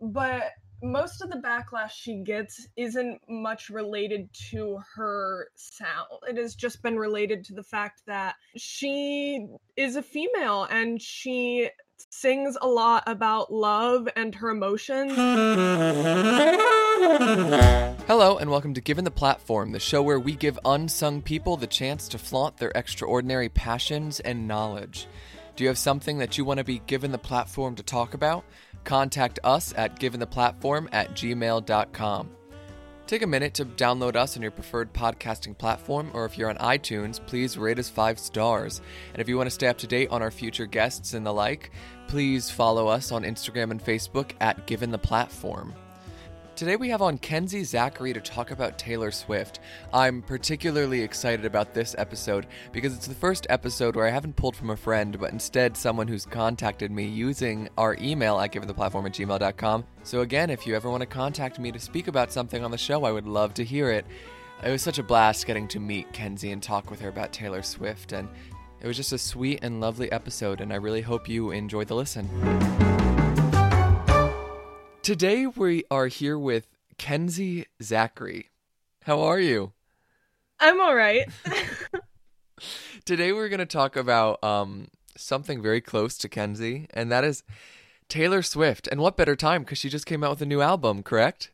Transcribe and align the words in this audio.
but 0.00 0.52
most 0.82 1.22
of 1.22 1.30
the 1.30 1.38
backlash 1.38 1.90
she 1.90 2.22
gets 2.22 2.68
isn't 2.76 3.20
much 3.28 3.68
related 3.68 4.28
to 4.50 4.80
her 4.94 5.48
sound. 5.56 6.08
It 6.28 6.36
has 6.36 6.54
just 6.54 6.82
been 6.82 6.96
related 6.96 7.44
to 7.46 7.54
the 7.54 7.64
fact 7.64 8.02
that 8.06 8.36
she 8.56 9.48
is 9.76 9.96
a 9.96 10.02
female 10.02 10.68
and 10.70 11.02
she 11.02 11.70
sings 12.10 12.56
a 12.60 12.68
lot 12.68 13.02
about 13.08 13.52
love 13.52 14.08
and 14.14 14.36
her 14.36 14.50
emotions. 14.50 15.14
Hello, 18.06 18.38
and 18.38 18.48
welcome 18.48 18.74
to 18.74 18.80
Given 18.80 19.04
the 19.04 19.10
Platform, 19.10 19.72
the 19.72 19.80
show 19.80 20.00
where 20.00 20.20
we 20.20 20.36
give 20.36 20.60
unsung 20.64 21.22
people 21.22 21.56
the 21.56 21.66
chance 21.66 22.06
to 22.08 22.18
flaunt 22.18 22.58
their 22.58 22.70
extraordinary 22.76 23.48
passions 23.48 24.20
and 24.20 24.46
knowledge. 24.46 25.08
Do 25.58 25.64
you 25.64 25.68
have 25.68 25.78
something 25.78 26.18
that 26.18 26.38
you 26.38 26.44
want 26.44 26.58
to 26.58 26.64
be 26.64 26.78
given 26.86 27.10
the 27.10 27.18
platform 27.18 27.74
to 27.74 27.82
talk 27.82 28.14
about? 28.14 28.44
Contact 28.88 29.38
us 29.44 29.74
at 29.76 30.00
giventheplatform 30.00 30.88
at 30.92 31.10
gmail.com. 31.10 32.30
Take 33.06 33.20
a 33.20 33.26
minute 33.26 33.52
to 33.54 33.66
download 33.66 34.16
us 34.16 34.34
on 34.34 34.40
your 34.40 34.50
preferred 34.50 34.94
podcasting 34.94 35.58
platform, 35.58 36.10
or 36.14 36.24
if 36.24 36.38
you're 36.38 36.48
on 36.48 36.56
iTunes, 36.56 37.20
please 37.26 37.58
rate 37.58 37.78
us 37.78 37.90
five 37.90 38.18
stars. 38.18 38.80
And 39.12 39.20
if 39.20 39.28
you 39.28 39.36
want 39.36 39.46
to 39.46 39.54
stay 39.54 39.66
up 39.66 39.76
to 39.78 39.86
date 39.86 40.08
on 40.08 40.22
our 40.22 40.30
future 40.30 40.64
guests 40.64 41.12
and 41.12 41.26
the 41.26 41.34
like, 41.34 41.70
please 42.06 42.50
follow 42.50 42.88
us 42.88 43.12
on 43.12 43.24
Instagram 43.24 43.72
and 43.72 43.84
Facebook 43.84 44.30
at 44.40 44.66
Given 44.66 44.90
the 44.90 44.96
Platform. 44.96 45.74
Today 46.58 46.74
we 46.74 46.88
have 46.88 47.02
on 47.02 47.18
Kenzie 47.18 47.62
Zachary 47.62 48.12
to 48.12 48.20
talk 48.20 48.50
about 48.50 48.80
Taylor 48.80 49.12
Swift. 49.12 49.60
I'm 49.94 50.22
particularly 50.22 51.02
excited 51.02 51.44
about 51.44 51.72
this 51.72 51.94
episode 51.96 52.48
because 52.72 52.96
it's 52.96 53.06
the 53.06 53.14
first 53.14 53.46
episode 53.48 53.94
where 53.94 54.08
I 54.08 54.10
haven't 54.10 54.34
pulled 54.34 54.56
from 54.56 54.70
a 54.70 54.76
friend, 54.76 55.16
but 55.20 55.30
instead 55.30 55.76
someone 55.76 56.08
who's 56.08 56.26
contacted 56.26 56.90
me 56.90 57.06
using 57.06 57.68
our 57.78 57.96
email 58.00 58.40
at 58.40 58.50
giventheplatform 58.50 59.06
at 59.06 59.12
gmail.com. 59.12 59.84
So 60.02 60.22
again, 60.22 60.50
if 60.50 60.66
you 60.66 60.74
ever 60.74 60.90
want 60.90 61.02
to 61.02 61.06
contact 61.06 61.60
me 61.60 61.70
to 61.70 61.78
speak 61.78 62.08
about 62.08 62.32
something 62.32 62.64
on 62.64 62.72
the 62.72 62.76
show, 62.76 63.04
I 63.04 63.12
would 63.12 63.28
love 63.28 63.54
to 63.54 63.64
hear 63.64 63.92
it. 63.92 64.04
It 64.64 64.72
was 64.72 64.82
such 64.82 64.98
a 64.98 65.04
blast 65.04 65.46
getting 65.46 65.68
to 65.68 65.78
meet 65.78 66.12
Kenzie 66.12 66.50
and 66.50 66.60
talk 66.60 66.90
with 66.90 66.98
her 67.02 67.08
about 67.08 67.32
Taylor 67.32 67.62
Swift, 67.62 68.10
and 68.10 68.28
it 68.80 68.88
was 68.88 68.96
just 68.96 69.12
a 69.12 69.18
sweet 69.18 69.60
and 69.62 69.80
lovely 69.80 70.10
episode, 70.10 70.60
and 70.60 70.72
I 70.72 70.76
really 70.76 71.02
hope 71.02 71.28
you 71.28 71.52
enjoy 71.52 71.84
the 71.84 71.94
listen. 71.94 72.97
Today 75.08 75.46
we 75.46 75.84
are 75.90 76.08
here 76.08 76.38
with 76.38 76.68
Kenzie 76.98 77.64
Zachary. 77.82 78.50
How 79.04 79.20
are 79.22 79.40
you? 79.40 79.72
I'm 80.60 80.82
all 80.82 80.94
right. 80.94 81.26
Today 83.06 83.32
we're 83.32 83.48
going 83.48 83.58
to 83.58 83.64
talk 83.64 83.96
about 83.96 84.44
um, 84.44 84.88
something 85.16 85.62
very 85.62 85.80
close 85.80 86.18
to 86.18 86.28
Kenzie, 86.28 86.88
and 86.92 87.10
that 87.10 87.24
is 87.24 87.42
Taylor 88.10 88.42
Swift. 88.42 88.86
And 88.86 89.00
what 89.00 89.16
better 89.16 89.34
time 89.34 89.62
because 89.62 89.78
she 89.78 89.88
just 89.88 90.04
came 90.04 90.22
out 90.22 90.28
with 90.28 90.42
a 90.42 90.46
new 90.46 90.60
album, 90.60 91.02
correct? 91.02 91.52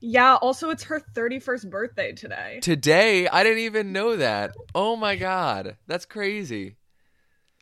yeah, 0.00 0.34
also 0.34 0.70
it's 0.70 0.82
her 0.82 1.00
31st 1.14 1.70
birthday 1.70 2.10
today. 2.10 2.58
Today, 2.60 3.28
I 3.28 3.44
didn't 3.44 3.60
even 3.60 3.92
know 3.92 4.16
that. 4.16 4.50
Oh 4.74 4.96
my 4.96 5.14
god, 5.14 5.76
that's 5.86 6.06
crazy. 6.06 6.74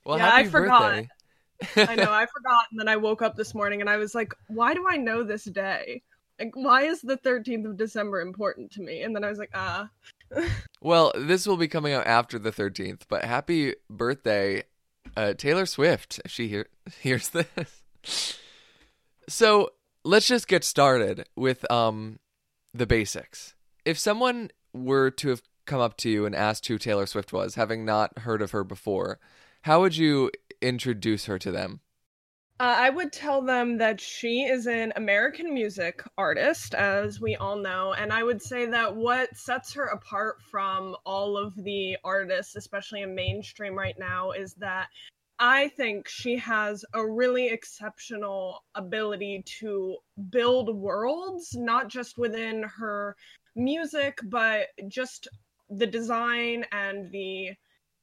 Well, 0.06 0.16
Yeah, 0.16 0.32
I 0.32 0.38
happy 0.38 0.48
forgot. 0.48 0.80
birthday. 0.94 1.08
I 1.76 1.94
know, 1.94 2.12
I 2.12 2.26
forgot 2.26 2.64
and 2.70 2.78
then 2.78 2.88
I 2.88 2.96
woke 2.96 3.22
up 3.22 3.36
this 3.36 3.54
morning 3.54 3.80
and 3.80 3.90
I 3.90 3.96
was 3.96 4.14
like, 4.14 4.32
why 4.48 4.74
do 4.74 4.86
I 4.88 4.96
know 4.96 5.22
this 5.22 5.44
day? 5.44 6.02
Like 6.38 6.54
why 6.54 6.82
is 6.82 7.00
the 7.00 7.16
13th 7.16 7.64
of 7.64 7.76
December 7.76 8.20
important 8.20 8.70
to 8.72 8.82
me? 8.82 9.02
And 9.02 9.14
then 9.14 9.24
I 9.24 9.30
was 9.30 9.38
like, 9.38 9.50
ah. 9.54 9.88
Well, 10.80 11.12
this 11.16 11.46
will 11.46 11.56
be 11.56 11.68
coming 11.68 11.94
out 11.94 12.06
after 12.06 12.38
the 12.38 12.52
13th, 12.52 13.02
but 13.08 13.24
happy 13.24 13.74
birthday, 13.88 14.64
uh, 15.16 15.32
Taylor 15.34 15.66
Swift, 15.66 16.20
if 16.24 16.30
she 16.30 16.48
hear- 16.48 16.68
hears 17.00 17.30
this. 17.30 18.38
So 19.28 19.70
let's 20.04 20.28
just 20.28 20.46
get 20.46 20.62
started 20.62 21.26
with 21.34 21.70
um, 21.70 22.18
the 22.72 22.86
basics. 22.86 23.54
If 23.84 23.98
someone 23.98 24.50
were 24.72 25.10
to 25.10 25.30
have 25.30 25.42
come 25.64 25.80
up 25.80 25.96
to 25.98 26.08
you 26.08 26.26
and 26.26 26.34
asked 26.34 26.66
who 26.66 26.78
Taylor 26.78 27.06
Swift 27.06 27.32
was, 27.32 27.56
having 27.56 27.84
not 27.84 28.18
heard 28.20 28.40
of 28.40 28.52
her 28.52 28.62
before, 28.62 29.18
how 29.66 29.80
would 29.80 29.96
you 29.96 30.30
introduce 30.62 31.24
her 31.24 31.40
to 31.40 31.50
them? 31.50 31.80
Uh, 32.60 32.76
I 32.78 32.88
would 32.88 33.12
tell 33.12 33.42
them 33.42 33.78
that 33.78 34.00
she 34.00 34.44
is 34.44 34.68
an 34.68 34.92
American 34.94 35.52
music 35.52 36.04
artist, 36.16 36.72
as 36.72 37.20
we 37.20 37.34
all 37.34 37.56
know, 37.56 37.92
and 37.94 38.12
I 38.12 38.22
would 38.22 38.40
say 38.40 38.66
that 38.66 38.94
what 38.94 39.36
sets 39.36 39.72
her 39.72 39.86
apart 39.86 40.36
from 40.40 40.94
all 41.04 41.36
of 41.36 41.52
the 41.56 41.96
artists, 42.04 42.54
especially 42.54 43.02
in 43.02 43.16
mainstream 43.16 43.74
right 43.74 43.98
now, 43.98 44.30
is 44.30 44.54
that 44.54 44.86
I 45.40 45.66
think 45.70 46.06
she 46.06 46.36
has 46.36 46.84
a 46.94 47.04
really 47.04 47.48
exceptional 47.48 48.62
ability 48.76 49.42
to 49.58 49.96
build 50.30 50.76
worlds, 50.76 51.56
not 51.56 51.88
just 51.88 52.18
within 52.18 52.62
her 52.62 53.16
music, 53.56 54.20
but 54.26 54.68
just 54.86 55.26
the 55.70 55.88
design 55.88 56.64
and 56.70 57.10
the 57.10 57.50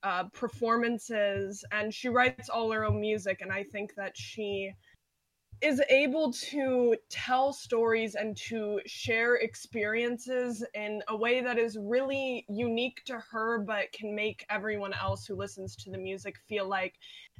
uh, 0.03 0.25
performances, 0.33 1.63
and 1.71 1.93
she 1.93 2.09
writes 2.09 2.49
all 2.49 2.71
her 2.71 2.85
own 2.85 2.99
music. 2.99 3.41
And 3.41 3.51
I 3.51 3.63
think 3.63 3.95
that 3.95 4.17
she 4.17 4.73
is 5.61 5.81
able 5.89 6.31
to 6.33 6.95
tell 7.09 7.53
stories 7.53 8.15
and 8.15 8.35
to 8.35 8.81
share 8.85 9.35
experiences 9.35 10.63
in 10.73 11.01
a 11.07 11.15
way 11.15 11.41
that 11.41 11.57
is 11.57 11.77
really 11.79 12.45
unique 12.49 13.01
to 13.05 13.17
her, 13.31 13.59
but 13.59 13.91
can 13.93 14.13
make 14.13 14.45
everyone 14.49 14.93
else 14.93 15.25
who 15.25 15.35
listens 15.35 15.75
to 15.77 15.89
the 15.89 15.97
music 15.97 16.35
feel 16.49 16.67
like 16.67 16.95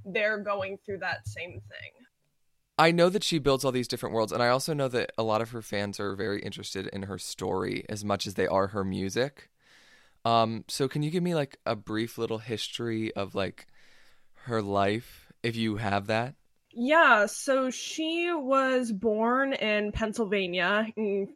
they're 0.06 0.38
going 0.38 0.78
through 0.86 1.00
that 1.00 1.28
same 1.28 1.52
thing. 1.52 1.92
I 2.78 2.92
know 2.92 3.10
that 3.10 3.24
she 3.24 3.40
builds 3.40 3.64
all 3.64 3.72
these 3.72 3.88
different 3.88 4.16
worlds, 4.16 4.32
and 4.32 4.42
I 4.42 4.48
also 4.48 4.74
know 4.74 4.88
that 4.88 5.12
a 5.18 5.24
lot 5.24 5.42
of 5.42 5.52
her 5.52 5.62
fans 5.62 6.00
are 6.00 6.16
very 6.16 6.42
interested 6.42 6.88
in 6.88 7.04
her 7.04 7.20
story 7.20 7.86
as 7.90 8.04
much 8.04 8.26
as 8.26 8.34
they 8.34 8.48
are 8.48 8.68
her 8.68 8.84
music. 8.84 9.50
Um, 10.26 10.64
so 10.68 10.88
can 10.88 11.04
you 11.04 11.12
give 11.12 11.24
me 11.24 11.36
like 11.36 11.58
a 11.66 11.76
brief 11.76 12.18
little 12.18 12.38
history 12.38 13.14
of 13.14 13.36
like 13.36 13.68
her 14.46 14.62
life, 14.62 15.32
if 15.42 15.56
you 15.56 15.78
have 15.78 16.08
that? 16.08 16.36
Yeah, 16.76 17.28
so 17.28 17.70
she 17.70 18.32
was 18.34 18.92
born 18.92 19.54
in 19.54 19.92
Pennsylvania 19.92 20.88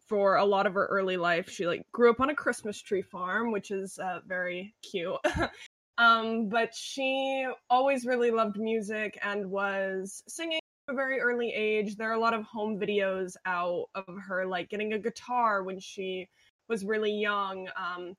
for 0.07 0.37
a 0.37 0.45
lot 0.45 0.65
of 0.65 0.73
her 0.73 0.87
early 0.87 1.17
life. 1.17 1.49
She 1.49 1.67
like 1.67 1.83
grew 1.91 2.09
up 2.09 2.19
on 2.19 2.31
a 2.31 2.35
Christmas 2.35 2.81
tree 2.81 3.03
farm, 3.03 3.51
which 3.51 3.69
is 3.69 3.99
uh, 3.99 4.21
very 4.25 4.73
cute. 4.81 5.15
um, 5.99 6.49
but 6.49 6.73
she 6.73 7.45
always 7.69 8.05
really 8.05 8.31
loved 8.31 8.57
music 8.57 9.19
and 9.21 9.51
was 9.51 10.23
singing 10.27 10.59
a 10.87 10.93
very 10.93 11.19
early 11.19 11.51
age. 11.53 11.97
There 11.97 12.09
are 12.09 12.15
a 12.15 12.19
lot 12.19 12.33
of 12.33 12.43
home 12.43 12.79
videos 12.79 13.33
out 13.45 13.89
of 13.93 14.05
her 14.27 14.47
like 14.47 14.69
getting 14.69 14.93
a 14.93 14.99
guitar 14.99 15.61
when 15.61 15.79
she 15.79 16.29
was 16.67 16.83
really 16.83 17.13
young. 17.13 17.69
Um, 17.75 18.15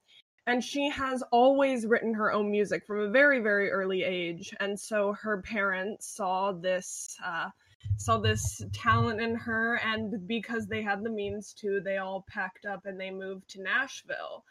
and 0.48 0.64
she 0.64 0.88
has 0.88 1.22
always 1.30 1.86
written 1.86 2.14
her 2.14 2.32
own 2.32 2.50
music 2.50 2.86
from 2.86 3.00
a 3.00 3.10
very 3.10 3.40
very 3.40 3.70
early 3.70 4.02
age. 4.02 4.54
And 4.60 4.78
so 4.78 5.12
her 5.12 5.42
parents 5.42 6.08
saw 6.16 6.52
this 6.52 7.16
uh, 7.24 7.50
saw 7.98 8.18
this 8.18 8.62
talent 8.72 9.20
in 9.20 9.34
her. 9.34 9.80
And 9.84 10.26
because 10.26 10.66
they 10.66 10.82
had 10.82 11.04
the 11.04 11.10
means 11.10 11.52
to 11.60 11.80
they 11.84 11.98
all 11.98 12.24
packed 12.28 12.64
up 12.64 12.86
and 12.86 12.98
they 12.98 13.10
moved 13.10 13.48
to 13.50 13.62
nashville. 13.62 14.44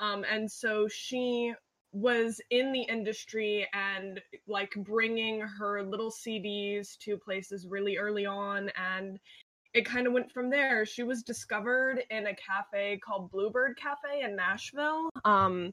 Um, 0.00 0.24
and 0.30 0.50
so 0.50 0.88
she 0.88 1.54
was 1.92 2.40
in 2.50 2.72
the 2.72 2.82
industry 2.82 3.68
and 3.72 4.20
like 4.48 4.72
bringing 4.78 5.40
her 5.40 5.80
little 5.84 6.10
cds 6.10 6.98
to 6.98 7.16
places 7.16 7.68
really 7.68 7.96
early 7.96 8.26
on. 8.26 8.68
And 8.76 9.20
it 9.74 9.84
kind 9.84 10.06
of 10.06 10.12
went 10.12 10.30
from 10.30 10.50
there. 10.50 10.86
She 10.86 11.02
was 11.02 11.22
discovered 11.22 12.04
in 12.10 12.28
a 12.28 12.34
cafe 12.34 12.98
called 13.04 13.30
Bluebird 13.30 13.76
Cafe 13.76 14.22
in 14.22 14.36
Nashville. 14.36 15.10
Um, 15.24 15.72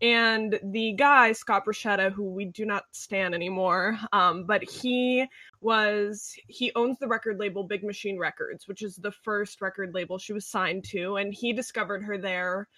and 0.00 0.58
the 0.62 0.92
guy, 0.92 1.32
Scott 1.32 1.64
Borchetta, 1.66 2.10
who 2.10 2.24
we 2.24 2.46
do 2.46 2.64
not 2.64 2.84
stand 2.92 3.34
anymore, 3.34 3.98
um, 4.12 4.44
but 4.44 4.64
he 4.64 5.26
was, 5.60 6.34
he 6.48 6.72
owns 6.74 6.98
the 6.98 7.06
record 7.06 7.38
label 7.38 7.64
Big 7.64 7.84
Machine 7.84 8.18
Records, 8.18 8.66
which 8.66 8.82
is 8.82 8.96
the 8.96 9.12
first 9.12 9.60
record 9.60 9.94
label 9.94 10.18
she 10.18 10.32
was 10.32 10.46
signed 10.46 10.84
to. 10.90 11.16
And 11.16 11.32
he 11.32 11.52
discovered 11.52 12.02
her 12.02 12.18
there. 12.18 12.68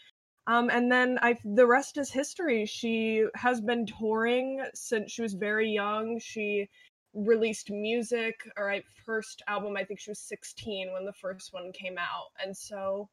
Um, 0.49 0.71
and 0.71 0.93
then 0.93 1.19
I, 1.23 1.37
the 1.45 1.67
rest 1.67 1.97
is 1.97 2.11
history. 2.11 2.67
She 2.67 3.25
has 3.35 3.61
been 3.61 3.87
touring 3.87 4.65
since 4.75 5.11
she 5.11 5.23
was 5.23 5.35
very 5.35 5.71
young. 5.71 6.21
She 6.21 6.69
released 7.17 7.71
music 7.71 8.41
or 8.57 8.75
first 9.05 9.43
album 9.49 9.77
I 9.77 9.85
think 9.85 9.99
she 10.01 10.11
was 10.11 10.21
16 10.21 10.93
when 10.93 11.05
the 11.05 11.13
first 11.13 11.53
one 11.53 11.73
came 11.73 11.97
out 11.99 12.29
and 12.45 12.57
so 12.57 13.09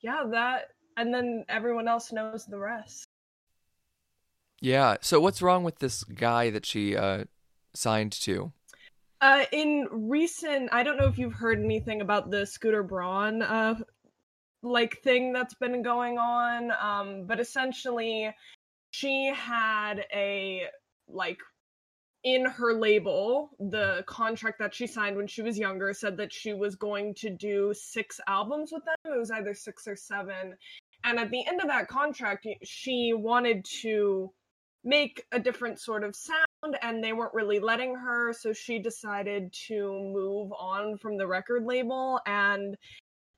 yeah 0.00 0.24
that 0.30 0.68
and 0.96 1.12
then 1.12 1.44
everyone 1.48 1.88
else 1.88 2.12
knows 2.12 2.44
the 2.46 2.58
rest 2.58 3.08
Yeah. 4.60 4.96
So 5.00 5.20
what's 5.20 5.42
wrong 5.42 5.64
with 5.64 5.78
this 5.78 6.04
guy 6.04 6.50
that 6.50 6.64
she 6.64 6.96
uh, 6.96 7.24
signed 7.74 8.12
to? 8.12 8.52
uh 9.20 9.44
in 9.52 9.86
recent 9.90 10.68
I 10.72 10.82
don't 10.82 10.98
know 10.98 11.06
if 11.06 11.18
you've 11.18 11.32
heard 11.32 11.58
anything 11.58 12.00
about 12.02 12.30
the 12.30 12.44
Scooter 12.44 12.82
Braun 12.82 13.42
uh 13.42 13.76
like 14.62 14.98
thing 15.02 15.32
that's 15.32 15.54
been 15.54 15.82
going 15.82 16.18
on 16.18 16.70
um 16.80 17.24
but 17.26 17.40
essentially 17.40 18.30
she 18.90 19.32
had 19.34 20.04
a 20.12 20.64
like 21.08 21.38
in 22.26 22.44
her 22.44 22.74
label, 22.74 23.50
the 23.60 24.02
contract 24.08 24.58
that 24.58 24.74
she 24.74 24.84
signed 24.84 25.16
when 25.16 25.28
she 25.28 25.42
was 25.42 25.56
younger 25.56 25.94
said 25.94 26.16
that 26.16 26.32
she 26.32 26.52
was 26.52 26.74
going 26.74 27.14
to 27.14 27.30
do 27.30 27.72
six 27.72 28.18
albums 28.26 28.72
with 28.72 28.84
them. 28.84 29.14
It 29.14 29.16
was 29.16 29.30
either 29.30 29.54
six 29.54 29.86
or 29.86 29.94
seven. 29.94 30.56
And 31.04 31.20
at 31.20 31.30
the 31.30 31.46
end 31.46 31.60
of 31.60 31.68
that 31.68 31.86
contract, 31.86 32.48
she 32.64 33.12
wanted 33.14 33.64
to 33.82 34.32
make 34.82 35.24
a 35.30 35.38
different 35.38 35.78
sort 35.78 36.02
of 36.02 36.16
sound, 36.16 36.76
and 36.82 37.02
they 37.02 37.12
weren't 37.12 37.32
really 37.32 37.60
letting 37.60 37.94
her. 37.94 38.32
So 38.32 38.52
she 38.52 38.80
decided 38.80 39.52
to 39.68 39.92
move 39.92 40.50
on 40.58 40.98
from 40.98 41.16
the 41.16 41.28
record 41.28 41.64
label. 41.64 42.20
And 42.26 42.76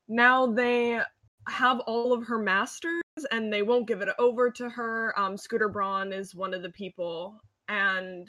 now 0.07 0.47
they 0.47 0.99
have 1.47 1.79
all 1.81 2.11
of 2.11 2.25
her 2.25 2.39
masters 2.39 3.01
and 3.31 3.53
they 3.53 3.61
won't 3.61 3.87
give 3.87 4.01
it 4.01 4.09
over 4.17 4.49
to 4.49 4.67
her. 4.67 5.13
Um, 5.15 5.37
Scooter 5.37 5.69
Braun 5.69 6.11
is 6.11 6.33
one 6.33 6.55
of 6.55 6.63
the 6.63 6.71
people. 6.71 7.39
And 7.67 8.27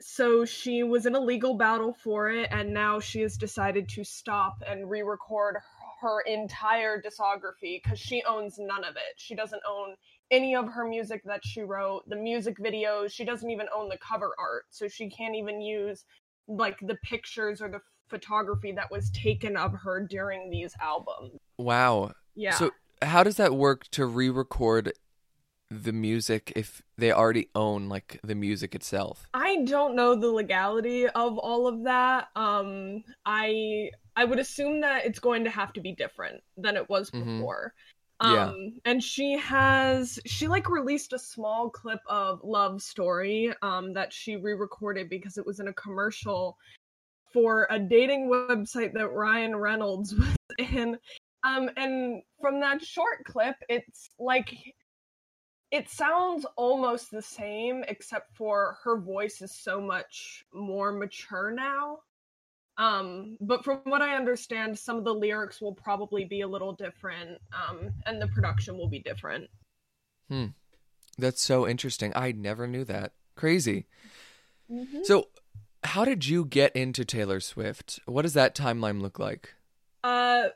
so 0.00 0.44
she 0.44 0.82
was 0.82 1.06
in 1.06 1.14
a 1.14 1.20
legal 1.20 1.54
battle 1.54 1.92
for 1.92 2.30
it 2.30 2.48
and 2.52 2.72
now 2.72 3.00
she 3.00 3.20
has 3.20 3.36
decided 3.36 3.88
to 3.88 4.04
stop 4.04 4.62
and 4.66 4.88
re-record 4.88 5.56
her 6.00 6.20
entire 6.20 7.02
discography 7.02 7.82
because 7.82 7.98
she 7.98 8.22
owns 8.28 8.56
none 8.58 8.84
of 8.84 8.94
it. 8.94 9.14
She 9.16 9.34
doesn't 9.34 9.62
own 9.68 9.96
any 10.30 10.54
of 10.54 10.68
her 10.68 10.86
music 10.86 11.22
that 11.24 11.44
she 11.44 11.62
wrote 11.62 12.08
the 12.08 12.16
music 12.16 12.58
videos. 12.58 13.10
She 13.10 13.24
doesn't 13.24 13.50
even 13.50 13.66
own 13.74 13.88
the 13.88 13.98
cover 13.98 14.32
art 14.38 14.66
so 14.70 14.86
she 14.86 15.10
can't 15.10 15.34
even 15.34 15.60
use 15.60 16.04
like 16.46 16.78
the 16.80 16.96
pictures 17.02 17.60
or 17.60 17.68
the 17.68 17.80
photography 18.08 18.72
that 18.72 18.90
was 18.90 19.10
taken 19.10 19.56
of 19.56 19.72
her 19.72 20.06
during 20.08 20.50
these 20.50 20.74
albums. 20.80 21.32
Wow. 21.58 22.12
Yeah. 22.36 22.54
So 22.54 22.70
how 23.02 23.24
does 23.24 23.36
that 23.36 23.54
work 23.54 23.88
to 23.90 24.06
re-record 24.06 24.92
the 25.70 25.92
music 25.92 26.52
if 26.56 26.80
they 26.96 27.12
already 27.12 27.48
own 27.54 27.88
like 27.88 28.18
the 28.24 28.34
music 28.34 28.74
itself? 28.74 29.26
I 29.34 29.64
don't 29.64 29.94
know 29.94 30.14
the 30.14 30.28
legality 30.28 31.06
of 31.08 31.38
all 31.38 31.66
of 31.66 31.84
that. 31.84 32.28
Um 32.36 33.04
I 33.26 33.90
I 34.16 34.24
would 34.24 34.38
assume 34.38 34.80
that 34.80 35.04
it's 35.04 35.18
going 35.18 35.44
to 35.44 35.50
have 35.50 35.72
to 35.74 35.80
be 35.80 35.92
different 35.92 36.42
than 36.56 36.76
it 36.76 36.88
was 36.88 37.10
Mhm. 37.10 37.38
before. 37.38 37.74
Yeah. 38.22 38.46
Um 38.46 38.80
and 38.84 39.04
she 39.04 39.32
has 39.38 40.18
she 40.26 40.48
like 40.48 40.70
released 40.70 41.12
a 41.12 41.18
small 41.18 41.68
clip 41.70 42.00
of 42.08 42.42
Love 42.42 42.80
Story 42.82 43.52
um 43.62 43.92
that 43.92 44.12
she 44.12 44.36
re-recorded 44.36 45.10
because 45.10 45.36
it 45.36 45.46
was 45.46 45.60
in 45.60 45.68
a 45.68 45.74
commercial 45.74 46.56
for 47.30 47.66
a 47.70 47.78
dating 47.78 48.28
website 48.30 48.94
that 48.94 49.10
Ryan 49.12 49.54
Reynolds 49.54 50.14
was 50.18 50.34
in. 50.58 50.98
Um 51.44 51.68
and 51.76 52.22
from 52.40 52.58
that 52.60 52.82
short 52.82 53.24
clip 53.26 53.56
it's 53.68 54.08
like 54.18 54.54
it 55.70 55.88
sounds 55.88 56.46
almost 56.56 57.10
the 57.10 57.22
same 57.22 57.84
except 57.88 58.34
for 58.34 58.78
her 58.82 58.98
voice 58.98 59.42
is 59.42 59.52
so 59.52 59.80
much 59.80 60.44
more 60.52 60.92
mature 60.92 61.50
now 61.50 61.98
um 62.78 63.36
but 63.40 63.64
from 63.64 63.80
what 63.84 64.02
i 64.02 64.16
understand 64.16 64.78
some 64.78 64.96
of 64.96 65.04
the 65.04 65.14
lyrics 65.14 65.60
will 65.60 65.74
probably 65.74 66.24
be 66.24 66.42
a 66.42 66.48
little 66.48 66.72
different 66.72 67.38
um 67.52 67.90
and 68.06 68.20
the 68.20 68.28
production 68.28 68.76
will 68.76 68.88
be 68.88 69.00
different 69.00 69.48
Hmm. 70.28 70.46
That's 71.16 71.42
so 71.42 71.66
interesting. 71.66 72.12
I 72.14 72.32
never 72.32 72.66
knew 72.66 72.84
that. 72.84 73.12
Crazy. 73.34 73.86
Mm-hmm. 74.70 75.02
So, 75.04 75.28
how 75.82 76.04
did 76.04 76.26
you 76.26 76.44
get 76.44 76.74
into 76.76 77.04
Taylor 77.04 77.40
Swift? 77.40 78.00
What 78.06 78.22
does 78.22 78.34
that 78.34 78.54
timeline 78.54 79.00
look 79.00 79.18
like? 79.18 79.54
Uh, 80.04 80.48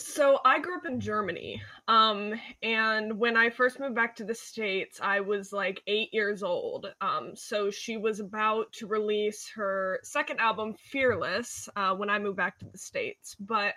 so 0.00 0.40
I 0.44 0.58
grew 0.58 0.76
up 0.76 0.86
in 0.86 0.98
Germany. 0.98 1.62
Um, 1.86 2.34
and 2.62 3.18
when 3.18 3.36
I 3.36 3.50
first 3.50 3.78
moved 3.78 3.94
back 3.94 4.16
to 4.16 4.24
the 4.24 4.34
States, 4.34 4.98
I 5.02 5.20
was 5.20 5.52
like 5.52 5.82
eight 5.86 6.12
years 6.12 6.42
old. 6.42 6.92
Um, 7.00 7.32
so 7.34 7.70
she 7.70 7.96
was 7.96 8.20
about 8.20 8.72
to 8.74 8.86
release 8.86 9.48
her 9.54 10.00
second 10.02 10.40
album, 10.40 10.74
Fearless, 10.74 11.68
uh, 11.76 11.94
when 11.94 12.10
I 12.10 12.18
moved 12.18 12.36
back 12.36 12.58
to 12.58 12.66
the 12.66 12.78
States. 12.78 13.36
But 13.38 13.74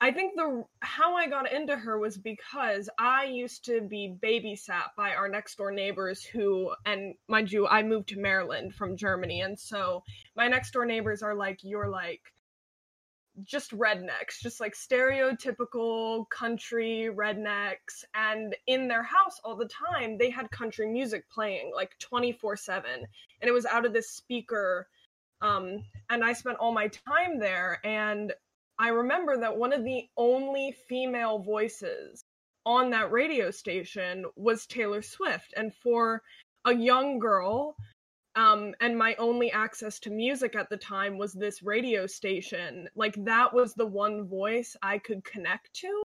I 0.00 0.12
think 0.12 0.36
the 0.36 0.64
how 0.80 1.16
I 1.16 1.26
got 1.28 1.50
into 1.50 1.74
her 1.74 1.98
was 1.98 2.18
because 2.18 2.88
I 2.98 3.24
used 3.24 3.64
to 3.64 3.80
be 3.80 4.14
babysat 4.22 4.90
by 4.96 5.10
our 5.14 5.28
next 5.28 5.56
door 5.56 5.72
neighbors 5.72 6.24
who 6.24 6.72
and 6.86 7.14
mind 7.26 7.50
you 7.50 7.66
I 7.66 7.82
moved 7.82 8.08
to 8.10 8.20
Maryland 8.20 8.76
from 8.76 8.96
Germany 8.96 9.40
and 9.40 9.58
so 9.58 10.04
my 10.36 10.46
next 10.46 10.70
door 10.70 10.86
neighbors 10.86 11.20
are 11.20 11.34
like 11.34 11.58
you're 11.64 11.88
like 11.88 12.20
just 13.44 13.72
rednecks, 13.72 14.40
just 14.42 14.60
like 14.60 14.74
stereotypical 14.74 16.28
country 16.30 17.10
rednecks. 17.14 18.04
And 18.14 18.56
in 18.66 18.88
their 18.88 19.02
house 19.02 19.40
all 19.44 19.56
the 19.56 19.68
time, 19.68 20.18
they 20.18 20.30
had 20.30 20.50
country 20.50 20.86
music 20.86 21.28
playing 21.30 21.72
like 21.74 21.98
24 21.98 22.56
7. 22.56 22.90
And 22.94 23.48
it 23.48 23.52
was 23.52 23.66
out 23.66 23.86
of 23.86 23.92
this 23.92 24.10
speaker. 24.10 24.88
Um, 25.40 25.84
and 26.10 26.24
I 26.24 26.32
spent 26.32 26.58
all 26.58 26.72
my 26.72 26.88
time 26.88 27.38
there. 27.38 27.80
And 27.84 28.32
I 28.78 28.88
remember 28.88 29.38
that 29.38 29.56
one 29.56 29.72
of 29.72 29.84
the 29.84 30.08
only 30.16 30.76
female 30.88 31.38
voices 31.38 32.24
on 32.64 32.90
that 32.90 33.10
radio 33.12 33.50
station 33.50 34.26
was 34.36 34.66
Taylor 34.66 35.02
Swift. 35.02 35.54
And 35.56 35.74
for 35.74 36.22
a 36.64 36.74
young 36.74 37.18
girl, 37.18 37.76
um, 38.36 38.74
and 38.80 38.96
my 38.96 39.14
only 39.16 39.50
access 39.50 39.98
to 40.00 40.10
music 40.10 40.54
at 40.54 40.70
the 40.70 40.76
time 40.76 41.18
was 41.18 41.32
this 41.32 41.62
radio 41.62 42.06
station. 42.06 42.88
Like 42.94 43.14
that 43.24 43.52
was 43.52 43.74
the 43.74 43.86
one 43.86 44.28
voice 44.28 44.76
I 44.82 44.98
could 44.98 45.24
connect 45.24 45.72
to. 45.74 46.02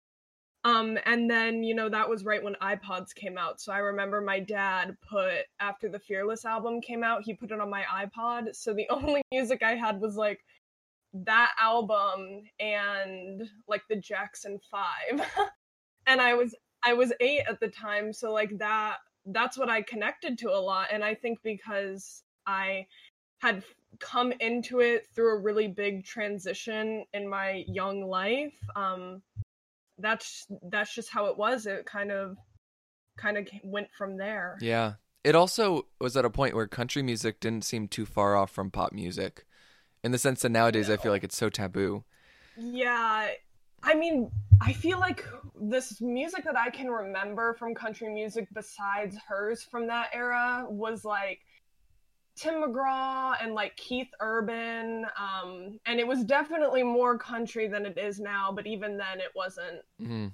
Um, 0.65 0.97
and 1.07 1.29
then 1.29 1.65
you 1.65 1.75
know 1.75 1.89
that 1.89 2.09
was 2.09 2.25
right 2.25 2.43
when 2.43 2.55
iPods 2.63 3.15
came 3.15 3.37
out. 3.37 3.61
So 3.61 3.73
I 3.73 3.79
remember 3.79 4.21
my 4.21 4.39
dad 4.39 4.97
put 5.09 5.45
after 5.61 5.89
the 5.89 5.99
Fearless 5.99 6.45
album 6.45 6.81
came 6.81 7.03
out, 7.03 7.25
he 7.25 7.35
put 7.35 7.51
it 7.51 7.61
on 7.61 7.69
my 7.69 7.83
iPod. 7.83 8.55
So 8.55 8.73
the 8.73 8.89
only 8.91 9.23
music 9.33 9.63
I 9.63 9.75
had 9.75 10.01
was 10.01 10.17
like 10.17 10.41
that 11.15 11.53
album 11.61 12.43
and 12.61 13.43
like 13.69 13.83
the 13.91 13.97
Jackson 13.97 14.59
5. 14.71 15.27
and 16.07 16.21
I 16.21 16.35
was 16.35 16.55
I 16.85 16.95
was 16.95 17.13
8 17.21 17.43
at 17.49 17.61
the 17.61 17.69
time, 17.69 18.13
so 18.13 18.33
like 18.33 18.57
that 18.59 18.99
that's 19.27 19.57
what 19.59 19.69
I 19.69 19.83
connected 19.83 20.39
to 20.39 20.51
a 20.51 20.59
lot. 20.59 20.89
And 20.93 21.05
I 21.05 21.15
think 21.15 21.39
because 21.43 22.23
I 22.47 22.87
had 23.39 23.65
come 23.99 24.33
into 24.41 24.81
it 24.81 25.07
through 25.15 25.37
a 25.37 25.41
really 25.41 25.69
big 25.69 26.05
transition 26.05 27.05
in 27.13 27.29
my 27.29 27.65
young 27.67 28.03
life, 28.03 28.55
um, 28.75 29.23
that's 29.99 30.47
that's 30.71 30.95
just 30.95 31.11
how 31.11 31.27
it 31.27 31.37
was. 31.37 31.67
It 31.67 31.87
kind 31.87 32.11
of 32.11 32.37
kind 33.17 33.37
of 33.37 33.49
went 33.63 33.89
from 33.97 34.17
there. 34.17 34.59
Yeah. 34.61 34.95
It 35.25 35.37
also 35.37 35.87
was 36.01 36.17
at 36.17 36.25
a 36.25 36.31
point 36.31 36.55
where 36.55 36.67
country 36.67 37.03
music 37.03 37.39
didn't 37.39 37.65
seem 37.65 37.87
too 37.87 38.07
far 38.07 38.35
off 38.35 38.51
from 38.51 38.71
pop 38.71 38.93
music. 38.93 39.47
In 40.03 40.11
the 40.11 40.19
sense 40.19 40.43
that 40.43 40.49
nowadays 40.49 40.91
I 40.91 40.97
feel 40.97 41.13
like 41.13 41.23
it's 41.23 41.37
so 41.37 41.49
taboo. 41.49 42.03
Yeah, 42.57 43.29
I 43.82 43.94
mean, 43.94 44.31
I 44.61 44.73
feel 44.73 44.99
like 45.00 45.25
this 45.61 46.00
music 46.00 46.45
that 46.45 46.57
I 46.57 46.71
can 46.71 46.88
remember 46.90 47.54
from 47.54 47.75
country 47.75 48.09
music 48.12 48.49
besides 48.52 49.16
hers 49.28 49.62
from 49.62 49.87
that 49.88 50.11
era 50.12 50.66
was 50.68 51.04
like 51.04 51.40
Tim 52.37 52.54
McGraw 52.62 53.35
and 53.40 53.54
like 53.54 53.76
Keith 53.76 54.09
Urban. 54.21 55.04
Um, 55.18 55.78
and 55.87 56.00
it 56.00 56.07
was 56.07 56.25
definitely 56.25 56.83
more 56.83 57.18
country 57.18 57.68
than 57.68 57.87
it 57.87 57.99
is 57.99 58.21
now, 58.21 58.52
but 58.52 58.66
even 58.66 58.97
then 58.97 59.21
it 59.21 59.33
wasn't. 59.35 59.83
hmm 59.99 60.28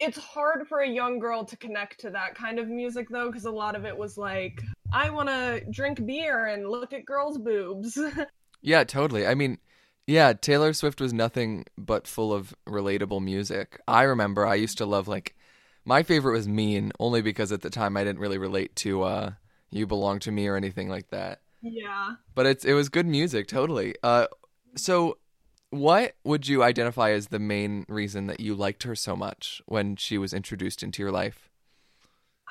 It's 0.00 0.18
hard 0.18 0.68
for 0.68 0.80
a 0.80 0.88
young 0.88 1.18
girl 1.18 1.44
to 1.44 1.56
connect 1.56 2.00
to 2.00 2.10
that 2.10 2.34
kind 2.36 2.58
of 2.58 2.68
music 2.68 3.08
though, 3.10 3.26
because 3.26 3.46
a 3.46 3.50
lot 3.50 3.74
of 3.74 3.84
it 3.84 3.96
was 3.96 4.16
like, 4.16 4.62
I 4.92 5.10
want 5.10 5.28
to 5.28 5.62
drink 5.70 6.04
beer 6.06 6.46
and 6.46 6.68
look 6.68 6.92
at 6.92 7.04
girls' 7.04 7.38
boobs. 7.38 7.98
Yeah, 8.60 8.84
totally. 8.84 9.26
I 9.26 9.34
mean, 9.34 9.58
yeah, 10.08 10.32
Taylor 10.32 10.72
Swift 10.72 11.02
was 11.02 11.12
nothing 11.12 11.66
but 11.76 12.06
full 12.06 12.32
of 12.32 12.54
relatable 12.66 13.22
music. 13.22 13.78
I 13.86 14.04
remember 14.04 14.46
I 14.46 14.54
used 14.54 14.78
to 14.78 14.86
love 14.86 15.06
like 15.06 15.36
my 15.84 16.02
favorite 16.02 16.32
was 16.32 16.48
Mean, 16.48 16.92
only 16.98 17.20
because 17.20 17.52
at 17.52 17.60
the 17.60 17.68
time 17.70 17.94
I 17.96 18.04
didn't 18.04 18.18
really 18.18 18.38
relate 18.38 18.74
to 18.76 19.02
uh 19.02 19.30
You 19.70 19.86
Belong 19.86 20.18
to 20.20 20.32
Me 20.32 20.46
or 20.48 20.56
anything 20.56 20.88
like 20.88 21.10
that. 21.10 21.42
yeah. 21.60 22.14
But 22.34 22.46
it's 22.46 22.64
it 22.64 22.72
was 22.72 22.88
good 22.88 23.06
music, 23.06 23.48
totally. 23.48 23.94
Uh 24.02 24.26
so 24.76 25.18
what 25.70 26.14
would 26.24 26.48
you 26.48 26.62
identify 26.62 27.10
as 27.10 27.26
the 27.26 27.38
main 27.38 27.84
reason 27.86 28.28
that 28.28 28.40
you 28.40 28.54
liked 28.54 28.84
her 28.84 28.94
so 28.96 29.14
much 29.14 29.60
when 29.66 29.96
she 29.96 30.16
was 30.16 30.32
introduced 30.32 30.82
into 30.82 31.02
your 31.02 31.12
life? 31.12 31.47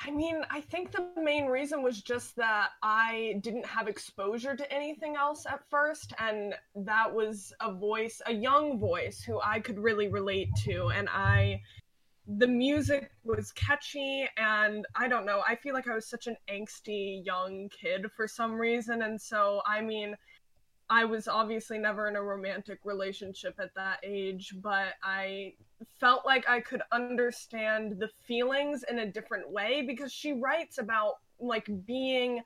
I 0.05 0.11
mean, 0.11 0.41
I 0.51 0.61
think 0.61 0.91
the 0.91 1.07
main 1.19 1.47
reason 1.47 1.81
was 1.81 2.01
just 2.01 2.35
that 2.35 2.69
I 2.83 3.39
didn't 3.41 3.65
have 3.65 3.87
exposure 3.87 4.55
to 4.55 4.71
anything 4.71 5.15
else 5.15 5.45
at 5.45 5.61
first, 5.69 6.13
and 6.19 6.53
that 6.75 7.11
was 7.11 7.53
a 7.61 7.73
voice, 7.73 8.21
a 8.27 8.33
young 8.33 8.79
voice 8.79 9.21
who 9.21 9.41
I 9.41 9.59
could 9.59 9.79
really 9.79 10.07
relate 10.07 10.49
to. 10.65 10.89
And 10.89 11.09
I, 11.09 11.61
the 12.27 12.47
music 12.47 13.11
was 13.23 13.51
catchy, 13.53 14.27
and 14.37 14.85
I 14.95 15.07
don't 15.07 15.25
know, 15.25 15.41
I 15.47 15.55
feel 15.55 15.73
like 15.73 15.87
I 15.87 15.95
was 15.95 16.07
such 16.07 16.27
an 16.27 16.37
angsty 16.47 17.25
young 17.25 17.69
kid 17.69 18.05
for 18.15 18.27
some 18.27 18.53
reason. 18.53 19.01
And 19.01 19.19
so, 19.19 19.61
I 19.65 19.81
mean, 19.81 20.15
I 20.89 21.05
was 21.05 21.27
obviously 21.27 21.77
never 21.77 22.07
in 22.07 22.15
a 22.15 22.21
romantic 22.21 22.79
relationship 22.83 23.55
at 23.59 23.73
that 23.75 23.99
age, 24.03 24.53
but 24.61 24.93
I 25.03 25.53
felt 25.99 26.25
like 26.25 26.49
I 26.49 26.61
could 26.61 26.81
understand 26.91 27.99
the 27.99 28.09
feelings 28.25 28.83
in 28.89 28.99
a 28.99 29.11
different 29.11 29.49
way 29.49 29.83
because 29.85 30.13
she 30.13 30.33
writes 30.33 30.77
about 30.77 31.15
like 31.39 31.67
being 31.85 32.41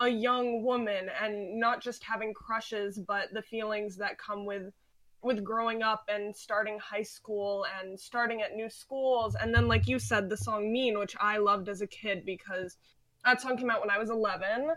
a 0.00 0.08
young 0.08 0.64
woman 0.64 1.08
and 1.22 1.58
not 1.58 1.80
just 1.80 2.02
having 2.02 2.34
crushes 2.34 2.98
but 2.98 3.32
the 3.32 3.42
feelings 3.42 3.96
that 3.96 4.18
come 4.18 4.44
with 4.44 4.72
with 5.22 5.42
growing 5.42 5.82
up 5.82 6.04
and 6.08 6.36
starting 6.36 6.78
high 6.78 7.02
school 7.02 7.64
and 7.80 7.98
starting 7.98 8.42
at 8.42 8.54
new 8.54 8.68
schools. 8.68 9.34
And 9.40 9.54
then 9.54 9.68
like 9.68 9.88
you 9.88 9.98
said 9.98 10.28
the 10.28 10.36
song 10.36 10.70
mean 10.72 10.98
which 10.98 11.16
i 11.20 11.38
loved 11.38 11.68
as 11.68 11.80
a 11.80 11.86
kid 11.86 12.26
because 12.26 12.76
that 13.24 13.40
song 13.40 13.56
came 13.56 13.70
out 13.70 13.80
when 13.80 13.90
i 13.90 13.98
was 13.98 14.10
11 14.10 14.68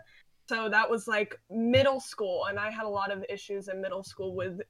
so 0.48 0.68
that 0.68 0.88
was 0.88 1.06
like 1.06 1.38
middle 1.50 2.00
school 2.00 2.46
and 2.46 2.58
i 2.58 2.70
had 2.70 2.84
a 2.84 2.88
lot 2.88 3.10
of 3.12 3.24
issues 3.28 3.68
in 3.68 3.80
middle 3.80 4.02
school 4.02 4.34
with 4.34 4.60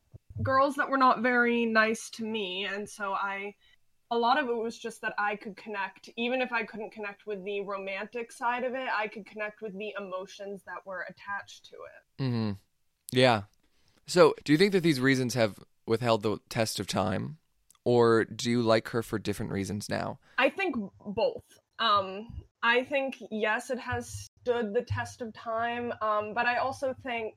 girls 0.42 0.74
that 0.74 0.88
were 0.88 0.98
not 0.98 1.22
very 1.22 1.64
nice 1.64 2.10
to 2.10 2.24
me 2.24 2.64
and 2.64 2.88
so 2.88 3.12
i 3.12 3.54
a 4.10 4.16
lot 4.16 4.42
of 4.42 4.48
it 4.48 4.56
was 4.56 4.78
just 4.78 5.02
that 5.02 5.12
i 5.18 5.36
could 5.36 5.56
connect. 5.56 6.08
Even 6.16 6.40
if 6.40 6.52
i 6.52 6.62
couldn't 6.62 6.92
connect 6.92 7.26
with 7.26 7.44
the 7.44 7.60
romantic 7.60 8.32
side 8.32 8.64
of 8.64 8.74
it 8.74 8.88
i 8.96 9.06
could 9.06 9.26
connect 9.26 9.60
with 9.60 9.76
the 9.78 9.94
emotions 9.98 10.62
that 10.66 10.84
were 10.84 11.04
attached 11.08 11.64
to 11.66 11.76
it. 11.76 12.22
Mm-hmm. 12.22 12.52
yeah. 13.12 13.42
So 14.06 14.34
do 14.44 14.52
you 14.52 14.58
think 14.58 14.72
that 14.72 14.82
these 14.82 15.00
reasons 15.00 15.34
have 15.34 15.58
withheld 15.86 16.22
the 16.22 16.38
test 16.48 16.80
of 16.80 16.86
time 16.86 17.38
or 17.84 18.24
do 18.24 18.50
you 18.50 18.62
like 18.62 18.88
her 18.88 19.02
for 19.02 19.18
different 19.18 19.52
reasons 19.52 19.88
now? 19.88 20.18
I 20.38 20.48
think 20.48 20.76
both. 21.04 21.44
Um 21.78 22.28
i 22.62 22.84
think 22.84 23.16
yes 23.30 23.70
it 23.70 23.78
has 23.78 24.28
stood 24.42 24.74
the 24.74 24.82
test 24.82 25.22
of 25.22 25.32
time 25.32 25.92
um 26.02 26.32
but 26.34 26.46
i 26.46 26.56
also 26.56 26.94
think 27.02 27.34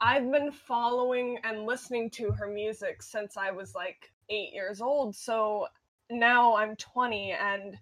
I've 0.00 0.30
been 0.30 0.52
following 0.52 1.38
and 1.42 1.66
listening 1.66 2.10
to 2.10 2.30
her 2.30 2.46
music 2.46 3.02
since 3.02 3.36
I 3.36 3.50
was 3.50 3.74
like 3.74 4.10
eight 4.28 4.52
years 4.52 4.80
old. 4.80 5.16
So 5.16 5.66
now 6.10 6.56
I'm 6.56 6.76
20 6.76 7.32
and 7.32 7.76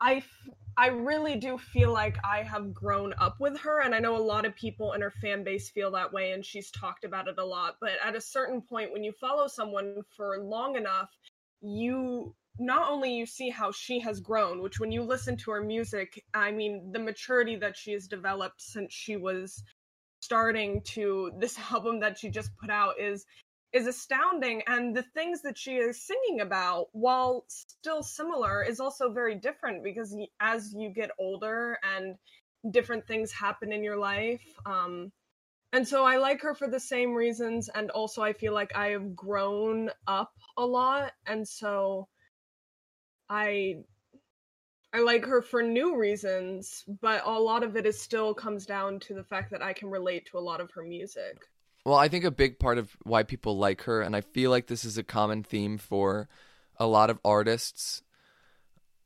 I, 0.00 0.14
f- 0.14 0.48
I 0.78 0.86
really 0.86 1.36
do 1.36 1.58
feel 1.58 1.92
like 1.92 2.16
I 2.24 2.42
have 2.42 2.72
grown 2.72 3.12
up 3.18 3.38
with 3.38 3.58
her. 3.58 3.82
And 3.82 3.94
I 3.94 3.98
know 3.98 4.16
a 4.16 4.18
lot 4.18 4.46
of 4.46 4.56
people 4.56 4.94
in 4.94 5.02
her 5.02 5.10
fan 5.10 5.44
base 5.44 5.68
feel 5.68 5.90
that 5.90 6.10
way 6.10 6.32
and 6.32 6.44
she's 6.44 6.70
talked 6.70 7.04
about 7.04 7.28
it 7.28 7.38
a 7.38 7.44
lot. 7.44 7.76
But 7.82 7.92
at 8.02 8.16
a 8.16 8.20
certain 8.20 8.62
point, 8.62 8.90
when 8.92 9.04
you 9.04 9.12
follow 9.12 9.46
someone 9.46 10.02
for 10.16 10.38
long 10.38 10.76
enough, 10.76 11.10
you 11.60 12.34
not 12.60 12.90
only 12.90 13.14
you 13.14 13.26
see 13.26 13.48
how 13.48 13.72
she 13.72 14.00
has 14.00 14.20
grown 14.20 14.62
which 14.62 14.78
when 14.78 14.92
you 14.92 15.02
listen 15.02 15.36
to 15.36 15.50
her 15.50 15.62
music 15.62 16.22
i 16.34 16.50
mean 16.50 16.92
the 16.92 16.98
maturity 16.98 17.56
that 17.56 17.76
she 17.76 17.92
has 17.92 18.06
developed 18.06 18.60
since 18.60 18.92
she 18.92 19.16
was 19.16 19.62
starting 20.20 20.82
to 20.82 21.32
this 21.38 21.58
album 21.72 22.00
that 22.00 22.18
she 22.18 22.28
just 22.30 22.50
put 22.56 22.70
out 22.70 22.94
is 23.00 23.26
is 23.72 23.86
astounding. 23.86 24.62
And 24.66 24.96
the 24.96 25.04
things 25.14 25.42
that 25.42 25.56
she 25.56 25.76
is 25.76 26.04
singing 26.04 26.40
about 26.40 26.88
while 26.92 27.44
still 27.48 28.02
similar 28.02 28.64
is 28.64 28.80
also 28.80 29.12
very 29.12 29.36
different 29.36 29.84
because 29.84 30.16
as 30.40 30.74
you 30.76 30.90
get 30.90 31.10
older 31.18 31.78
and 31.96 32.16
different 32.72 33.06
things 33.06 33.32
happen 33.32 33.72
in 33.72 33.82
your 33.82 33.96
life 33.96 34.42
um 34.66 35.10
and 35.72 35.88
so 35.88 36.04
i 36.04 36.18
like 36.18 36.42
her 36.42 36.54
for 36.54 36.68
the 36.68 36.80
same 36.80 37.14
reasons. 37.14 37.70
And 37.74 37.90
also 37.90 38.22
i 38.22 38.32
feel 38.32 38.52
like 38.54 38.74
i 38.76 38.88
have 38.88 39.14
grown 39.14 39.90
up 40.06 40.32
a 40.58 40.66
lot. 40.66 41.12
And 41.26 41.46
so 41.46 42.08
i 43.30 43.76
I 44.92 44.98
like 45.00 45.24
her 45.24 45.40
for 45.40 45.62
new 45.62 45.96
reasons, 45.96 46.84
but 47.00 47.22
a 47.24 47.30
lot 47.30 47.62
of 47.62 47.76
it 47.76 47.86
is 47.86 48.00
still 48.00 48.34
comes 48.34 48.66
down 48.66 48.98
to 49.00 49.14
the 49.14 49.22
fact 49.22 49.52
that 49.52 49.62
I 49.62 49.72
can 49.72 49.88
relate 49.88 50.26
to 50.26 50.38
a 50.38 50.40
lot 50.40 50.60
of 50.60 50.72
her 50.72 50.82
music. 50.82 51.46
Well, 51.86 51.94
I 51.94 52.08
think 52.08 52.24
a 52.24 52.30
big 52.32 52.58
part 52.58 52.76
of 52.76 52.96
why 53.04 53.22
people 53.22 53.56
like 53.56 53.82
her, 53.82 54.02
and 54.02 54.16
I 54.16 54.20
feel 54.20 54.50
like 54.50 54.66
this 54.66 54.84
is 54.84 54.98
a 54.98 55.04
common 55.04 55.44
theme 55.44 55.78
for 55.78 56.28
a 56.76 56.88
lot 56.88 57.08
of 57.08 57.20
artists, 57.24 58.02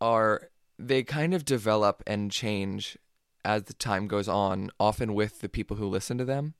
are 0.00 0.48
they 0.78 1.02
kind 1.02 1.34
of 1.34 1.44
develop 1.44 2.02
and 2.06 2.30
change 2.30 2.96
as 3.44 3.64
the 3.64 3.74
time 3.74 4.08
goes 4.08 4.26
on, 4.26 4.70
often 4.80 5.12
with 5.12 5.42
the 5.42 5.50
people 5.50 5.76
who 5.76 5.86
listen 5.86 6.16
to 6.16 6.24
them. 6.24 6.54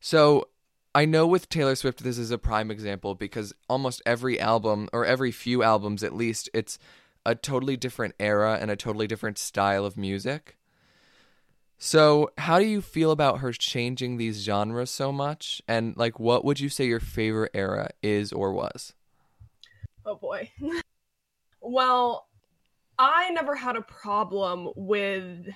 So 0.00 0.48
I 0.94 1.06
know 1.06 1.26
with 1.26 1.48
Taylor 1.48 1.74
Swift, 1.74 2.02
this 2.02 2.18
is 2.18 2.30
a 2.30 2.38
prime 2.38 2.70
example 2.70 3.14
because 3.14 3.54
almost 3.68 4.02
every 4.04 4.38
album, 4.38 4.88
or 4.92 5.06
every 5.06 5.32
few 5.32 5.62
albums 5.62 6.02
at 6.02 6.14
least, 6.14 6.50
it's 6.52 6.78
a 7.24 7.34
totally 7.34 7.76
different 7.76 8.14
era 8.20 8.58
and 8.60 8.70
a 8.70 8.76
totally 8.76 9.06
different 9.06 9.38
style 9.38 9.86
of 9.86 9.96
music. 9.96 10.56
So, 11.78 12.30
how 12.38 12.58
do 12.58 12.66
you 12.66 12.80
feel 12.80 13.10
about 13.10 13.40
her 13.40 13.52
changing 13.52 14.16
these 14.16 14.44
genres 14.44 14.90
so 14.90 15.10
much? 15.10 15.60
And, 15.66 15.96
like, 15.96 16.20
what 16.20 16.44
would 16.44 16.60
you 16.60 16.68
say 16.68 16.84
your 16.84 17.00
favorite 17.00 17.50
era 17.54 17.90
is 18.02 18.32
or 18.32 18.52
was? 18.52 18.94
Oh 20.04 20.14
boy. 20.14 20.50
well, 21.60 22.28
I 22.98 23.30
never 23.30 23.56
had 23.56 23.76
a 23.76 23.82
problem 23.82 24.68
with 24.76 25.48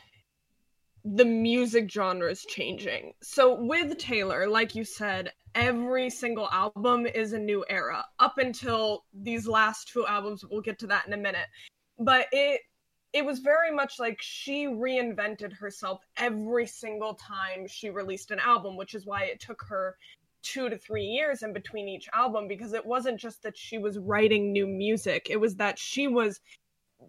the 1.15 1.25
music 1.25 1.91
genre 1.91 2.29
is 2.29 2.45
changing. 2.45 3.13
So, 3.23 3.55
with 3.55 3.97
Taylor, 3.97 4.49
like 4.49 4.75
you 4.75 4.85
said, 4.85 5.33
every 5.55 6.11
single 6.11 6.49
album 6.51 7.07
is 7.07 7.33
a 7.33 7.39
new 7.39 7.65
era. 7.71 8.05
Up 8.19 8.39
until 8.39 9.05
these 9.15 9.47
last 9.47 9.89
two 9.89 10.05
albums 10.07 10.45
we'll 10.51 10.61
get 10.61 10.79
to 10.81 10.87
that 10.89 11.07
in 11.07 11.13
a 11.13 11.17
minute. 11.17 11.47
But 11.99 12.27
it 12.33 12.61
it 13.13 13.25
was 13.25 13.39
very 13.39 13.71
much 13.71 14.01
like 14.01 14.19
she 14.21 14.67
reinvented 14.67 15.53
herself 15.53 16.03
every 16.17 16.67
single 16.67 17.15
time 17.15 17.67
she 17.69 17.89
released 17.89 18.31
an 18.33 18.41
album 18.41 18.77
which 18.77 18.95
is 18.95 19.07
why 19.07 19.23
it 19.23 19.41
took 19.41 19.63
her 19.69 19.97
2 20.43 20.69
to 20.69 20.77
3 20.77 21.03
years 21.03 21.43
in 21.43 21.53
between 21.53 21.89
each 21.89 22.09
album 22.13 22.47
because 22.47 22.73
it 22.73 22.85
wasn't 22.85 23.19
just 23.19 23.43
that 23.43 23.57
she 23.57 23.79
was 23.79 23.99
writing 23.99 24.53
new 24.53 24.67
music. 24.67 25.29
It 25.31 25.41
was 25.41 25.55
that 25.57 25.79
she 25.79 26.09
was 26.09 26.41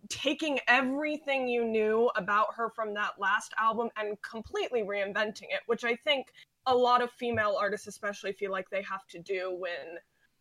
taking 0.09 0.59
everything 0.67 1.47
you 1.47 1.63
knew 1.63 2.09
about 2.15 2.47
her 2.55 2.69
from 2.69 2.93
that 2.93 3.11
last 3.19 3.53
album 3.59 3.89
and 3.97 4.21
completely 4.21 4.81
reinventing 4.81 5.43
it 5.43 5.61
which 5.67 5.83
i 5.83 5.95
think 5.95 6.27
a 6.67 6.75
lot 6.75 7.01
of 7.01 7.09
female 7.11 7.57
artists 7.59 7.87
especially 7.87 8.33
feel 8.33 8.51
like 8.51 8.69
they 8.69 8.81
have 8.81 9.07
to 9.07 9.19
do 9.19 9.55
when 9.57 9.97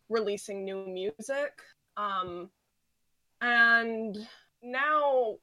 releasing 0.09 0.63
new 0.63 0.85
music. 0.85 1.53
Um 1.95 2.49
and 3.41 4.17
now 4.61 5.35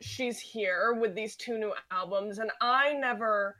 she's 0.00 0.38
here 0.38 0.96
with 1.00 1.14
these 1.14 1.34
two 1.34 1.58
new 1.58 1.72
albums 1.90 2.38
and 2.38 2.50
i 2.60 2.92
never 2.92 3.56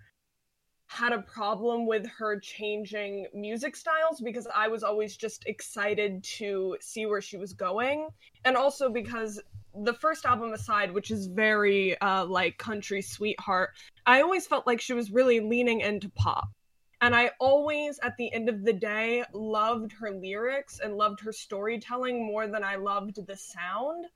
had 0.86 1.12
a 1.12 1.22
problem 1.22 1.86
with 1.86 2.06
her 2.06 2.38
changing 2.38 3.26
music 3.34 3.74
styles 3.74 4.20
because 4.20 4.46
i 4.54 4.68
was 4.68 4.82
always 4.82 5.16
just 5.16 5.46
excited 5.46 6.22
to 6.22 6.76
see 6.80 7.06
where 7.06 7.22
she 7.22 7.36
was 7.36 7.52
going. 7.52 8.08
And 8.44 8.56
also 8.56 8.88
because 8.90 9.40
the 9.84 9.94
first 9.94 10.24
album 10.24 10.52
aside 10.52 10.92
which 10.92 11.10
is 11.10 11.26
very 11.26 11.98
uh 12.00 12.24
like 12.24 12.56
country 12.58 13.02
sweetheart 13.02 13.70
i 14.06 14.20
always 14.20 14.46
felt 14.46 14.66
like 14.66 14.80
she 14.80 14.92
was 14.92 15.10
really 15.10 15.40
leaning 15.40 15.80
into 15.80 16.08
pop 16.10 16.48
and 17.00 17.14
I 17.14 17.30
always, 17.38 18.00
at 18.02 18.16
the 18.16 18.32
end 18.32 18.48
of 18.48 18.64
the 18.64 18.72
day, 18.72 19.24
loved 19.32 19.92
her 19.92 20.10
lyrics 20.10 20.80
and 20.80 20.96
loved 20.96 21.20
her 21.20 21.32
storytelling 21.32 22.26
more 22.26 22.48
than 22.48 22.64
I 22.64 22.74
loved 22.74 23.24
the 23.24 23.36
sound. 23.36 24.06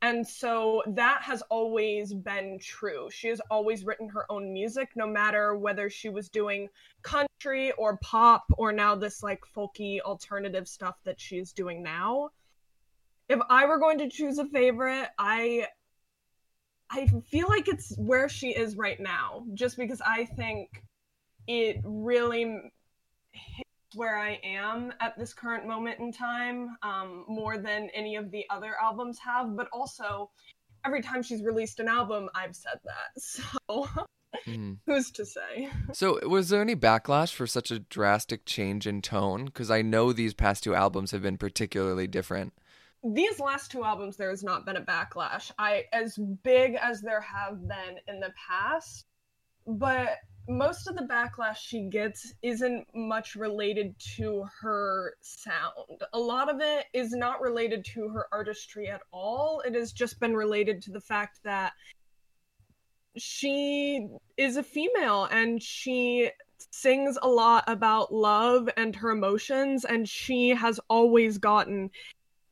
And 0.00 0.26
so 0.26 0.82
that 0.88 1.22
has 1.22 1.42
always 1.42 2.12
been 2.12 2.58
true. 2.58 3.08
She 3.12 3.28
has 3.28 3.40
always 3.50 3.84
written 3.84 4.08
her 4.08 4.24
own 4.30 4.52
music, 4.52 4.90
no 4.96 5.06
matter 5.06 5.54
whether 5.54 5.90
she 5.90 6.08
was 6.08 6.28
doing 6.28 6.68
country 7.02 7.70
or 7.72 7.98
pop 7.98 8.44
or 8.56 8.72
now 8.72 8.96
this 8.96 9.22
like 9.22 9.42
folky 9.54 10.00
alternative 10.00 10.66
stuff 10.66 10.96
that 11.04 11.20
she's 11.20 11.52
doing 11.52 11.82
now. 11.82 12.30
If 13.28 13.40
I 13.48 13.66
were 13.66 13.78
going 13.78 13.98
to 13.98 14.08
choose 14.08 14.38
a 14.38 14.46
favorite, 14.46 15.08
I 15.18 15.66
I 16.90 17.06
feel 17.30 17.48
like 17.48 17.68
it's 17.68 17.96
where 17.96 18.28
she 18.28 18.50
is 18.50 18.76
right 18.76 19.00
now, 19.00 19.44
just 19.54 19.78
because 19.78 20.02
I 20.06 20.26
think 20.26 20.68
it 21.46 21.78
really 21.84 22.70
hits 23.32 23.70
where 23.94 24.18
I 24.18 24.38
am 24.44 24.92
at 25.00 25.18
this 25.18 25.32
current 25.32 25.66
moment 25.66 26.00
in 26.00 26.12
time 26.12 26.76
um, 26.82 27.24
more 27.28 27.56
than 27.56 27.88
any 27.94 28.16
of 28.16 28.30
the 28.30 28.44
other 28.50 28.74
albums 28.80 29.18
have. 29.18 29.56
But 29.56 29.68
also, 29.72 30.30
every 30.84 31.00
time 31.00 31.22
she's 31.22 31.42
released 31.42 31.80
an 31.80 31.88
album, 31.88 32.28
I've 32.34 32.56
said 32.56 32.78
that. 32.84 33.22
So. 33.66 33.88
Mm. 34.46 34.78
Who's 34.86 35.10
to 35.12 35.26
say? 35.26 35.68
so, 35.92 36.18
was 36.26 36.48
there 36.48 36.62
any 36.62 36.74
backlash 36.74 37.34
for 37.34 37.46
such 37.46 37.70
a 37.70 37.78
drastic 37.78 38.46
change 38.46 38.86
in 38.86 39.02
tone? 39.02 39.44
Because 39.44 39.70
I 39.70 39.82
know 39.82 40.12
these 40.12 40.32
past 40.32 40.64
two 40.64 40.74
albums 40.74 41.10
have 41.10 41.20
been 41.20 41.36
particularly 41.36 42.06
different. 42.06 42.54
These 43.04 43.40
last 43.40 43.70
two 43.70 43.84
albums, 43.84 44.16
there 44.16 44.30
has 44.30 44.44
not 44.44 44.64
been 44.64 44.76
a 44.76 44.80
backlash. 44.80 45.50
I, 45.58 45.84
as 45.92 46.16
big 46.44 46.76
as 46.80 47.00
there 47.00 47.20
have 47.20 47.66
been 47.66 47.98
in 48.06 48.20
the 48.20 48.32
past, 48.48 49.06
but 49.66 50.18
most 50.48 50.88
of 50.88 50.96
the 50.96 51.04
backlash 51.04 51.56
she 51.56 51.82
gets 51.82 52.34
isn't 52.42 52.86
much 52.94 53.34
related 53.34 53.94
to 54.16 54.44
her 54.60 55.14
sound. 55.20 56.02
A 56.12 56.18
lot 56.18 56.48
of 56.48 56.60
it 56.60 56.86
is 56.92 57.12
not 57.12 57.40
related 57.40 57.84
to 57.94 58.08
her 58.08 58.26
artistry 58.32 58.88
at 58.88 59.02
all. 59.12 59.62
It 59.66 59.74
has 59.74 59.92
just 59.92 60.18
been 60.18 60.34
related 60.34 60.82
to 60.82 60.92
the 60.92 61.00
fact 61.00 61.40
that 61.44 61.72
she 63.16 64.08
is 64.36 64.56
a 64.56 64.62
female 64.62 65.28
and 65.30 65.62
she 65.62 66.30
sings 66.70 67.18
a 67.22 67.28
lot 67.28 67.64
about 67.66 68.12
love 68.12 68.68
and 68.76 68.96
her 68.96 69.10
emotions 69.10 69.84
and 69.84 70.08
she 70.08 70.50
has 70.50 70.80
always 70.88 71.38
gotten 71.38 71.90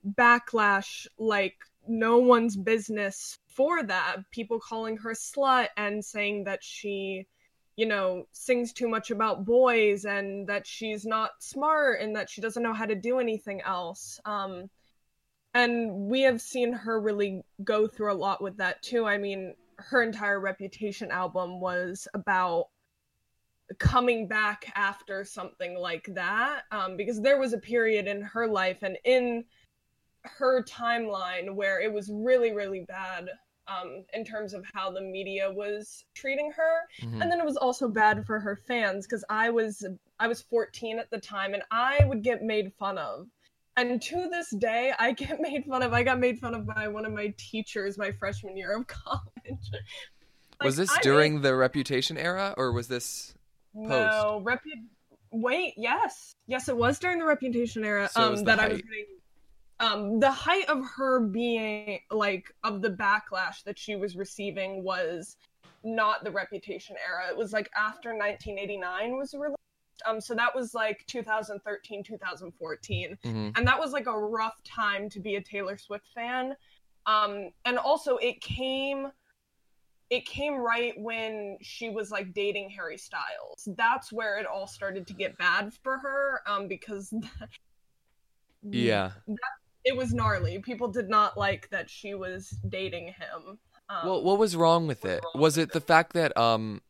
backlash 0.07 1.07
like 1.19 1.57
no 1.87 2.19
one's 2.19 2.57
business 2.57 3.39
for 3.47 3.83
that. 3.83 4.17
People 4.31 4.61
calling 4.61 4.97
her 4.99 5.13
slut 5.13 5.69
and 5.77 6.05
saying 6.05 6.45
that 6.45 6.63
she, 6.63 7.27
you 7.77 7.87
know, 7.87 8.25
sings 8.33 8.73
too 8.73 8.89
much 8.89 9.11
about 9.11 9.45
boys 9.45 10.05
and 10.05 10.47
that 10.47 10.67
she's 10.67 11.05
not 11.05 11.31
smart 11.41 12.01
and 12.01 12.15
that 12.17 12.31
she 12.31 12.41
doesn't 12.41 12.63
know 12.63 12.75
how 12.75 12.87
to 12.87 12.95
do 12.95 13.19
anything 13.19 13.61
else. 13.63 14.21
Um, 14.25 14.71
and 15.55 15.93
we 15.93 16.23
have 16.23 16.41
seen 16.41 16.73
her 16.73 17.01
really 17.01 17.43
go 17.65 17.89
through 17.89 18.13
a 18.13 18.15
lot 18.15 18.43
with 18.43 18.57
that 18.59 18.83
too. 18.83 19.07
I 19.07 19.19
mean, 19.19 19.55
her 19.79 20.03
entire 20.03 20.41
Reputation 20.41 21.11
album 21.11 21.61
was 21.61 22.07
about 22.15 22.67
coming 23.79 24.27
back 24.27 24.71
after 24.75 25.25
something 25.25 25.77
like 25.77 26.09
that 26.15 26.63
um, 26.73 26.97
because 26.97 27.21
there 27.21 27.39
was 27.39 27.53
a 27.53 27.59
period 27.59 28.07
in 28.07 28.21
her 28.21 28.47
life 28.47 28.83
and 28.83 28.99
in 29.05 29.45
her 30.25 30.63
timeline 30.65 31.55
where 31.55 31.81
it 31.81 31.93
was 31.93 32.11
really 32.13 32.53
really 32.53 32.85
bad 32.89 33.29
um, 33.69 34.05
in 34.15 34.25
terms 34.25 34.53
of 34.53 34.65
how 34.75 34.91
the 34.91 35.01
media 35.01 35.51
was 35.51 36.05
treating 36.15 36.51
her 36.51 36.81
mm-hmm. 37.03 37.23
and 37.23 37.31
then 37.31 37.41
it 37.41 37.45
was 37.45 37.57
also 37.57 37.89
bad 37.89 38.27
for 38.27 38.39
her 38.41 38.57
fans 38.57 39.07
because 39.07 39.25
i 39.31 39.51
was 39.51 39.87
i 40.19 40.27
was 40.27 40.43
14 40.43 40.99
at 40.99 41.11
the 41.11 41.19
time 41.19 41.55
and 41.55 41.63
i 41.71 42.05
would 42.07 42.23
get 42.23 42.43
made 42.43 42.73
fun 42.79 42.99
of 42.99 43.27
and 43.77 44.03
to 44.03 44.29
this 44.29 44.51
day 44.51 44.93
i 44.99 45.13
get 45.13 45.41
made 45.41 45.65
fun 45.65 45.83
of 45.83 45.93
i 45.93 46.03
got 46.03 46.19
made 46.19 46.39
fun 46.39 46.55
of 46.55 46.67
by 46.67 46.89
one 46.89 47.05
of 47.05 47.13
my 47.13 47.33
teachers 47.37 47.97
my 47.97 48.13
freshman 48.13 48.57
year 48.57 48.77
of 48.77 48.87
college 48.87 49.23
like, 49.47 50.65
was 50.65 50.77
this 50.77 50.91
I 50.91 51.01
during 51.03 51.35
made... 51.35 51.43
the 51.45 51.55
reputation 51.55 52.19
era 52.19 52.55
or 52.57 52.73
was 52.73 52.89
this 52.89 53.35
post? 53.75 53.89
no 53.89 54.43
repu- 54.45 54.89
wait 55.31 55.75
yes 55.77 56.35
yes 56.47 56.69
it 56.69 56.77
was 56.77 56.99
during 56.99 57.19
the 57.19 57.25
reputation 57.25 57.85
era 57.85 58.09
so 58.09 58.35
um 58.35 58.45
that 58.45 58.59
height. 58.59 58.71
i 58.71 58.73
was 58.73 58.83
getting 58.83 59.07
um 59.81 60.21
the 60.21 60.31
height 60.31 60.69
of 60.69 60.85
her 60.97 61.21
being 61.21 62.01
like 62.11 62.55
of 62.65 62.83
the 62.83 62.91
backlash 62.91 63.63
that 63.65 63.79
she 63.79 63.97
was 63.97 64.17
receiving 64.17 64.85
was 64.85 65.37
not 65.83 66.23
the 66.25 66.31
reputation 66.31 66.95
era 67.07 67.29
it 67.29 67.37
was 67.37 67.53
like 67.53 67.69
after 67.77 68.11
1989 68.11 69.17
was 69.17 69.35
released 69.35 69.57
um, 70.07 70.21
so 70.21 70.35
that 70.35 70.55
was 70.55 70.75
like 70.75 71.05
2013, 71.07 72.03
2014, 72.03 73.19
mm-hmm. 73.25 73.51
and 73.57 73.67
that 73.67 73.79
was 73.79 73.93
like 73.93 74.07
a 74.07 74.19
rough 74.19 74.63
time 74.65 75.09
to 75.11 75.21
be 75.21 75.37
a 75.37 75.43
Taylor 75.43 75.77
Swift 75.77 76.07
fan. 76.15 76.55
Um, 77.07 77.51
and 77.65 77.79
also 77.79 78.17
it 78.17 78.41
came, 78.41 79.09
it 80.11 80.27
came 80.27 80.55
right 80.55 80.95
when 80.99 81.59
she 81.61 81.89
was 81.91 82.11
like 82.11 82.33
dating 82.33 82.71
Harry 82.71 82.99
Styles. 82.99 83.69
That's 83.77 84.13
where 84.13 84.39
it 84.39 84.47
all 84.47 84.67
started 84.67 85.07
to 85.09 85.15
get 85.15 85.37
bad 85.39 85.73
for 85.83 85.99
her. 85.99 86.41
Um, 86.47 86.69
because 86.69 87.13
yeah, 88.63 89.13
that, 89.27 89.39
it 89.85 89.97
was 89.97 90.13
gnarly. 90.13 90.59
People 90.59 90.89
did 90.89 91.09
not 91.09 91.37
like 91.37 91.69
that 91.71 91.89
she 91.89 92.15
was 92.15 92.51
dating 92.69 93.07
him. 93.07 93.59
Um, 93.89 94.07
well, 94.09 94.23
what 94.23 94.39
was 94.39 94.57
wrong 94.57 94.87
with 94.87 95.05
it? 95.05 95.25
Was 95.35 95.59
it 95.59 95.73
the 95.73 95.81
fact 95.81 96.13
that 96.13 96.37
um 96.37 96.83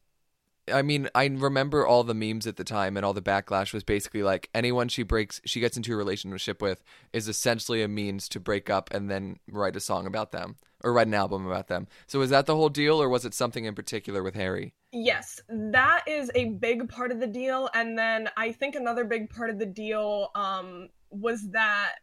I 0.72 0.82
mean, 0.82 1.08
I 1.14 1.26
remember 1.26 1.86
all 1.86 2.04
the 2.04 2.14
memes 2.14 2.46
at 2.46 2.56
the 2.56 2.64
time 2.64 2.96
and 2.96 3.04
all 3.04 3.12
the 3.12 3.22
backlash 3.22 3.72
was 3.72 3.84
basically 3.84 4.22
like 4.22 4.48
anyone 4.54 4.88
she 4.88 5.02
breaks, 5.02 5.40
she 5.44 5.60
gets 5.60 5.76
into 5.76 5.92
a 5.92 5.96
relationship 5.96 6.62
with 6.62 6.82
is 7.12 7.28
essentially 7.28 7.82
a 7.82 7.88
means 7.88 8.28
to 8.30 8.40
break 8.40 8.70
up 8.70 8.92
and 8.92 9.10
then 9.10 9.38
write 9.50 9.76
a 9.76 9.80
song 9.80 10.06
about 10.06 10.32
them 10.32 10.56
or 10.82 10.92
write 10.92 11.06
an 11.06 11.14
album 11.14 11.46
about 11.46 11.68
them. 11.68 11.88
So 12.06 12.18
was 12.18 12.30
that 12.30 12.46
the 12.46 12.56
whole 12.56 12.68
deal 12.68 13.02
or 13.02 13.08
was 13.08 13.24
it 13.24 13.34
something 13.34 13.64
in 13.64 13.74
particular 13.74 14.22
with 14.22 14.34
Harry? 14.34 14.74
Yes, 14.92 15.40
that 15.48 16.04
is 16.06 16.30
a 16.34 16.50
big 16.50 16.88
part 16.88 17.10
of 17.10 17.20
the 17.20 17.26
deal. 17.26 17.68
And 17.74 17.98
then 17.98 18.28
I 18.36 18.52
think 18.52 18.74
another 18.74 19.04
big 19.04 19.30
part 19.30 19.50
of 19.50 19.58
the 19.58 19.66
deal 19.66 20.30
um, 20.34 20.88
was 21.10 21.50
that 21.50 21.96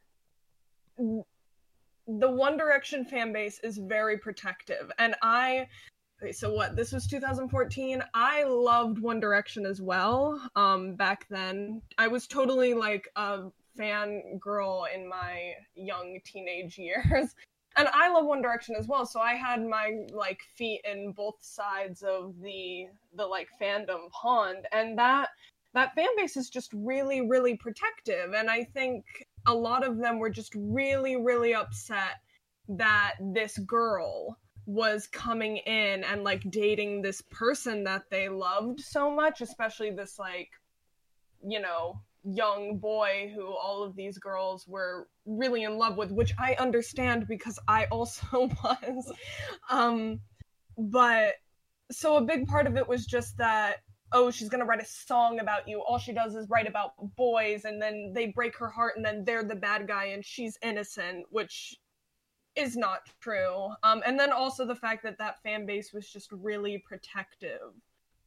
the 0.97 2.31
One 2.31 2.57
Direction 2.57 3.05
fan 3.05 3.33
base 3.33 3.59
is 3.63 3.77
very 3.77 4.17
protective. 4.17 4.91
And 4.97 5.15
I 5.21 5.67
Okay, 6.21 6.31
so 6.31 6.51
what? 6.51 6.75
This 6.75 6.93
was 6.93 7.05
2014. 7.05 8.03
I 8.15 8.43
loved 8.43 8.97
One 8.97 9.19
Direction 9.19 9.67
as 9.67 9.81
well. 9.81 10.41
Um, 10.55 10.95
back 10.95 11.27
then, 11.29 11.81
I 11.99 12.07
was 12.07 12.25
totally 12.25 12.73
like 12.73 13.07
a 13.15 13.51
fan 13.75 14.39
girl 14.39 14.87
in 14.93 15.07
my 15.07 15.53
young 15.75 16.19
teenage 16.25 16.77
years, 16.79 17.35
and 17.75 17.87
I 17.93 18.09
love 18.09 18.25
One 18.25 18.41
Direction 18.41 18.75
as 18.75 18.87
well. 18.87 19.05
So 19.05 19.19
I 19.19 19.35
had 19.35 19.63
my 19.63 20.05
like 20.11 20.41
feet 20.55 20.81
in 20.91 21.11
both 21.11 21.35
sides 21.41 22.01
of 22.01 22.33
the 22.41 22.87
the 23.15 23.25
like 23.25 23.49
fandom 23.61 24.09
pond, 24.09 24.65
and 24.71 24.97
that 24.97 25.29
that 25.75 25.93
fan 25.93 26.07
base 26.17 26.35
is 26.35 26.49
just 26.49 26.71
really 26.73 27.21
really 27.21 27.55
protective, 27.57 28.33
and 28.33 28.49
I 28.49 28.63
think 28.63 29.26
a 29.47 29.53
lot 29.53 29.85
of 29.85 29.97
them 29.97 30.19
were 30.19 30.29
just 30.29 30.53
really 30.55 31.15
really 31.15 31.55
upset 31.55 32.21
that 32.69 33.15
this 33.19 33.57
girl 33.59 34.37
was 34.67 35.07
coming 35.07 35.57
in 35.57 36.03
and 36.03 36.25
like 36.25 36.43
dating 36.51 37.01
this 37.01 37.21
person 37.31 37.85
that 37.85 38.03
they 38.11 38.27
loved 38.27 38.81
so 38.81 39.09
much, 39.09 39.39
especially 39.39 39.91
this 39.91 40.19
like, 40.19 40.49
you 41.41 41.61
know, 41.61 42.01
young 42.25 42.77
boy 42.77 43.31
who 43.33 43.47
all 43.55 43.81
of 43.81 43.95
these 43.95 44.17
girls 44.17 44.67
were 44.67 45.07
really 45.25 45.63
in 45.63 45.77
love 45.77 45.95
with, 45.95 46.11
which 46.11 46.33
I 46.37 46.55
understand 46.59 47.27
because 47.29 47.57
I 47.69 47.85
also 47.85 48.49
was. 48.63 49.11
Um, 49.69 50.19
but 50.77 51.35
so 51.89 52.17
a 52.17 52.21
big 52.21 52.45
part 52.45 52.67
of 52.67 52.75
it 52.75 52.89
was 52.89 53.05
just 53.05 53.37
that 53.37 53.77
oh 54.11 54.31
she's 54.31 54.49
going 54.49 54.59
to 54.59 54.65
write 54.65 54.81
a 54.81 54.85
song 54.85 55.39
about 55.39 55.67
you 55.67 55.81
all 55.81 55.97
she 55.97 56.13
does 56.13 56.35
is 56.35 56.49
write 56.49 56.67
about 56.67 56.93
boys 57.15 57.65
and 57.65 57.81
then 57.81 58.11
they 58.13 58.27
break 58.27 58.57
her 58.57 58.69
heart 58.69 58.93
and 58.95 59.05
then 59.05 59.23
they're 59.25 59.43
the 59.43 59.55
bad 59.55 59.87
guy 59.87 60.05
and 60.05 60.23
she's 60.23 60.57
innocent 60.61 61.25
which 61.29 61.77
is 62.57 62.75
not 62.75 63.01
true. 63.21 63.69
Um, 63.83 64.01
and 64.05 64.19
then 64.19 64.31
also 64.31 64.65
the 64.65 64.75
fact 64.75 65.03
that 65.03 65.17
that 65.19 65.41
fan 65.43 65.65
base 65.65 65.93
was 65.93 66.09
just 66.09 66.31
really 66.31 66.79
protective 66.79 67.73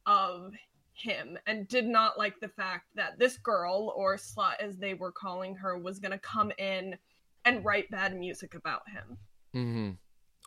of 0.05 0.53
him 0.93 1.37
and 1.45 1.67
did 1.67 1.85
not 1.85 2.17
like 2.17 2.39
the 2.39 2.47
fact 2.47 2.85
that 2.95 3.19
this 3.19 3.37
girl, 3.37 3.93
or 3.95 4.15
slut 4.15 4.55
as 4.59 4.77
they 4.77 4.93
were 4.93 5.11
calling 5.11 5.53
her, 5.55 5.77
was 5.77 5.99
going 5.99 6.11
to 6.11 6.17
come 6.19 6.51
in 6.57 6.95
and 7.43 7.65
write 7.65 7.91
bad 7.91 8.17
music 8.17 8.55
about 8.55 8.83
him. 8.89 9.17
hmm 9.53 9.91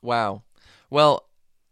Wow. 0.03 0.43
Well, 0.91 1.29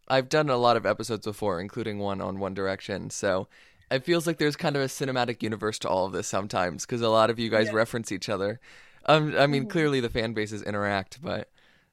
I've 0.09 0.29
done 0.29 0.51
a 0.51 0.57
lot 0.57 0.77
of 0.77 0.87
episodes 0.87 1.25
before, 1.25 1.61
including 1.61 1.99
one 1.99 2.21
on 2.21 2.38
One 2.38 2.55
Direction, 2.55 3.11
so 3.11 3.49
it 3.91 4.05
feels 4.05 4.27
like 4.27 4.38
there's 4.38 4.57
kind 4.57 4.77
of 4.77 4.83
a 4.83 4.87
cinematic 4.87 5.43
universe 5.43 5.79
to 5.81 5.88
all 5.88 6.07
of 6.07 6.12
this 6.12 6.27
sometimes 6.27 6.87
because 6.87 7.03
a 7.03 7.09
lot 7.09 7.31
of 7.31 7.38
you 7.38 7.51
guys 7.51 7.67
yeah. 7.67 7.75
reference 7.75 8.11
each 8.11 8.29
other. 8.29 8.61
Um, 9.07 9.35
I 9.37 9.47
mean, 9.47 9.62
mm-hmm. 9.62 9.71
clearly 9.71 10.01
the 10.01 10.09
fan 10.09 10.33
bases 10.33 10.62
interact, 10.62 11.21
but 11.23 11.51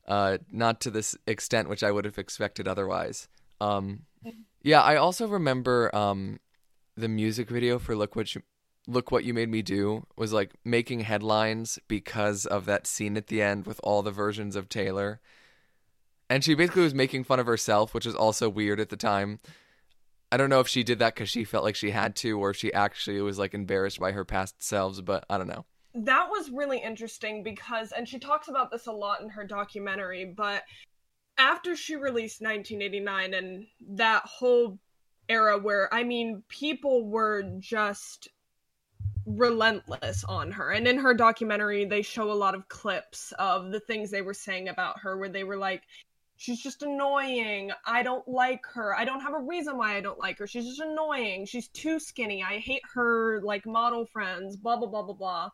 uh, 0.08 0.38
not 0.52 0.82
to 0.82 0.92
this 0.92 1.16
extent, 1.28 1.70
which 1.70 1.84
I 1.84 1.92
would 1.92 2.06
have 2.06 2.18
expected 2.18 2.68
otherwise. 2.68 3.28
Um, 3.60 4.04
yeah, 4.62 4.82
I 4.82 4.96
also 4.96 5.28
remember 5.28 5.94
um, 5.96 6.40
the 6.96 7.08
music 7.08 7.50
video 7.50 7.80
for 7.80 7.96
"Look 7.96 8.16
What 8.16 8.34
You 8.36 8.42
Look 8.88 9.12
What 9.12 9.24
You 9.24 9.34
Made 9.34 9.50
Me 9.50 9.62
Do" 9.62 10.06
was 10.16 10.34
like 10.34 10.52
making 10.64 11.02
headlines 11.02 11.80
because 11.88 12.46
of 12.46 12.66
that 12.66 12.88
scene 12.88 13.18
at 13.18 13.28
the 13.28 13.42
end 13.42 13.66
with 13.66 13.80
all 13.84 14.02
the 14.02 14.12
versions 14.12 14.56
of 14.56 14.70
Taylor, 14.70 15.20
and 16.30 16.44
she 16.44 16.56
basically 16.56 16.84
was 16.84 16.94
making 16.94 17.24
fun 17.24 17.40
of 17.40 17.46
herself, 17.46 17.94
which 17.94 18.06
was 18.06 18.16
also 18.16 18.50
weird 18.50 18.80
at 18.80 18.90
the 18.90 18.98
time. 18.98 19.40
I 20.32 20.38
don't 20.38 20.50
know 20.50 20.60
if 20.60 20.68
she 20.68 20.84
did 20.84 21.00
that 21.00 21.16
because 21.16 21.30
she 21.30 21.44
felt 21.44 21.64
like 21.64 21.76
she 21.76 21.92
had 21.92 22.16
to, 22.18 22.40
or 22.40 22.52
if 22.52 22.58
she 22.58 22.72
actually 22.72 23.20
was 23.22 23.40
like 23.40 23.54
embarrassed 23.54 24.00
by 24.00 24.12
her 24.12 24.24
past 24.24 24.62
selves, 24.62 25.02
but 25.02 25.26
I 25.30 25.38
don't 25.38 25.48
know 25.48 25.66
that 25.96 26.30
was 26.30 26.52
really 26.52 26.80
interesting 26.80 27.44
because 27.44 27.92
and 27.92 28.08
she 28.08 28.20
talks 28.20 28.48
about 28.48 28.72
this 28.72 28.88
a 28.88 28.92
lot 28.92 29.22
in 29.22 29.30
her 29.30 29.44
documentary 29.44 30.26
but 30.26 30.64
after 31.38 31.76
she 31.76 31.96
released 31.96 32.42
1989 32.42 33.34
and 33.34 33.66
that 33.96 34.24
whole 34.26 34.78
era 35.28 35.58
where 35.58 35.92
i 35.94 36.04
mean 36.04 36.44
people 36.48 37.08
were 37.08 37.44
just 37.60 38.28
relentless 39.26 40.24
on 40.24 40.52
her 40.52 40.72
and 40.72 40.88
in 40.88 40.98
her 40.98 41.14
documentary 41.14 41.86
they 41.86 42.02
show 42.02 42.32
a 42.32 42.34
lot 42.34 42.56
of 42.56 42.68
clips 42.68 43.34
of 43.40 43.72
the 43.72 43.80
things 43.80 44.10
they 44.10 44.22
were 44.22 44.34
saying 44.34 44.70
about 44.70 45.00
her 45.00 45.18
where 45.18 45.30
they 45.30 45.44
were 45.44 45.58
like 45.58 45.84
she's 46.40 46.60
just 46.60 46.82
annoying 46.82 47.70
i 47.86 48.02
don't 48.02 48.28
like 48.28 48.66
her 48.66 48.96
i 48.96 49.06
don't 49.06 49.22
have 49.22 49.36
a 49.36 49.40
reason 49.40 49.78
why 49.78 49.96
i 49.96 50.02
don't 50.02 50.18
like 50.18 50.40
her 50.40 50.48
she's 50.48 50.66
just 50.66 50.80
annoying 50.80 51.46
she's 51.46 51.68
too 51.68 52.00
skinny 52.00 52.44
i 52.44 52.58
hate 52.58 52.82
her 52.96 53.40
like 53.44 53.66
model 53.68 54.06
friends 54.08 54.56
blah 54.58 54.76
blah 54.76 54.88
blah 54.88 55.04
blah 55.04 55.14
blah 55.14 55.50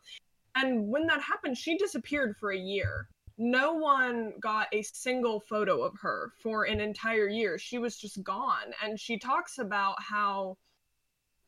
and 0.56 0.88
when 0.88 1.06
that 1.08 1.22
happened, 1.22 1.58
she 1.58 1.78
disappeared 1.78 2.38
for 2.38 2.52
a 2.52 2.58
year. 2.58 3.10
No 3.38 3.74
one 3.74 4.34
got 4.40 4.68
a 4.72 4.82
single 4.82 5.42
photo 5.42 5.84
of 5.84 5.94
her 6.02 6.32
for 6.42 6.64
an 6.64 6.80
entire 6.80 7.28
year. 7.28 7.60
She 7.60 7.78
was 7.78 7.98
just 7.98 8.24
gone. 8.24 8.74
And 8.82 8.98
she 8.98 9.20
talks 9.20 9.58
about 9.60 10.02
how 10.02 10.58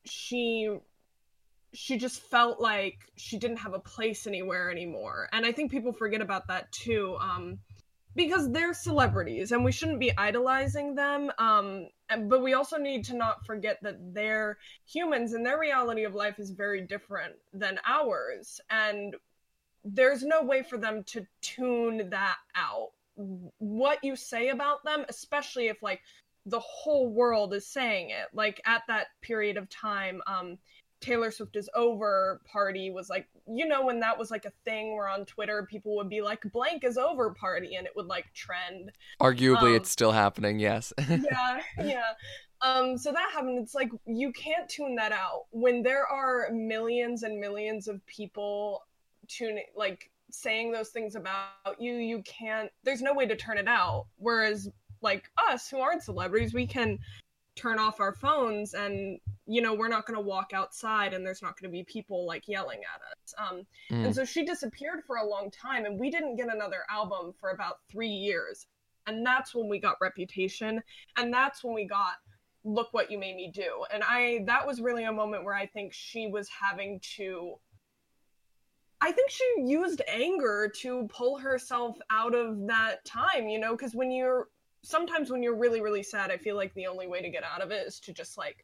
she 0.05 0.69
she 1.73 1.97
just 1.97 2.21
felt 2.21 2.59
like 2.59 2.97
she 3.15 3.37
didn't 3.37 3.57
have 3.57 3.73
a 3.73 3.79
place 3.79 4.27
anywhere 4.27 4.69
anymore. 4.69 5.29
And 5.31 5.45
I 5.45 5.51
think 5.53 5.71
people 5.71 5.93
forget 5.93 6.21
about 6.21 6.47
that 6.47 6.71
too. 6.71 7.17
Um, 7.19 7.59
because 8.17 8.51
they're 8.51 8.73
celebrities 8.73 9.53
and 9.53 9.63
we 9.63 9.71
shouldn't 9.71 9.99
be 9.99 10.11
idolizing 10.17 10.93
them 10.95 11.31
um, 11.37 11.87
but 12.27 12.43
we 12.43 12.53
also 12.53 12.77
need 12.77 13.05
to 13.05 13.15
not 13.15 13.45
forget 13.45 13.77
that 13.81 13.95
they're 14.13 14.57
humans 14.85 15.33
and 15.33 15.45
their 15.45 15.59
reality 15.59 16.03
of 16.03 16.13
life 16.13 16.39
is 16.39 16.51
very 16.51 16.81
different 16.81 17.33
than 17.53 17.79
ours 17.85 18.59
and 18.69 19.15
there's 19.85 20.23
no 20.23 20.43
way 20.43 20.61
for 20.61 20.77
them 20.77 21.03
to 21.05 21.25
tune 21.41 22.09
that 22.09 22.37
out 22.55 22.89
what 23.17 24.03
you 24.03 24.15
say 24.15 24.49
about 24.49 24.83
them, 24.83 25.05
especially 25.09 25.67
if 25.67 25.81
like 25.81 26.01
the 26.45 26.59
whole 26.59 27.09
world 27.09 27.53
is 27.53 27.65
saying 27.65 28.11
it. 28.11 28.27
Like 28.33 28.61
at 28.65 28.83
that 28.87 29.07
period 29.21 29.57
of 29.57 29.69
time, 29.69 30.21
um, 30.27 30.57
Taylor 31.01 31.31
Swift 31.31 31.55
is 31.55 31.69
over 31.75 32.41
party 32.51 32.91
was 32.91 33.09
like, 33.09 33.27
you 33.49 33.67
know, 33.67 33.85
when 33.85 33.99
that 34.01 34.17
was 34.17 34.31
like 34.31 34.45
a 34.45 34.51
thing 34.65 34.95
where 34.95 35.07
on 35.07 35.25
Twitter 35.25 35.67
people 35.69 35.95
would 35.95 36.09
be 36.09 36.21
like, 36.21 36.41
blank 36.51 36.83
is 36.83 36.97
over 36.97 37.31
party, 37.31 37.75
and 37.75 37.85
it 37.85 37.93
would 37.95 38.07
like 38.07 38.25
trend. 38.33 38.91
Arguably, 39.21 39.69
um, 39.69 39.75
it's 39.75 39.89
still 39.89 40.11
happening, 40.11 40.59
yes. 40.59 40.93
yeah, 41.09 41.59
yeah. 41.83 42.01
Um, 42.61 42.97
so 42.97 43.11
that 43.11 43.29
happened. 43.31 43.59
It's 43.59 43.75
like 43.75 43.91
you 44.05 44.31
can't 44.31 44.67
tune 44.67 44.95
that 44.95 45.11
out 45.11 45.45
when 45.51 45.83
there 45.83 46.05
are 46.05 46.49
millions 46.51 47.23
and 47.23 47.39
millions 47.39 47.87
of 47.87 48.05
people 48.05 48.83
tuning, 49.27 49.65
like 49.75 50.09
saying 50.31 50.71
those 50.71 50.89
things 50.89 51.15
about 51.15 51.79
you. 51.79 51.93
You 51.93 52.21
can't. 52.23 52.71
There's 52.83 53.01
no 53.01 53.13
way 53.13 53.27
to 53.27 53.35
turn 53.35 53.57
it 53.57 53.67
out. 53.67 54.07
Whereas, 54.17 54.69
like 55.01 55.29
us 55.49 55.69
who 55.69 55.79
aren't 55.79 56.03
celebrities, 56.03 56.53
we 56.53 56.65
can 56.65 56.97
turn 57.55 57.79
off 57.79 57.99
our 57.99 58.13
phones 58.13 58.73
and 58.73 59.19
you 59.47 59.61
know 59.61 59.73
we're 59.73 59.87
not 59.87 60.05
going 60.05 60.15
to 60.15 60.21
walk 60.21 60.51
outside 60.53 61.13
and 61.13 61.25
there's 61.25 61.41
not 61.41 61.59
going 61.59 61.71
to 61.71 61.75
be 61.75 61.83
people 61.83 62.25
like 62.25 62.47
yelling 62.47 62.79
at 62.79 63.01
us. 63.01 63.33
Um, 63.37 63.61
mm. 63.91 64.05
and 64.05 64.13
so 64.13 64.25
she 64.25 64.45
disappeared 64.45 65.03
for 65.07 65.17
a 65.17 65.25
long 65.25 65.49
time 65.49 65.85
and 65.85 65.99
we 65.99 66.11
didn't 66.11 66.35
get 66.35 66.53
another 66.53 66.83
album 66.89 67.33
for 67.39 67.51
about 67.51 67.79
three 67.89 68.09
years. 68.09 68.67
And 69.07 69.25
that's 69.25 69.55
when 69.55 69.69
we 69.69 69.79
got 69.79 69.95
reputation 70.01 70.83
and 71.15 71.33
that's 71.33 71.63
when 71.63 71.73
we 71.73 71.85
got 71.85 72.15
look 72.65 72.89
what 72.91 73.09
you 73.09 73.17
made 73.17 73.37
me 73.37 73.49
do. 73.53 73.85
And 73.93 74.03
i 74.05 74.43
that 74.45 74.67
was 74.67 74.81
really 74.81 75.05
a 75.05 75.13
moment 75.13 75.45
where 75.45 75.55
i 75.55 75.65
think 75.65 75.93
she 75.93 76.27
was 76.27 76.49
having 76.49 76.99
to 77.15 77.55
I 78.99 79.11
think 79.11 79.29
she 79.29 79.45
used 79.63 80.01
anger 80.07 80.71
to 80.77 81.07
pull 81.13 81.37
herself 81.37 81.99
out 82.09 82.33
of 82.33 82.65
that 82.65 83.05
time, 83.05 83.47
you 83.47 83.59
know, 83.59 83.75
because 83.75 83.93
when 83.93 84.09
you're 84.09 84.47
sometimes 84.81 85.29
when 85.29 85.43
you're 85.43 85.55
really 85.55 85.81
really 85.81 86.03
sad 86.03 86.31
i 86.31 86.37
feel 86.37 86.55
like 86.55 86.73
the 86.73 86.87
only 86.87 87.07
way 87.07 87.21
to 87.21 87.29
get 87.29 87.43
out 87.43 87.61
of 87.61 87.71
it 87.71 87.85
is 87.85 87.99
to 87.99 88.13
just 88.13 88.37
like 88.37 88.63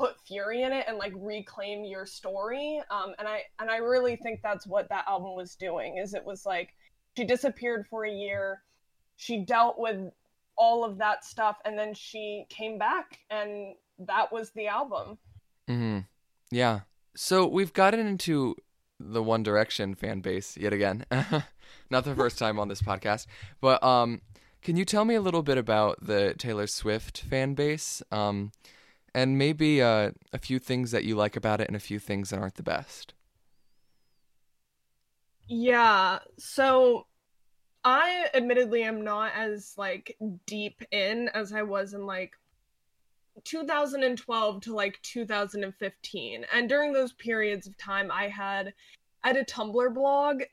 put 0.00 0.18
fury 0.26 0.62
in 0.62 0.72
it 0.72 0.86
and 0.88 0.96
like 0.96 1.12
reclaim 1.14 1.84
your 1.84 2.06
story 2.06 2.80
um 2.90 3.12
and 3.18 3.28
i 3.28 3.42
and 3.58 3.70
i 3.70 3.76
really 3.76 4.16
think 4.16 4.40
that's 4.42 4.66
what 4.66 4.88
that 4.88 5.04
album 5.06 5.36
was 5.36 5.56
doing 5.56 5.98
is 5.98 6.14
it 6.14 6.24
was 6.24 6.46
like 6.46 6.70
she 7.18 7.24
disappeared 7.24 7.84
for 7.90 8.06
a 8.06 8.10
year 8.10 8.62
she 9.16 9.44
dealt 9.44 9.78
with 9.78 10.10
all 10.56 10.84
of 10.84 10.96
that 10.96 11.22
stuff 11.22 11.58
and 11.66 11.78
then 11.78 11.92
she 11.92 12.46
came 12.48 12.78
back 12.78 13.18
and 13.28 13.74
that 13.98 14.32
was 14.32 14.50
the 14.52 14.66
album. 14.66 15.18
Hmm 15.68 15.98
yeah. 16.50 16.80
So 17.14 17.46
we've 17.46 17.72
gotten 17.72 18.00
into 18.00 18.56
the 18.98 19.22
one 19.22 19.42
direction 19.42 19.94
fan 19.94 20.20
base 20.20 20.56
yet 20.56 20.72
again. 20.72 21.04
Not 21.90 22.04
the 22.04 22.14
first 22.14 22.38
time 22.38 22.58
on 22.58 22.68
this 22.68 22.80
podcast 22.80 23.26
but 23.60 23.82
um 23.84 24.22
can 24.62 24.76
you 24.76 24.86
tell 24.86 25.04
me 25.04 25.14
a 25.14 25.20
little 25.20 25.42
bit 25.42 25.58
about 25.58 26.04
the 26.04 26.34
Taylor 26.36 26.66
Swift 26.66 27.22
fan 27.22 27.54
base? 27.54 28.02
Um, 28.12 28.52
and 29.14 29.38
maybe 29.38 29.82
uh, 29.82 30.10
a 30.32 30.38
few 30.38 30.58
things 30.58 30.90
that 30.90 31.04
you 31.04 31.16
like 31.16 31.36
about 31.36 31.60
it 31.60 31.68
and 31.68 31.76
a 31.76 31.80
few 31.80 31.98
things 31.98 32.30
that 32.30 32.38
aren't 32.38 32.54
the 32.54 32.62
best. 32.62 33.14
Yeah. 35.48 36.20
So 36.38 37.06
I 37.84 38.28
admittedly 38.34 38.84
am 38.84 39.02
not 39.02 39.32
as 39.36 39.74
like 39.76 40.16
deep 40.46 40.82
in 40.92 41.28
as 41.34 41.52
I 41.52 41.62
was 41.62 41.94
in 41.94 42.06
like 42.06 42.32
2012 43.44 44.60
to 44.62 44.74
like 44.74 45.00
2015. 45.02 46.46
And 46.52 46.68
during 46.68 46.92
those 46.92 47.12
periods 47.14 47.66
of 47.66 47.76
time 47.76 48.10
I 48.12 48.28
had 48.28 48.74
had 49.22 49.36
a 49.36 49.44
Tumblr 49.44 49.94
blog 49.94 50.42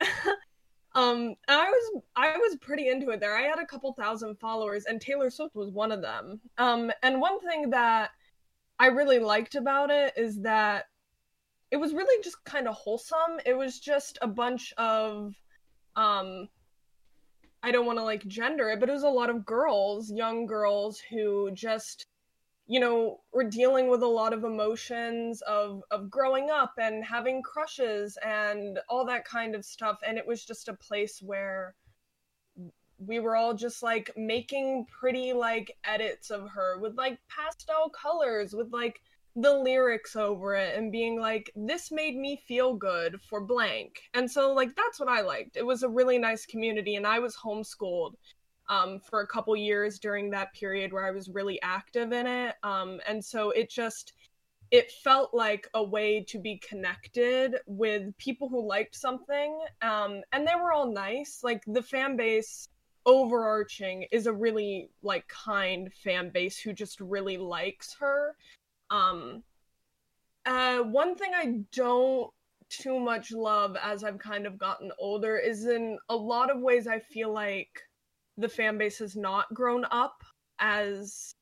Um, 0.98 1.36
I 1.46 1.70
was 1.70 2.02
I 2.16 2.36
was 2.36 2.56
pretty 2.56 2.88
into 2.88 3.10
it 3.10 3.20
there. 3.20 3.36
I 3.36 3.42
had 3.42 3.60
a 3.60 3.66
couple 3.66 3.92
thousand 3.92 4.36
followers, 4.40 4.86
and 4.86 5.00
Taylor 5.00 5.30
Swift 5.30 5.54
was 5.54 5.70
one 5.70 5.92
of 5.92 6.02
them. 6.02 6.40
Um, 6.56 6.90
and 7.02 7.20
one 7.20 7.38
thing 7.40 7.70
that 7.70 8.10
I 8.78 8.86
really 8.86 9.18
liked 9.18 9.54
about 9.54 9.90
it 9.90 10.14
is 10.16 10.42
that 10.42 10.86
it 11.70 11.76
was 11.76 11.92
really 11.92 12.22
just 12.22 12.42
kind 12.44 12.68
of 12.68 12.74
wholesome. 12.74 13.40
It 13.44 13.54
was 13.54 13.78
just 13.78 14.18
a 14.22 14.28
bunch 14.28 14.72
of, 14.78 15.34
um, 15.96 16.48
I 17.62 17.72
don't 17.72 17.86
want 17.86 17.98
to 17.98 18.04
like 18.04 18.26
gender 18.26 18.70
it, 18.70 18.80
but 18.80 18.88
it 18.88 18.92
was 18.92 19.02
a 19.02 19.08
lot 19.08 19.30
of 19.30 19.44
girls, 19.44 20.10
young 20.10 20.46
girls 20.46 21.00
who 21.10 21.50
just 21.52 22.06
you 22.68 22.78
know 22.78 23.18
we're 23.32 23.44
dealing 23.48 23.88
with 23.88 24.02
a 24.02 24.06
lot 24.06 24.34
of 24.34 24.44
emotions 24.44 25.40
of 25.42 25.82
of 25.90 26.10
growing 26.10 26.50
up 26.50 26.74
and 26.78 27.02
having 27.02 27.42
crushes 27.42 28.18
and 28.22 28.78
all 28.90 29.06
that 29.06 29.24
kind 29.24 29.54
of 29.54 29.64
stuff 29.64 29.98
and 30.06 30.18
it 30.18 30.26
was 30.26 30.44
just 30.44 30.68
a 30.68 30.74
place 30.74 31.20
where 31.22 31.74
we 32.98 33.20
were 33.20 33.36
all 33.36 33.54
just 33.54 33.82
like 33.82 34.10
making 34.16 34.86
pretty 34.86 35.32
like 35.32 35.76
edits 35.84 36.30
of 36.30 36.48
her 36.50 36.78
with 36.78 36.96
like 36.96 37.18
pastel 37.28 37.90
colors 37.90 38.54
with 38.54 38.72
like 38.72 39.00
the 39.36 39.52
lyrics 39.52 40.16
over 40.16 40.54
it 40.54 40.76
and 40.76 40.90
being 40.90 41.20
like 41.20 41.50
this 41.54 41.92
made 41.92 42.16
me 42.16 42.42
feel 42.48 42.74
good 42.74 43.20
for 43.28 43.40
blank 43.40 44.00
and 44.14 44.28
so 44.28 44.52
like 44.52 44.74
that's 44.74 44.98
what 44.98 45.08
i 45.08 45.20
liked 45.20 45.56
it 45.56 45.64
was 45.64 45.84
a 45.84 45.88
really 45.88 46.18
nice 46.18 46.44
community 46.44 46.96
and 46.96 47.06
i 47.06 47.18
was 47.20 47.36
homeschooled 47.36 48.14
um, 48.68 49.00
for 49.00 49.20
a 49.20 49.26
couple 49.26 49.56
years 49.56 49.98
during 49.98 50.30
that 50.30 50.52
period 50.52 50.92
where 50.92 51.06
I 51.06 51.10
was 51.10 51.28
really 51.28 51.60
active 51.62 52.12
in 52.12 52.26
it. 52.26 52.54
Um, 52.62 53.00
and 53.06 53.24
so 53.24 53.50
it 53.50 53.70
just 53.70 54.12
it 54.70 54.92
felt 55.02 55.32
like 55.32 55.66
a 55.72 55.82
way 55.82 56.22
to 56.28 56.38
be 56.38 56.58
connected 56.58 57.56
with 57.66 58.16
people 58.18 58.50
who 58.50 58.66
liked 58.66 58.94
something 58.94 59.58
um, 59.80 60.20
and 60.32 60.46
they 60.46 60.54
were 60.54 60.72
all 60.72 60.92
nice 60.92 61.40
like 61.42 61.62
the 61.66 61.82
fan 61.82 62.16
base 62.16 62.68
overarching 63.08 64.04
is 64.12 64.26
a 64.26 64.32
really 64.32 64.90
like 65.02 65.26
kind 65.26 65.92
fan 66.04 66.30
base 66.30 66.58
who 66.60 66.72
just 66.72 67.00
really 67.00 67.38
likes 67.38 67.96
her. 67.98 68.36
Um 68.90 69.42
uh 70.46 70.78
one 70.78 71.16
thing 71.16 71.32
i 71.34 71.60
don't 71.72 72.30
too 72.70 72.98
much 73.00 73.32
love 73.32 73.76
as 73.82 74.04
i've 74.04 74.18
kind 74.18 74.46
of 74.46 74.56
gotten 74.56 74.90
older 74.98 75.36
is 75.36 75.66
in 75.66 75.98
a 76.08 76.16
lot 76.16 76.48
of 76.48 76.60
ways 76.60 76.86
i 76.86 76.98
feel 76.98 77.32
like 77.32 77.82
the 78.38 78.48
fan 78.48 78.78
base 78.78 78.98
has 78.98 79.16
not 79.16 79.52
grown 79.52 79.84
up 79.90 80.22
as 80.60 81.34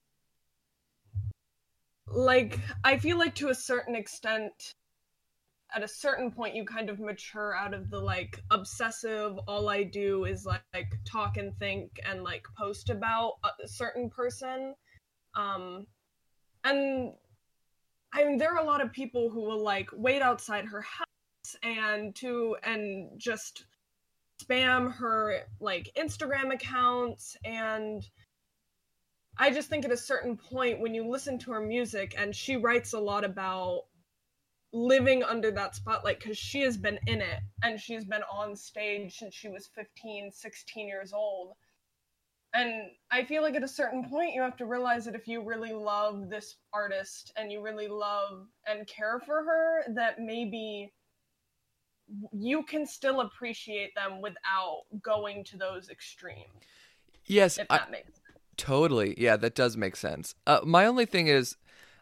like 2.09 2.59
I 2.85 2.99
feel 2.99 3.19
like 3.19 3.35
to 3.37 3.49
a 3.49 3.55
certain 3.55 3.95
extent 3.95 4.53
at 5.77 5.83
a 5.83 5.89
certain 5.89 6.31
point 6.31 6.57
you 6.57 6.65
kind 6.65 6.89
of 6.89 6.99
mature 6.99 7.55
out 7.55 7.75
of 7.75 7.91
the 7.91 8.01
like 8.01 8.43
obsessive 8.51 9.39
all 9.47 9.69
I 9.69 9.83
do 9.83 10.25
is 10.25 10.47
like, 10.47 10.63
like 10.73 10.91
talk 11.05 11.37
and 11.37 11.55
think 11.59 12.01
and 12.09 12.25
like 12.25 12.47
post 12.59 12.89
about 12.89 13.35
a 13.63 13.69
certain 13.69 14.09
person. 14.09 14.75
Um 15.35 15.87
and 16.65 17.13
I 18.11 18.25
mean 18.25 18.39
there 18.39 18.55
are 18.55 18.63
a 18.63 18.67
lot 18.67 18.81
of 18.81 18.91
people 18.91 19.29
who 19.29 19.43
will 19.43 19.63
like 19.63 19.91
wait 19.93 20.23
outside 20.23 20.65
her 20.65 20.81
house 20.81 21.57
and 21.63 22.17
to 22.17 22.57
and 22.63 23.11
just 23.19 23.67
spam 24.43 24.91
her 24.95 25.41
like 25.61 25.91
Instagram 25.99 26.55
accounts. 26.55 27.37
And 27.45 28.03
I 29.37 29.51
just 29.51 29.69
think 29.69 29.85
at 29.85 29.93
a 29.93 29.97
certain 29.97 30.39
point 30.39 30.81
when 30.81 30.95
you 30.95 31.07
listen 31.07 31.39
to 31.41 31.53
her 31.53 31.61
music 31.61 32.15
and 32.17 32.35
she 32.35 32.57
writes 32.57 32.95
a 32.95 32.99
lot 32.99 33.25
about 33.25 33.83
living 34.73 35.23
under 35.23 35.51
that 35.51 35.75
spotlight 35.75 36.19
because 36.19 36.37
she 36.37 36.61
has 36.61 36.77
been 36.77 36.99
in 37.07 37.21
it 37.21 37.41
and 37.63 37.81
she's 37.81 38.05
been 38.05 38.23
on 38.33 38.55
stage 38.55 39.17
since 39.17 39.35
she 39.35 39.49
was 39.49 39.69
15 39.75 40.31
16 40.31 40.89
years 40.89 41.13
old 41.13 41.53
and 42.53 42.91
i 43.11 43.25
feel 43.25 43.43
like 43.43 43.55
at 43.55 43.63
a 43.63 43.69
certain 43.69 44.09
point 44.09 44.35
you 44.35 44.43
have 44.43 44.57
to 44.57 44.67
realize 44.67 45.05
that 45.05 45.15
if 45.15 45.27
you 45.29 45.43
really 45.43 45.73
love 45.73 46.29
this 46.29 46.57
artist 46.75 47.33
and 47.37 47.51
you 47.51 47.63
really 47.63 47.89
love 47.89 48.47
and 48.67 48.87
care 48.87 49.21
for 49.25 49.45
her 49.45 49.85
that 49.95 50.19
maybe 50.19 50.93
you 52.33 52.63
can 52.63 52.87
still 52.87 53.21
appreciate 53.21 53.95
them 53.95 54.21
without 54.21 54.83
going 55.03 55.45
to 55.45 55.57
those 55.57 55.89
extremes. 55.89 56.47
Yes, 57.27 57.59
if 57.59 57.69
that 57.69 57.87
I, 57.89 57.91
makes 57.91 58.07
sense. 58.07 58.39
Totally. 58.57 59.15
Yeah, 59.19 59.37
that 59.37 59.55
does 59.55 59.77
make 59.77 59.97
sense. 59.97 60.35
Uh, 60.47 60.61
my 60.65 60.87
only 60.87 61.07
thing 61.07 61.27
is 61.27 61.57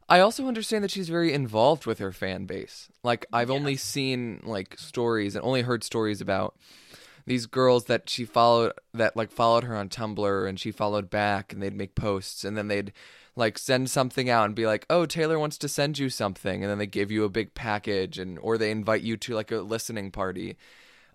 I 0.08 0.20
also 0.20 0.46
understand 0.46 0.84
that 0.84 0.90
she's 0.90 1.08
very 1.08 1.32
involved 1.32 1.86
with 1.86 1.98
her 1.98 2.12
fan 2.12 2.46
base. 2.46 2.88
Like 3.02 3.26
I've 3.32 3.48
yeah. 3.50 3.56
only 3.56 3.76
seen 3.76 4.40
like 4.44 4.78
stories 4.78 5.34
and 5.34 5.44
only 5.44 5.62
heard 5.62 5.82
stories 5.82 6.20
about 6.20 6.56
these 7.26 7.46
girls 7.46 7.84
that 7.84 8.08
she 8.10 8.24
followed 8.24 8.72
that 8.92 9.16
like 9.16 9.30
followed 9.30 9.64
her 9.64 9.76
on 9.76 9.88
Tumblr 9.88 10.48
and 10.48 10.60
she 10.60 10.70
followed 10.70 11.08
back 11.08 11.52
and 11.52 11.62
they'd 11.62 11.76
make 11.76 11.94
posts 11.94 12.44
and 12.44 12.56
then 12.56 12.68
they'd 12.68 12.92
like 13.36 13.58
send 13.58 13.90
something 13.90 14.30
out 14.30 14.44
and 14.44 14.54
be 14.54 14.66
like, 14.66 14.86
"Oh, 14.88 15.06
Taylor 15.06 15.38
wants 15.38 15.58
to 15.58 15.68
send 15.68 15.98
you 15.98 16.08
something," 16.08 16.62
and 16.62 16.70
then 16.70 16.78
they 16.78 16.86
give 16.86 17.10
you 17.10 17.24
a 17.24 17.28
big 17.28 17.54
package 17.54 18.18
and 18.18 18.38
or 18.40 18.56
they 18.56 18.70
invite 18.70 19.02
you 19.02 19.16
to 19.16 19.34
like 19.34 19.50
a 19.50 19.56
listening 19.56 20.10
party. 20.10 20.56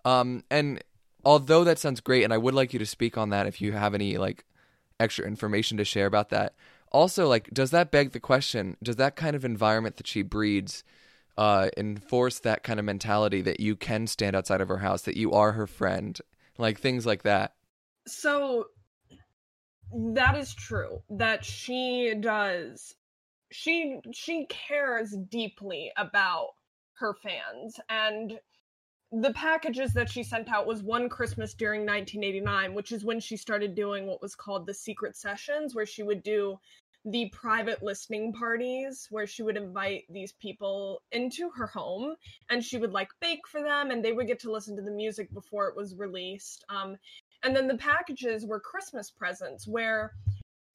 Um, 0.03 0.43
and 0.49 0.83
although 1.23 1.63
that 1.63 1.79
sounds 1.79 2.01
great, 2.01 2.23
and 2.23 2.33
I 2.33 2.37
would 2.37 2.53
like 2.53 2.73
you 2.73 2.79
to 2.79 2.85
speak 2.85 3.17
on 3.17 3.29
that 3.29 3.47
if 3.47 3.61
you 3.61 3.71
have 3.73 3.93
any 3.93 4.17
like 4.17 4.43
extra 4.99 5.25
information 5.25 5.77
to 5.77 5.85
share 5.85 6.07
about 6.07 6.29
that. 6.29 6.55
Also, 6.91 7.27
like, 7.27 7.49
does 7.51 7.71
that 7.71 7.91
beg 7.91 8.11
the 8.11 8.19
question? 8.19 8.77
Does 8.81 8.95
that 8.97 9.15
kind 9.15 9.35
of 9.35 9.45
environment 9.45 9.97
that 9.97 10.07
she 10.07 10.21
breeds 10.21 10.83
uh, 11.37 11.69
enforce 11.77 12.39
that 12.39 12.63
kind 12.63 12.79
of 12.79 12.85
mentality 12.85 13.41
that 13.41 13.59
you 13.59 13.75
can 13.75 14.07
stand 14.07 14.35
outside 14.35 14.61
of 14.61 14.67
her 14.67 14.79
house, 14.79 15.03
that 15.03 15.17
you 15.17 15.31
are 15.31 15.53
her 15.53 15.67
friend, 15.67 16.19
like 16.57 16.79
things 16.79 17.05
like 17.05 17.23
that? 17.23 17.53
So 18.07 18.65
that 19.91 20.35
is 20.35 20.53
true 20.53 21.01
that 21.09 21.43
she 21.43 22.13
does 22.19 22.95
she 23.51 23.99
she 24.13 24.45
cares 24.45 25.15
deeply 25.29 25.91
about 25.97 26.49
her 26.93 27.15
fans 27.15 27.79
and 27.89 28.39
the 29.11 29.33
packages 29.33 29.93
that 29.93 30.09
she 30.09 30.23
sent 30.23 30.49
out 30.49 30.67
was 30.67 30.83
one 30.83 31.09
Christmas 31.09 31.53
during 31.53 31.81
1989, 31.81 32.73
which 32.73 32.91
is 32.91 33.03
when 33.03 33.19
she 33.19 33.37
started 33.37 33.73
doing 33.73 34.05
what 34.05 34.21
was 34.21 34.35
called 34.35 34.65
the 34.65 34.73
secret 34.73 35.17
sessions, 35.17 35.73
where 35.73 35.85
she 35.85 36.03
would 36.03 36.21
do 36.21 36.59
the 37.05 37.29
private 37.29 37.81
listening 37.81 38.33
parties 38.33 39.07
where 39.09 39.25
she 39.25 39.41
would 39.41 39.55
invite 39.55 40.03
these 40.09 40.33
people 40.33 41.01
into 41.11 41.49
her 41.49 41.65
home 41.65 42.15
and 42.49 42.63
she 42.63 42.77
would 42.77 42.91
like 42.91 43.09
bake 43.21 43.47
for 43.47 43.63
them 43.63 43.89
and 43.89 44.03
they 44.03 44.11
would 44.11 44.27
get 44.27 44.39
to 44.39 44.51
listen 44.51 44.75
to 44.75 44.81
the 44.81 44.91
music 44.91 45.33
before 45.33 45.67
it 45.67 45.75
was 45.75 45.95
released. 45.95 46.65
Um, 46.69 46.97
and 47.43 47.55
then 47.55 47.67
the 47.67 47.77
packages 47.77 48.45
were 48.45 48.59
Christmas 48.59 49.09
presents 49.09 49.65
where 49.65 50.13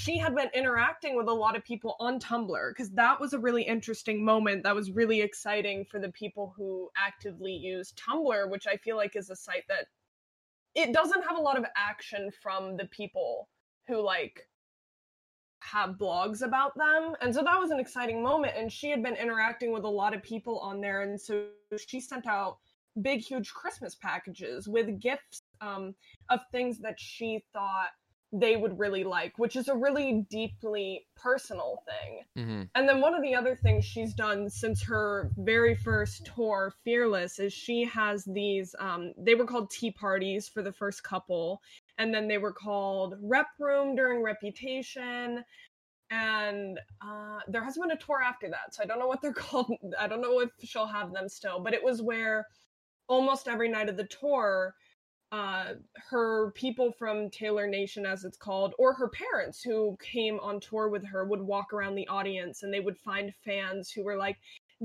she 0.05 0.19
had 0.19 0.35
been 0.35 0.51
interacting 0.53 1.17
with 1.17 1.29
a 1.29 1.33
lot 1.33 1.57
of 1.57 1.65
people 1.65 1.97
on 1.99 2.21
Tumblr 2.21 2.71
because 2.71 2.91
that 2.91 3.19
was 3.19 3.33
a 3.33 3.39
really 3.39 3.63
interesting 3.63 4.23
moment. 4.23 4.63
That 4.63 4.75
was 4.75 4.91
really 4.91 5.23
exciting 5.23 5.87
for 5.87 5.99
the 5.99 6.13
people 6.13 6.53
who 6.55 6.91
actively 6.95 7.53
use 7.53 7.95
Tumblr, 7.95 8.51
which 8.51 8.67
I 8.67 8.77
feel 8.77 8.97
like 8.97 9.17
is 9.17 9.31
a 9.31 9.37
site 9.37 9.65
that 9.69 9.87
it 10.75 10.93
doesn't 10.93 11.25
have 11.27 11.39
a 11.39 11.41
lot 11.41 11.57
of 11.57 11.65
action 11.75 12.31
from 12.43 12.77
the 12.77 12.85
people 12.87 13.49
who 13.89 14.03
like 14.03 14.47
have 15.61 15.93
blogs 15.93 16.43
about 16.43 16.77
them. 16.77 17.15
And 17.23 17.35
so 17.35 17.43
that 17.43 17.59
was 17.59 17.71
an 17.71 17.81
exciting 17.81 18.23
moment. 18.23 18.53
And 18.59 18.71
she 18.71 18.91
had 18.91 19.03
been 19.03 19.17
interacting 19.17 19.73
with 19.73 19.85
a 19.85 19.89
lot 19.89 20.13
of 20.13 20.23
people 20.23 20.59
on 20.59 20.83
there. 20.83 21.01
And 21.01 21.19
so 21.19 21.47
she 21.89 21.99
sent 21.99 22.27
out 22.27 22.59
big, 23.01 23.21
huge 23.21 23.55
Christmas 23.55 23.95
packages 23.95 24.69
with 24.69 25.01
gifts 25.01 25.41
um, 25.63 25.95
of 26.29 26.41
things 26.53 26.79
that 26.81 27.01
she 27.01 27.43
thought 27.55 27.89
they 28.37 28.57
would 28.57 28.79
really 28.79 29.05
like, 29.05 29.39
which 29.39 29.55
is 29.55 29.69
a 29.69 29.77
really 29.77 30.27
deeply 30.29 31.07
personal 31.15 31.83
thing. 31.87 32.21
Mm-hmm. 32.37 32.63
And 32.75 32.89
then 32.89 33.01
one 33.01 33.15
of 33.15 33.23
the 33.23 33.35
other 33.35 33.57
things 33.63 33.85
she's 33.85 34.13
done 34.13 34.51
since 34.51 34.83
her 34.83 35.31
very 35.37 35.77
first 35.77 36.29
tour, 36.35 36.75
Fearless, 36.85 37.39
is 37.39 37.53
she 37.53 37.85
has 37.85 38.25
these, 38.25 38.75
um, 38.81 39.13
they 39.17 39.37
were 39.37 39.47
called 39.47 39.71
tea 39.71 39.93
parties 39.93 40.49
for 40.49 40.63
the 40.63 40.73
first 40.73 41.05
couple, 41.05 41.63
and 41.99 42.13
then 42.13 42.27
they 42.27 42.39
were 42.39 42.53
called 42.53 43.15
Rep 43.23 43.47
Room 43.61 43.95
during 43.95 44.21
Reputation. 44.21 45.45
And 46.11 46.79
uh, 47.01 47.39
there 47.47 47.63
hasn't 47.63 47.87
been 47.87 47.97
a 47.97 48.01
tour 48.01 48.21
after 48.21 48.49
that, 48.51 48.75
so 48.75 48.83
I 48.83 48.87
don't 48.87 48.99
know 48.99 49.07
what 49.07 49.23
they're 49.23 49.33
called. 49.33 49.73
I 49.99 50.09
don't 50.09 50.21
know 50.21 50.41
if 50.41 50.51
she'll 50.63 50.87
have 50.87 51.13
them 51.13 51.29
still, 51.29 51.61
but 51.61 51.73
it 51.73 51.83
was 51.83 52.03
where 52.03 52.47
almost 53.07 53.47
every 53.47 53.69
night 53.69 53.89
of 53.89 53.97
the 53.97 54.05
tour, 54.05 54.75
uh, 55.33 55.75
her 56.11 56.53
people 56.53 56.93
from 56.93 57.31
Taylor 57.31 57.67
Nation, 57.67 58.07
as 58.07 58.25
it's 58.25 58.37
called, 58.37 58.75
or 58.79 58.95
her 58.95 59.09
parents 59.09 59.63
who 59.63 59.97
came 60.01 60.39
on 60.41 60.61
tour 60.61 60.89
with 60.89 61.05
her 61.07 61.25
would 61.25 61.43
walk 61.43 61.73
around 61.73 61.95
the 61.95 62.07
audience 62.09 62.63
and 62.63 62.73
they 62.73 62.81
would 62.81 62.99
find 62.99 63.35
fans 63.45 63.91
who 63.91 64.05
were 64.05 64.17
like 64.17 64.37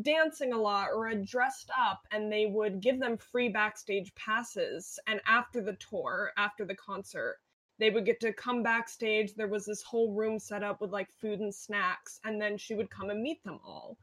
dancing 0.01 0.53
a 0.53 0.57
lot 0.57 0.89
or 0.93 1.13
dressed 1.13 1.69
up 1.77 2.01
and 2.11 2.31
they 2.31 2.45
would 2.45 2.81
give 2.81 2.99
them 2.99 3.17
free 3.17 3.49
backstage 3.49 4.13
passes. 4.15 4.99
And 5.07 5.21
after 5.27 5.61
the 5.61 5.73
tour, 5.73 6.31
after 6.37 6.65
the 6.65 6.75
concert, 6.75 7.37
they 7.79 7.89
would 7.89 8.05
get 8.05 8.19
to 8.21 8.33
come 8.33 8.61
backstage. 8.61 9.33
There 9.33 9.47
was 9.47 9.65
this 9.65 9.81
whole 9.81 10.13
room 10.13 10.37
set 10.37 10.63
up 10.63 10.81
with 10.81 10.91
like 10.91 11.07
food 11.21 11.39
and 11.39 11.53
snacks, 11.53 12.19
and 12.25 12.39
then 12.41 12.57
she 12.57 12.75
would 12.75 12.89
come 12.89 13.09
and 13.09 13.21
meet 13.21 13.43
them 13.43 13.59
all. 13.65 13.97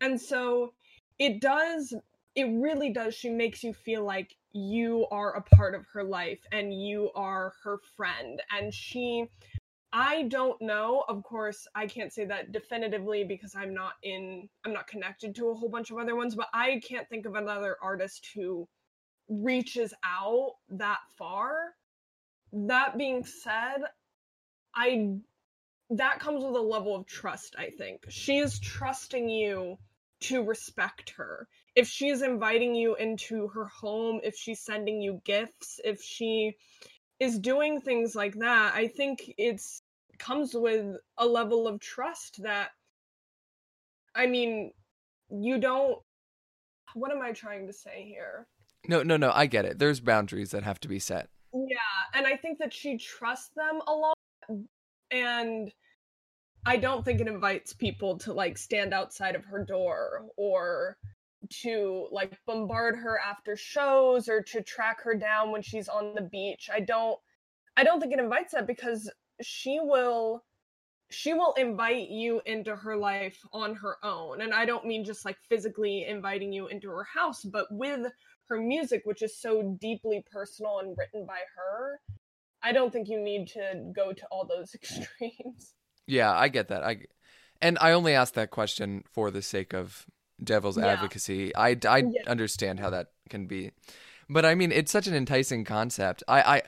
And 0.00 0.20
so 0.20 0.74
it 1.18 1.40
does 1.40 1.94
it 2.34 2.44
really 2.44 2.90
does 2.90 3.14
she 3.14 3.28
makes 3.28 3.62
you 3.62 3.72
feel 3.72 4.04
like 4.04 4.34
you 4.52 5.06
are 5.10 5.36
a 5.36 5.42
part 5.42 5.74
of 5.74 5.84
her 5.92 6.04
life 6.04 6.40
and 6.52 6.72
you 6.72 7.10
are 7.14 7.54
her 7.62 7.78
friend 7.96 8.42
and 8.50 8.72
she 8.72 9.26
I 9.94 10.22
don't 10.22 10.60
know. 10.62 11.04
Of 11.06 11.22
course, 11.22 11.66
I 11.74 11.86
can't 11.86 12.12
say 12.12 12.24
that 12.24 12.50
definitively 12.50 13.24
because 13.24 13.54
I'm 13.54 13.74
not 13.74 13.92
in 14.02 14.48
I'm 14.64 14.72
not 14.72 14.86
connected 14.86 15.34
to 15.34 15.50
a 15.50 15.54
whole 15.54 15.68
bunch 15.68 15.90
of 15.90 15.98
other 15.98 16.16
ones, 16.16 16.34
but 16.34 16.48
I 16.54 16.80
can't 16.82 17.08
think 17.10 17.26
of 17.26 17.34
another 17.34 17.76
artist 17.82 18.26
who 18.34 18.66
reaches 19.28 19.92
out 20.02 20.54
that 20.70 21.00
far. 21.18 21.74
That 22.54 22.96
being 22.96 23.24
said, 23.24 23.82
I 24.74 25.16
that 25.90 26.20
comes 26.20 26.42
with 26.42 26.54
a 26.54 26.60
level 26.60 26.96
of 26.96 27.06
trust, 27.06 27.54
I 27.58 27.68
think. 27.68 28.06
She 28.08 28.38
is 28.38 28.58
trusting 28.58 29.28
you 29.28 29.76
to 30.20 30.42
respect 30.42 31.10
her 31.10 31.48
if 31.74 31.88
she's 31.88 32.22
inviting 32.22 32.74
you 32.74 32.94
into 32.96 33.48
her 33.48 33.66
home, 33.66 34.20
if 34.22 34.36
she's 34.36 34.60
sending 34.60 35.00
you 35.00 35.20
gifts, 35.24 35.80
if 35.84 36.02
she 36.02 36.56
is 37.18 37.38
doing 37.38 37.80
things 37.80 38.14
like 38.14 38.34
that, 38.34 38.74
I 38.74 38.88
think 38.88 39.32
it's 39.38 39.82
comes 40.18 40.54
with 40.54 40.96
a 41.18 41.26
level 41.26 41.66
of 41.66 41.80
trust 41.80 42.42
that 42.42 42.70
I 44.14 44.26
mean, 44.26 44.72
you 45.30 45.58
don't 45.58 45.98
what 46.94 47.10
am 47.10 47.22
I 47.22 47.32
trying 47.32 47.66
to 47.66 47.72
say 47.72 48.04
here? 48.06 48.46
No, 48.86 49.02
no, 49.02 49.16
no, 49.16 49.30
I 49.32 49.46
get 49.46 49.64
it. 49.64 49.78
There's 49.78 50.00
boundaries 50.00 50.50
that 50.50 50.64
have 50.64 50.80
to 50.80 50.88
be 50.88 50.98
set. 50.98 51.28
Yeah, 51.54 51.78
and 52.14 52.26
I 52.26 52.36
think 52.36 52.58
that 52.58 52.72
she 52.72 52.98
trusts 52.98 53.50
them 53.56 53.80
a 53.86 53.92
lot 53.92 54.16
and 55.10 55.72
I 56.64 56.76
don't 56.76 57.04
think 57.04 57.20
it 57.20 57.28
invites 57.28 57.72
people 57.72 58.18
to 58.18 58.32
like 58.32 58.58
stand 58.58 58.92
outside 58.92 59.34
of 59.34 59.44
her 59.46 59.64
door 59.64 60.26
or 60.36 60.96
to 61.48 62.08
like 62.10 62.38
bombard 62.46 62.96
her 62.96 63.18
after 63.18 63.56
shows 63.56 64.28
or 64.28 64.42
to 64.42 64.62
track 64.62 65.02
her 65.02 65.14
down 65.14 65.50
when 65.50 65.62
she's 65.62 65.88
on 65.88 66.14
the 66.14 66.22
beach. 66.22 66.70
I 66.72 66.80
don't 66.80 67.18
I 67.76 67.84
don't 67.84 68.00
think 68.00 68.12
it 68.12 68.20
invites 68.20 68.52
that 68.52 68.66
because 68.66 69.10
she 69.40 69.80
will 69.80 70.44
she 71.10 71.34
will 71.34 71.52
invite 71.54 72.08
you 72.08 72.40
into 72.46 72.74
her 72.74 72.96
life 72.96 73.38
on 73.52 73.74
her 73.74 73.96
own. 74.02 74.40
And 74.40 74.54
I 74.54 74.64
don't 74.64 74.86
mean 74.86 75.04
just 75.04 75.24
like 75.24 75.36
physically 75.48 76.06
inviting 76.08 76.52
you 76.52 76.68
into 76.68 76.88
her 76.88 77.04
house, 77.04 77.42
but 77.42 77.66
with 77.70 78.06
her 78.48 78.60
music 78.60 79.02
which 79.04 79.22
is 79.22 79.38
so 79.38 79.76
deeply 79.80 80.24
personal 80.30 80.78
and 80.80 80.96
written 80.96 81.26
by 81.26 81.40
her. 81.56 82.00
I 82.62 82.72
don't 82.72 82.92
think 82.92 83.08
you 83.08 83.20
need 83.20 83.48
to 83.48 83.90
go 83.94 84.12
to 84.12 84.26
all 84.30 84.46
those 84.46 84.74
extremes. 84.74 85.74
Yeah, 86.06 86.32
I 86.32 86.48
get 86.48 86.68
that. 86.68 86.82
I 86.82 87.02
and 87.60 87.78
I 87.80 87.92
only 87.92 88.14
asked 88.14 88.34
that 88.34 88.50
question 88.50 89.04
for 89.10 89.30
the 89.30 89.42
sake 89.42 89.72
of 89.72 90.06
devil's 90.42 90.78
yeah. 90.78 90.86
advocacy. 90.86 91.54
I, 91.54 91.76
I 91.86 91.98
yeah. 91.98 92.22
understand 92.26 92.80
how 92.80 92.90
that 92.90 93.08
can 93.28 93.46
be, 93.46 93.72
but 94.28 94.44
I 94.44 94.54
mean, 94.54 94.72
it's 94.72 94.92
such 94.92 95.06
an 95.06 95.14
enticing 95.14 95.64
concept. 95.64 96.22
I, 96.28 96.42
I, 96.42 96.62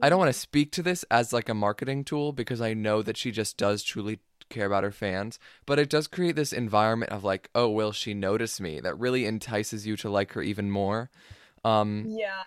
I 0.00 0.08
don't 0.08 0.18
want 0.18 0.32
to 0.32 0.38
speak 0.38 0.72
to 0.72 0.82
this 0.82 1.04
as 1.10 1.32
like 1.32 1.48
a 1.48 1.54
marketing 1.54 2.04
tool 2.04 2.32
because 2.32 2.60
I 2.60 2.74
know 2.74 3.02
that 3.02 3.16
she 3.16 3.30
just 3.30 3.56
does 3.56 3.82
truly 3.82 4.20
care 4.48 4.66
about 4.66 4.84
her 4.84 4.92
fans, 4.92 5.38
but 5.66 5.78
it 5.78 5.90
does 5.90 6.06
create 6.06 6.36
this 6.36 6.52
environment 6.52 7.12
of 7.12 7.24
like, 7.24 7.50
oh, 7.54 7.68
will 7.68 7.92
she 7.92 8.14
notice 8.14 8.60
me? 8.60 8.80
That 8.80 8.98
really 8.98 9.26
entices 9.26 9.86
you 9.86 9.96
to 9.98 10.10
like 10.10 10.32
her 10.32 10.42
even 10.42 10.70
more. 10.70 11.10
Um, 11.64 12.04
yeah. 12.08 12.44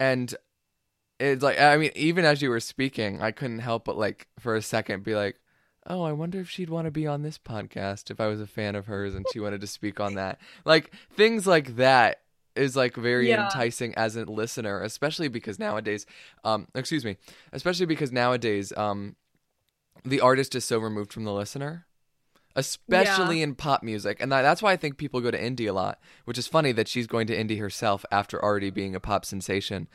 And 0.00 0.34
it's 1.20 1.42
like, 1.42 1.60
I 1.60 1.76
mean, 1.76 1.92
even 1.94 2.24
as 2.24 2.42
you 2.42 2.50
were 2.50 2.60
speaking, 2.60 3.22
I 3.22 3.30
couldn't 3.30 3.60
help 3.60 3.84
but 3.84 3.96
like 3.96 4.26
for 4.38 4.56
a 4.56 4.62
second 4.62 5.04
be 5.04 5.14
like, 5.14 5.38
oh, 5.86 6.02
I 6.02 6.12
wonder 6.12 6.40
if 6.40 6.48
she'd 6.48 6.70
want 6.70 6.86
to 6.86 6.90
be 6.90 7.06
on 7.06 7.22
this 7.22 7.38
podcast 7.38 8.10
if 8.10 8.20
I 8.20 8.26
was 8.26 8.40
a 8.40 8.46
fan 8.46 8.74
of 8.74 8.86
hers 8.86 9.14
and 9.14 9.26
she 9.32 9.40
wanted 9.40 9.60
to 9.60 9.66
speak 9.66 10.00
on 10.00 10.14
that. 10.14 10.38
Like 10.64 10.92
things 11.14 11.46
like 11.46 11.76
that 11.76 12.20
is 12.54 12.76
like 12.76 12.96
very 12.96 13.28
yeah. 13.28 13.44
enticing 13.44 13.94
as 13.94 14.16
a 14.16 14.24
listener, 14.24 14.82
especially 14.82 15.28
because 15.28 15.58
nowadays, 15.58 16.06
um, 16.44 16.68
excuse 16.74 17.04
me, 17.04 17.16
especially 17.52 17.86
because 17.86 18.12
nowadays, 18.12 18.72
um, 18.76 19.16
the 20.04 20.20
artist 20.20 20.54
is 20.54 20.64
so 20.64 20.78
removed 20.78 21.12
from 21.12 21.24
the 21.24 21.32
listener. 21.32 21.86
Especially 22.54 23.38
yeah. 23.38 23.44
in 23.44 23.54
pop 23.54 23.82
music. 23.82 24.18
And 24.20 24.30
that's 24.30 24.60
why 24.60 24.72
I 24.72 24.76
think 24.76 24.98
people 24.98 25.22
go 25.22 25.30
to 25.30 25.40
indie 25.40 25.70
a 25.70 25.72
lot, 25.72 25.98
which 26.26 26.36
is 26.36 26.46
funny 26.46 26.72
that 26.72 26.86
she's 26.86 27.06
going 27.06 27.26
to 27.28 27.36
indie 27.36 27.58
herself 27.58 28.04
after 28.12 28.42
already 28.42 28.68
being 28.68 28.94
a 28.94 29.00
pop 29.00 29.24
sensation. 29.24 29.88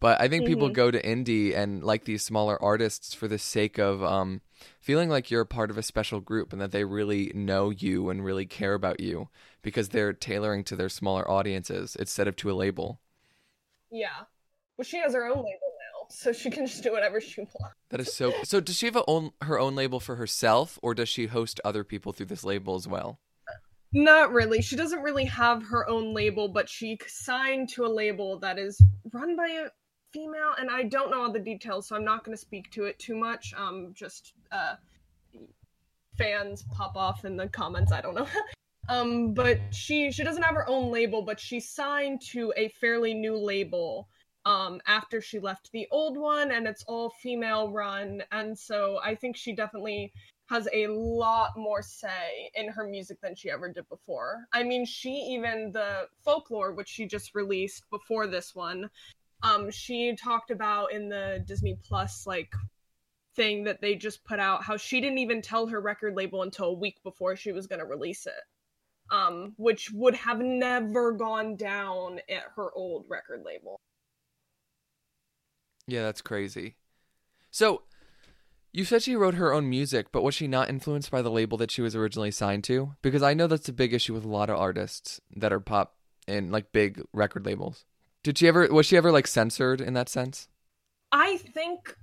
But 0.00 0.20
I 0.20 0.28
think 0.28 0.44
mm-hmm. 0.44 0.52
people 0.52 0.68
go 0.68 0.90
to 0.90 1.02
indie 1.02 1.56
and 1.56 1.82
like 1.82 2.04
these 2.04 2.24
smaller 2.24 2.60
artists 2.62 3.14
for 3.14 3.26
the 3.26 3.38
sake 3.38 3.78
of 3.78 4.02
um, 4.02 4.42
feeling 4.80 5.08
like 5.08 5.30
you're 5.30 5.42
a 5.42 5.46
part 5.46 5.70
of 5.70 5.78
a 5.78 5.82
special 5.82 6.20
group 6.20 6.52
and 6.52 6.62
that 6.62 6.70
they 6.70 6.84
really 6.84 7.32
know 7.34 7.70
you 7.70 8.08
and 8.08 8.24
really 8.24 8.46
care 8.46 8.74
about 8.74 9.00
you 9.00 9.28
because 9.62 9.88
they're 9.88 10.12
tailoring 10.12 10.62
to 10.64 10.76
their 10.76 10.88
smaller 10.88 11.28
audiences 11.28 11.96
instead 11.96 12.28
of 12.28 12.36
to 12.36 12.50
a 12.50 12.54
label. 12.54 13.00
Yeah. 13.90 14.24
Well, 14.76 14.84
she 14.84 14.98
has 14.98 15.14
her 15.14 15.24
own 15.24 15.38
label 15.38 15.44
now, 15.44 16.06
so 16.10 16.32
she 16.32 16.50
can 16.50 16.66
just 16.66 16.84
do 16.84 16.92
whatever 16.92 17.20
she 17.20 17.40
wants. 17.40 17.76
That 17.90 18.00
is 18.00 18.14
so. 18.14 18.32
So, 18.44 18.60
does 18.60 18.76
she 18.76 18.86
have 18.86 19.02
own, 19.08 19.32
her 19.42 19.58
own 19.58 19.74
label 19.74 19.98
for 19.98 20.14
herself, 20.14 20.78
or 20.82 20.94
does 20.94 21.08
she 21.08 21.26
host 21.26 21.60
other 21.64 21.82
people 21.82 22.12
through 22.12 22.26
this 22.26 22.44
label 22.44 22.76
as 22.76 22.86
well? 22.86 23.18
Not 23.92 24.32
really. 24.32 24.60
She 24.62 24.76
doesn't 24.76 25.00
really 25.00 25.24
have 25.24 25.64
her 25.64 25.88
own 25.88 26.14
label, 26.14 26.48
but 26.48 26.68
she 26.68 26.98
signed 27.06 27.70
to 27.70 27.86
a 27.86 27.88
label 27.88 28.38
that 28.40 28.58
is 28.58 28.80
run 29.12 29.34
by 29.34 29.48
a 29.48 29.68
female, 30.12 30.54
and 30.58 30.70
I 30.70 30.84
don't 30.84 31.10
know 31.10 31.22
all 31.22 31.32
the 31.32 31.38
details, 31.38 31.88
so 31.88 31.96
I'm 31.96 32.04
not 32.04 32.24
going 32.24 32.36
to 32.36 32.40
speak 32.40 32.70
to 32.72 32.84
it 32.84 32.98
too 32.98 33.16
much. 33.16 33.54
Um, 33.56 33.92
just 33.94 34.34
uh, 34.52 34.76
fans 36.16 36.64
pop 36.72 36.96
off 36.96 37.24
in 37.24 37.36
the 37.36 37.48
comments. 37.48 37.92
I 37.92 38.00
don't 38.00 38.14
know. 38.14 38.28
um, 38.88 39.34
but 39.34 39.60
she 39.70 40.10
she 40.12 40.24
doesn't 40.24 40.42
have 40.42 40.54
her 40.54 40.68
own 40.68 40.90
label, 40.90 41.22
but 41.22 41.38
she 41.40 41.60
signed 41.60 42.20
to 42.32 42.52
a 42.56 42.68
fairly 42.80 43.14
new 43.14 43.36
label. 43.36 44.08
um, 44.44 44.80
after 44.86 45.20
she 45.20 45.38
left 45.38 45.70
the 45.72 45.86
old 45.90 46.16
one, 46.16 46.52
and 46.52 46.66
it's 46.66 46.82
all 46.84 47.10
female 47.22 47.70
run. 47.70 48.22
And 48.32 48.58
so 48.58 48.98
I 49.04 49.14
think 49.14 49.36
she 49.36 49.52
definitely 49.54 50.12
has 50.48 50.66
a 50.72 50.86
lot 50.86 51.50
more 51.56 51.82
say 51.82 52.50
in 52.54 52.68
her 52.68 52.84
music 52.86 53.18
than 53.22 53.34
she 53.36 53.50
ever 53.50 53.70
did 53.70 53.86
before. 53.90 54.46
I 54.54 54.62
mean, 54.62 54.86
she 54.86 55.10
even 55.10 55.72
the 55.72 56.08
folklore, 56.24 56.72
which 56.72 56.88
she 56.88 57.04
just 57.06 57.34
released 57.34 57.84
before 57.90 58.26
this 58.26 58.54
one, 58.54 58.88
um, 59.42 59.70
she 59.70 60.16
talked 60.16 60.50
about 60.50 60.92
in 60.92 61.08
the 61.08 61.42
Disney 61.46 61.78
Plus 61.84 62.26
like 62.26 62.52
thing 63.34 63.64
that 63.64 63.80
they 63.80 63.94
just 63.94 64.24
put 64.24 64.40
out 64.40 64.64
how 64.64 64.76
she 64.76 65.00
didn't 65.00 65.18
even 65.18 65.40
tell 65.40 65.66
her 65.68 65.80
record 65.80 66.16
label 66.16 66.42
until 66.42 66.66
a 66.66 66.72
week 66.72 66.96
before 67.04 67.36
she 67.36 67.52
was 67.52 67.66
going 67.66 67.78
to 67.78 67.86
release 67.86 68.26
it. 68.26 68.32
Um, 69.10 69.54
which 69.56 69.90
would 69.92 70.14
have 70.16 70.40
never 70.40 71.12
gone 71.12 71.56
down 71.56 72.20
at 72.28 72.42
her 72.56 72.70
old 72.74 73.06
record 73.08 73.42
label. 73.42 73.80
Yeah, 75.86 76.02
that's 76.02 76.20
crazy. 76.20 76.76
So, 77.50 77.84
you 78.70 78.84
said 78.84 79.02
she 79.02 79.16
wrote 79.16 79.34
her 79.34 79.54
own 79.54 79.70
music, 79.70 80.08
but 80.12 80.22
was 80.22 80.34
she 80.34 80.46
not 80.46 80.68
influenced 80.68 81.10
by 81.10 81.22
the 81.22 81.30
label 81.30 81.56
that 81.56 81.70
she 81.70 81.80
was 81.80 81.96
originally 81.96 82.30
signed 82.30 82.64
to? 82.64 82.96
Because 83.00 83.22
I 83.22 83.32
know 83.32 83.46
that's 83.46 83.70
a 83.70 83.72
big 83.72 83.94
issue 83.94 84.12
with 84.12 84.26
a 84.26 84.28
lot 84.28 84.50
of 84.50 84.58
artists 84.58 85.22
that 85.34 85.54
are 85.54 85.60
pop 85.60 85.96
and 86.26 86.52
like 86.52 86.72
big 86.72 87.02
record 87.14 87.46
labels. 87.46 87.86
Did 88.28 88.36
she 88.36 88.46
ever 88.46 88.68
was 88.68 88.84
she 88.84 88.98
ever 88.98 89.10
like 89.10 89.26
censored 89.26 89.80
in 89.80 89.94
that 89.94 90.10
sense? 90.10 90.48
I 91.12 91.38
think 91.38 91.96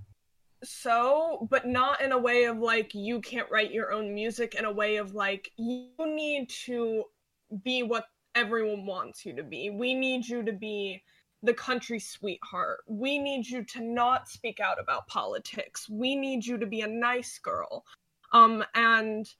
so, 0.64 1.48
but 1.52 1.68
not 1.68 2.02
in 2.02 2.14
a 2.14 2.18
way 2.18 2.46
of 2.46 2.58
like 2.58 2.96
you 2.96 3.22
can't 3.22 3.48
write 3.52 3.72
your 3.72 3.92
own 3.92 4.12
music 4.12 4.56
in 4.56 4.66
a 4.66 4.72
way 4.72 4.96
of 4.96 5.14
like 5.14 5.52
you 5.58 5.92
need 6.00 6.50
to 6.66 7.04
be 7.64 7.84
what 7.84 8.08
everyone 8.34 8.88
wants 8.88 9.24
you 9.24 9.36
to 9.36 9.44
be. 9.44 9.70
We 9.70 9.94
need 9.94 10.28
you 10.28 10.42
to 10.42 10.52
be 10.52 11.04
the 11.44 11.54
country 11.54 12.00
sweetheart. 12.00 12.80
We 12.88 13.20
need 13.20 13.46
you 13.48 13.64
to 13.64 13.84
not 13.84 14.28
speak 14.28 14.60
out 14.60 14.82
about 14.82 15.06
politics. 15.06 15.88
We 15.88 16.16
need 16.16 16.44
you 16.44 16.58
to 16.58 16.66
be 16.66 16.82
a 16.82 16.88
nice 16.88 17.38
girl. 17.38 17.86
Um 18.32 18.66
and 18.74 19.32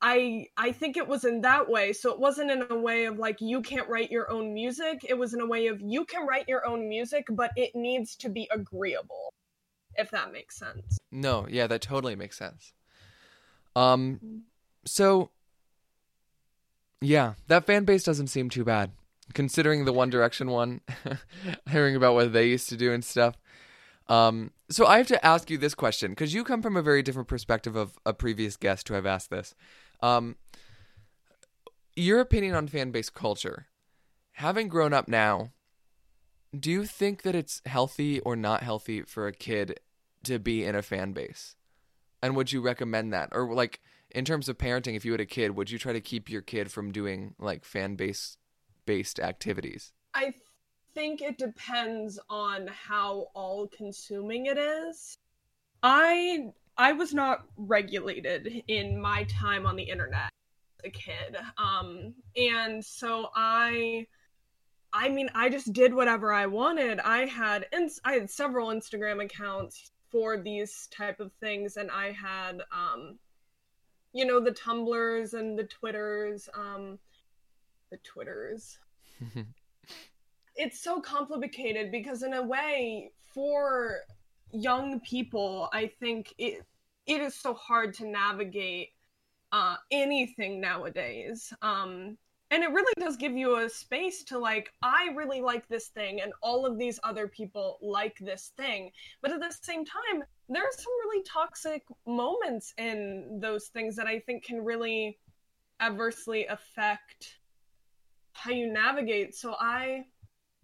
I 0.00 0.46
I 0.56 0.72
think 0.72 0.96
it 0.96 1.06
was 1.06 1.24
in 1.24 1.40
that 1.42 1.68
way. 1.68 1.92
So 1.92 2.12
it 2.12 2.20
wasn't 2.20 2.50
in 2.50 2.64
a 2.70 2.78
way 2.78 3.06
of 3.06 3.18
like 3.18 3.40
you 3.40 3.62
can't 3.62 3.88
write 3.88 4.10
your 4.10 4.30
own 4.30 4.54
music. 4.54 5.04
It 5.08 5.18
was 5.18 5.34
in 5.34 5.40
a 5.40 5.46
way 5.46 5.66
of 5.66 5.80
you 5.80 6.04
can 6.04 6.26
write 6.26 6.48
your 6.48 6.66
own 6.66 6.88
music, 6.88 7.26
but 7.30 7.50
it 7.56 7.74
needs 7.74 8.16
to 8.16 8.28
be 8.28 8.48
agreeable. 8.52 9.34
If 9.96 10.10
that 10.12 10.32
makes 10.32 10.56
sense. 10.56 10.98
No, 11.10 11.46
yeah, 11.48 11.66
that 11.66 11.82
totally 11.82 12.14
makes 12.14 12.38
sense. 12.38 12.72
Um 13.74 14.42
so 14.84 15.30
yeah, 17.00 17.34
that 17.48 17.66
fan 17.66 17.84
base 17.84 18.04
doesn't 18.04 18.28
seem 18.28 18.50
too 18.50 18.64
bad 18.64 18.92
considering 19.34 19.84
the 19.84 19.92
One 19.92 20.10
Direction 20.10 20.50
one, 20.50 20.80
hearing 21.70 21.96
about 21.96 22.14
what 22.14 22.32
they 22.32 22.48
used 22.48 22.68
to 22.70 22.76
do 22.76 22.92
and 22.92 23.04
stuff. 23.04 23.36
Um, 24.08 24.52
so 24.70 24.86
I 24.86 24.98
have 24.98 25.06
to 25.08 25.24
ask 25.24 25.50
you 25.50 25.58
this 25.58 25.74
question 25.74 26.12
because 26.12 26.32
you 26.32 26.44
come 26.44 26.62
from 26.62 26.76
a 26.76 26.82
very 26.82 27.02
different 27.02 27.28
perspective 27.28 27.76
of 27.76 27.98
a 28.06 28.14
previous 28.14 28.56
guest 28.56 28.88
who 28.88 28.96
I've 28.96 29.06
asked 29.06 29.30
this. 29.30 29.54
Um, 30.00 30.36
your 31.96 32.20
opinion 32.20 32.54
on 32.54 32.68
fan 32.68 32.90
base 32.90 33.10
culture, 33.10 33.66
having 34.32 34.68
grown 34.68 34.92
up 34.92 35.08
now, 35.08 35.50
do 36.58 36.70
you 36.70 36.84
think 36.84 37.22
that 37.22 37.34
it's 37.34 37.60
healthy 37.66 38.20
or 38.20 38.36
not 38.36 38.62
healthy 38.62 39.02
for 39.02 39.26
a 39.26 39.32
kid 39.32 39.80
to 40.24 40.38
be 40.38 40.64
in 40.64 40.74
a 40.74 40.82
fan 40.82 41.12
base? 41.12 41.56
And 42.22 42.36
would 42.36 42.52
you 42.52 42.60
recommend 42.60 43.12
that? 43.12 43.30
Or 43.32 43.52
like 43.52 43.80
in 44.10 44.24
terms 44.24 44.48
of 44.48 44.58
parenting, 44.58 44.96
if 44.96 45.04
you 45.04 45.12
had 45.12 45.20
a 45.20 45.26
kid, 45.26 45.56
would 45.56 45.70
you 45.70 45.78
try 45.78 45.92
to 45.92 46.00
keep 46.00 46.30
your 46.30 46.42
kid 46.42 46.70
from 46.70 46.92
doing 46.92 47.34
like 47.38 47.64
fan 47.64 47.96
base 47.96 48.36
based 48.86 49.20
activities? 49.20 49.92
I 50.14 50.32
think 50.94 51.20
it 51.20 51.38
depends 51.38 52.18
on 52.30 52.68
how 52.68 53.28
all 53.34 53.68
consuming 53.68 54.46
it 54.46 54.58
is. 54.58 55.18
I 55.82 56.52
I 56.78 56.92
was 56.92 57.12
not 57.12 57.44
regulated 57.56 58.62
in 58.68 59.00
my 59.00 59.24
time 59.24 59.66
on 59.66 59.74
the 59.74 59.82
internet 59.82 60.30
as 60.78 60.88
a 60.88 60.90
kid. 60.90 61.36
Um 61.58 62.14
and 62.36 62.84
so 62.84 63.30
I 63.34 64.06
I 64.92 65.08
mean 65.08 65.28
I 65.34 65.48
just 65.48 65.72
did 65.72 65.92
whatever 65.92 66.32
I 66.32 66.46
wanted. 66.46 67.00
I 67.00 67.26
had 67.26 67.66
ins- 67.72 68.00
I 68.04 68.12
had 68.12 68.30
several 68.30 68.68
Instagram 68.68 69.22
accounts 69.22 69.90
for 70.10 70.38
these 70.38 70.88
type 70.90 71.20
of 71.20 71.32
things 71.40 71.76
and 71.76 71.90
I 71.90 72.12
had 72.12 72.62
um 72.72 73.18
you 74.12 74.24
know 74.24 74.40
the 74.40 74.52
Tumblrs 74.52 75.34
and 75.34 75.58
the 75.58 75.64
Twitters 75.64 76.48
um 76.54 76.98
the 77.90 77.98
Twitters. 77.98 78.78
it's 80.56 80.80
so 80.80 81.00
complicated 81.00 81.90
because 81.90 82.22
in 82.22 82.34
a 82.34 82.42
way 82.42 83.10
for 83.34 84.00
young 84.52 85.00
people, 85.00 85.68
I 85.72 85.90
think 86.00 86.34
it 86.38 86.64
it 87.06 87.20
is 87.20 87.34
so 87.34 87.54
hard 87.54 87.94
to 87.94 88.06
navigate 88.06 88.90
uh, 89.52 89.76
anything 89.90 90.60
nowadays. 90.60 91.52
Um, 91.62 92.18
and 92.50 92.62
it 92.62 92.70
really 92.70 92.92
does 92.98 93.16
give 93.16 93.32
you 93.32 93.58
a 93.58 93.68
space 93.68 94.24
to 94.24 94.38
like 94.38 94.72
i 94.80 95.10
really 95.14 95.42
like 95.42 95.68
this 95.68 95.88
thing 95.88 96.22
and 96.22 96.32
all 96.42 96.64
of 96.64 96.78
these 96.78 96.98
other 97.04 97.28
people 97.28 97.78
like 97.82 98.16
this 98.20 98.52
thing 98.56 98.90
but 99.20 99.30
at 99.30 99.38
the 99.38 99.54
same 99.60 99.84
time 99.84 100.24
there 100.48 100.62
are 100.62 100.72
some 100.72 100.92
really 101.04 101.22
toxic 101.24 101.82
moments 102.06 102.72
in 102.78 103.38
those 103.42 103.66
things 103.66 103.94
that 103.94 104.06
i 104.06 104.18
think 104.20 104.42
can 104.42 104.64
really 104.64 105.18
adversely 105.80 106.46
affect 106.46 107.38
how 108.32 108.50
you 108.50 108.72
navigate. 108.72 109.34
So 109.34 109.54
I 109.58 110.04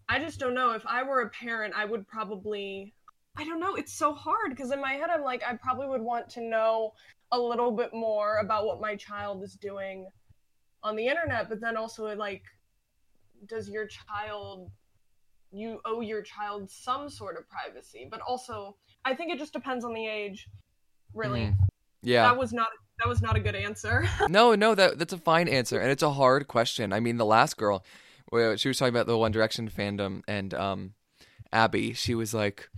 I 0.08 0.18
just 0.18 0.38
don't 0.38 0.54
know. 0.54 0.72
If 0.72 0.86
I 0.86 1.02
were 1.02 1.22
a 1.22 1.30
parent, 1.30 1.74
I 1.76 1.84
would 1.84 2.06
probably 2.06 2.94
I 3.36 3.44
don't 3.44 3.60
know, 3.60 3.74
it's 3.74 3.92
so 3.92 4.12
hard 4.12 4.50
because 4.50 4.70
in 4.70 4.80
my 4.80 4.92
head 4.92 5.10
I'm 5.10 5.22
like 5.22 5.42
I 5.46 5.54
probably 5.54 5.88
would 5.88 6.02
want 6.02 6.28
to 6.30 6.40
know 6.40 6.92
a 7.32 7.38
little 7.38 7.72
bit 7.72 7.92
more 7.92 8.38
about 8.38 8.66
what 8.66 8.80
my 8.80 8.94
child 8.94 9.42
is 9.42 9.54
doing 9.54 10.06
on 10.82 10.96
the 10.96 11.06
internet, 11.06 11.48
but 11.48 11.60
then 11.60 11.76
also 11.76 12.14
like 12.14 12.42
does 13.46 13.68
your 13.68 13.86
child 13.86 14.70
you 15.50 15.80
owe 15.84 16.00
your 16.00 16.22
child 16.22 16.70
some 16.70 17.08
sort 17.08 17.38
of 17.38 17.48
privacy, 17.48 18.08
but 18.10 18.20
also 18.20 18.76
I 19.04 19.14
think 19.14 19.32
it 19.32 19.38
just 19.38 19.52
depends 19.52 19.84
on 19.84 19.94
the 19.94 20.06
age. 20.06 20.48
Really. 21.14 21.42
Mm. 21.42 21.56
Yeah. 22.02 22.22
That 22.22 22.38
was 22.38 22.52
not 22.52 22.68
that 22.98 23.08
was 23.08 23.22
not 23.22 23.36
a 23.36 23.40
good 23.40 23.54
answer. 23.54 24.08
no, 24.28 24.54
no, 24.54 24.74
that 24.74 24.98
that's 24.98 25.12
a 25.12 25.18
fine 25.18 25.48
answer, 25.48 25.80
and 25.80 25.90
it's 25.90 26.02
a 26.02 26.10
hard 26.10 26.48
question. 26.48 26.92
I 26.92 27.00
mean, 27.00 27.16
the 27.16 27.24
last 27.24 27.56
girl, 27.56 27.84
she 28.56 28.68
was 28.68 28.78
talking 28.78 28.94
about 28.94 29.06
the 29.06 29.18
One 29.18 29.32
Direction 29.32 29.68
fandom, 29.68 30.22
and 30.28 30.54
um, 30.54 30.94
Abby, 31.52 31.92
she 31.92 32.14
was 32.14 32.34
like, 32.34 32.68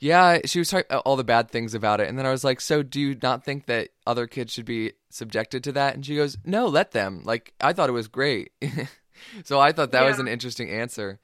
yeah, 0.00 0.38
she 0.44 0.58
was 0.58 0.70
talking 0.70 0.96
all 0.98 1.16
the 1.16 1.24
bad 1.24 1.50
things 1.50 1.74
about 1.74 2.00
it, 2.00 2.08
and 2.08 2.18
then 2.18 2.26
I 2.26 2.30
was 2.30 2.44
like, 2.44 2.60
so 2.60 2.82
do 2.82 3.00
you 3.00 3.16
not 3.22 3.44
think 3.44 3.66
that 3.66 3.88
other 4.06 4.26
kids 4.26 4.52
should 4.52 4.64
be 4.64 4.92
subjected 5.10 5.64
to 5.64 5.72
that? 5.72 5.94
And 5.94 6.06
she 6.06 6.16
goes, 6.16 6.38
no, 6.44 6.66
let 6.66 6.92
them. 6.92 7.22
Like, 7.24 7.52
I 7.60 7.72
thought 7.72 7.88
it 7.88 7.92
was 7.92 8.08
great. 8.08 8.52
so 9.44 9.58
I 9.60 9.72
thought 9.72 9.92
that 9.92 10.02
yeah. 10.02 10.08
was 10.08 10.18
an 10.18 10.28
interesting 10.28 10.70
answer. 10.70 11.18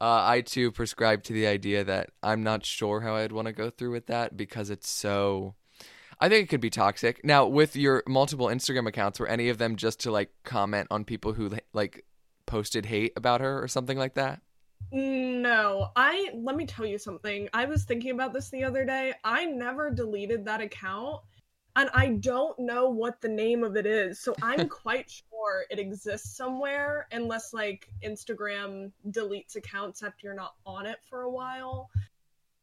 Uh, 0.00 0.20
I 0.22 0.42
too 0.42 0.72
prescribe 0.72 1.22
to 1.24 1.32
the 1.32 1.46
idea 1.46 1.84
that 1.84 2.10
I'm 2.22 2.42
not 2.42 2.66
sure 2.66 3.00
how 3.00 3.16
I'd 3.16 3.32
want 3.32 3.46
to 3.46 3.52
go 3.52 3.70
through 3.70 3.92
with 3.92 4.06
that 4.06 4.36
because 4.36 4.68
it's 4.68 4.90
so 4.90 5.54
I 6.20 6.28
think 6.28 6.44
it 6.44 6.48
could 6.48 6.60
be 6.60 6.70
toxic. 6.70 7.24
Now, 7.24 7.46
with 7.46 7.76
your 7.76 8.02
multiple 8.06 8.46
Instagram 8.46 8.88
accounts, 8.88 9.20
were 9.20 9.26
any 9.26 9.48
of 9.48 9.58
them 9.58 9.76
just 9.76 10.00
to 10.00 10.10
like 10.10 10.30
comment 10.44 10.88
on 10.90 11.04
people 11.04 11.34
who 11.34 11.50
like 11.72 12.04
posted 12.46 12.86
hate 12.86 13.12
about 13.16 13.40
her 13.40 13.62
or 13.62 13.68
something 13.68 13.98
like 13.98 14.14
that? 14.14 14.40
No, 14.92 15.90
I 15.96 16.30
let 16.34 16.56
me 16.56 16.66
tell 16.66 16.86
you 16.86 16.98
something. 16.98 17.48
I 17.52 17.64
was 17.64 17.84
thinking 17.84 18.12
about 18.12 18.32
this 18.32 18.50
the 18.50 18.64
other 18.64 18.84
day. 18.84 19.14
I 19.24 19.44
never 19.44 19.90
deleted 19.90 20.44
that 20.44 20.60
account 20.60 21.22
and 21.76 21.90
I 21.92 22.08
don't 22.08 22.58
know 22.58 22.88
what 22.88 23.20
the 23.20 23.28
name 23.28 23.62
of 23.62 23.76
it 23.76 23.84
is. 23.84 24.18
So 24.18 24.34
I'm 24.42 24.68
quite 24.68 25.10
sure 25.10 25.64
it 25.70 25.78
exists 25.78 26.36
somewhere 26.36 27.06
unless 27.12 27.52
like 27.52 27.88
Instagram 28.02 28.90
deletes 29.10 29.56
accounts 29.56 30.02
after 30.02 30.26
you're 30.26 30.34
not 30.34 30.54
on 30.64 30.86
it 30.86 30.98
for 31.08 31.22
a 31.22 31.30
while. 31.30 31.90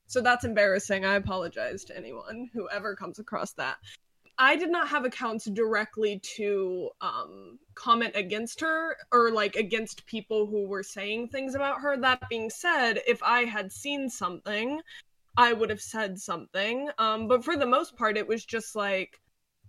So 0.08 0.20
that's 0.20 0.46
embarrassing. 0.46 1.06
I 1.06 1.16
apologize 1.16 1.84
to 1.86 1.98
anyone 1.98 2.50
who 2.54 2.68
ever 2.70 2.96
comes 2.96 3.20
across 3.20 3.54
that. 3.54 3.78
I 4.38 4.56
did 4.56 4.72
not 4.72 4.88
have 4.88 5.06
accounts 5.06 5.46
directly 5.46 6.20
to 6.38 6.90
um, 7.02 7.60
comment 7.76 8.14
against 8.16 8.60
her 8.62 8.98
or 9.12 9.32
like 9.32 9.56
against 9.56 10.06
people 10.06 10.48
who 10.48 10.68
were 10.68 10.84
saying 10.84 11.30
things 11.30 11.56
about 11.56 11.82
her. 11.82 11.98
That 11.98 12.28
being 12.30 12.50
said, 12.50 13.02
if 13.08 13.22
I 13.22 13.46
had 13.46 13.72
seen 13.72 14.10
something, 14.10 14.82
I 15.38 15.54
would 15.54 15.70
have 15.70 15.82
said 15.82 16.20
something. 16.20 16.90
Um, 16.98 17.28
but 17.28 17.44
for 17.44 17.58
the 17.58 17.66
most 17.66 17.96
part, 17.96 18.18
it 18.18 18.28
was 18.28 18.44
just 18.46 18.76
like, 18.76 19.20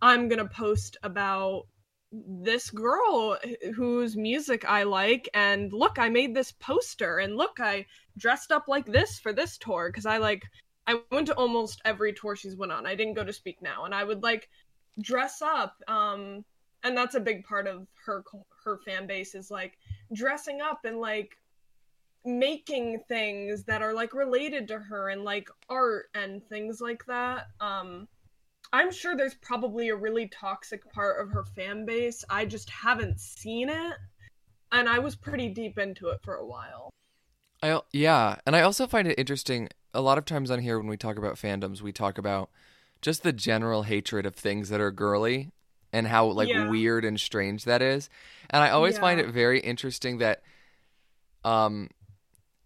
I'm 0.01 0.29
going 0.29 0.39
to 0.39 0.55
post 0.55 0.97
about 1.03 1.67
this 2.13 2.71
girl 2.71 3.37
whose 3.75 4.17
music 4.17 4.65
I 4.69 4.85
like 4.85 5.29
and 5.35 5.73
look 5.73 5.99
I 5.99 6.09
made 6.09 6.35
this 6.35 6.53
poster 6.53 7.19
and 7.19 7.37
look 7.37 7.59
I 7.59 7.87
dressed 8.17 8.53
up 8.53 8.69
like 8.69 8.87
this 8.87 9.19
for 9.19 9.33
this 9.33 9.59
tour 9.59 9.91
cuz 9.91 10.07
I 10.07 10.19
like 10.19 10.45
I 10.87 11.01
went 11.11 11.27
to 11.29 11.35
almost 11.35 11.81
every 11.85 12.13
tour 12.13 12.37
she's 12.37 12.57
went 12.57 12.73
on. 12.73 12.87
I 12.87 12.95
didn't 12.95 13.15
go 13.15 13.25
to 13.25 13.33
Speak 13.33 13.63
Now 13.63 13.85
and 13.85 13.95
I 13.95 14.05
would 14.05 14.23
like 14.23 14.49
dress 15.01 15.43
up 15.43 15.83
um 15.89 16.45
and 16.85 16.97
that's 16.97 17.15
a 17.15 17.21
big 17.21 17.45
part 17.45 17.67
of 17.67 17.87
her 18.05 18.23
her 18.65 18.79
fan 18.79 19.07
base 19.07 19.35
is 19.35 19.51
like 19.51 19.79
dressing 20.13 20.61
up 20.61 20.85
and 20.85 21.01
like 21.01 21.37
making 22.25 23.01
things 23.09 23.65
that 23.65 23.83
are 23.83 23.93
like 23.93 24.15
related 24.15 24.69
to 24.69 24.79
her 24.79 25.11
and 25.11 25.25
like 25.25 25.49
art 25.69 26.07
and 26.15 26.47
things 26.49 26.81
like 26.81 27.05
that. 27.07 27.47
Um 27.61 28.09
I'm 28.73 28.91
sure 28.91 29.17
there's 29.17 29.35
probably 29.35 29.91
a 29.91 29.97
really 29.97 30.29
toxic 30.29 30.91
part 30.93 31.21
of 31.21 31.31
her 31.31 31.45
fan 31.45 31.87
base. 31.87 32.25
I 32.29 32.45
just 32.45 32.69
haven't 32.71 33.21
seen 33.21 33.69
it. 33.69 33.95
And 34.73 34.89
I 34.89 34.99
was 34.99 35.15
pretty 35.15 35.49
deep 35.49 35.79
into 35.79 36.09
it 36.09 36.21
for 36.25 36.35
a 36.35 36.45
while. 36.45 36.91
I 37.63 37.81
yeah, 37.93 38.37
and 38.45 38.57
I 38.57 38.63
also 38.63 38.87
find 38.87 39.07
it 39.07 39.19
interesting 39.19 39.69
a 39.95 40.01
lot 40.01 40.19
of 40.19 40.25
times 40.25 40.51
on 40.51 40.59
here 40.59 40.79
when 40.79 40.89
we 40.89 40.97
talk 40.97 41.17
about 41.17 41.37
fandoms, 41.37 41.81
we 41.81 41.93
talk 41.93 42.19
about 42.19 42.51
just 43.01 43.23
the 43.23 43.33
general 43.33 43.85
hatred 43.85 44.27
of 44.27 44.35
things 44.35 44.69
that 44.69 44.81
are 44.81 44.91
girly 44.91 45.51
and 45.93 46.09
how 46.09 46.27
like 46.27 46.49
Yeah. 46.49 46.69
weird 46.69 47.05
and 47.05 47.21
strange 47.21 47.65
that 47.65 47.81
is. 47.81 48.11
And 48.51 48.63
I 48.63 48.71
always 48.71 48.99
find 48.99 49.21
it 49.21 49.29
very 49.29 49.61
interesting 49.61 50.19
that 50.19 50.43
um 51.45 51.89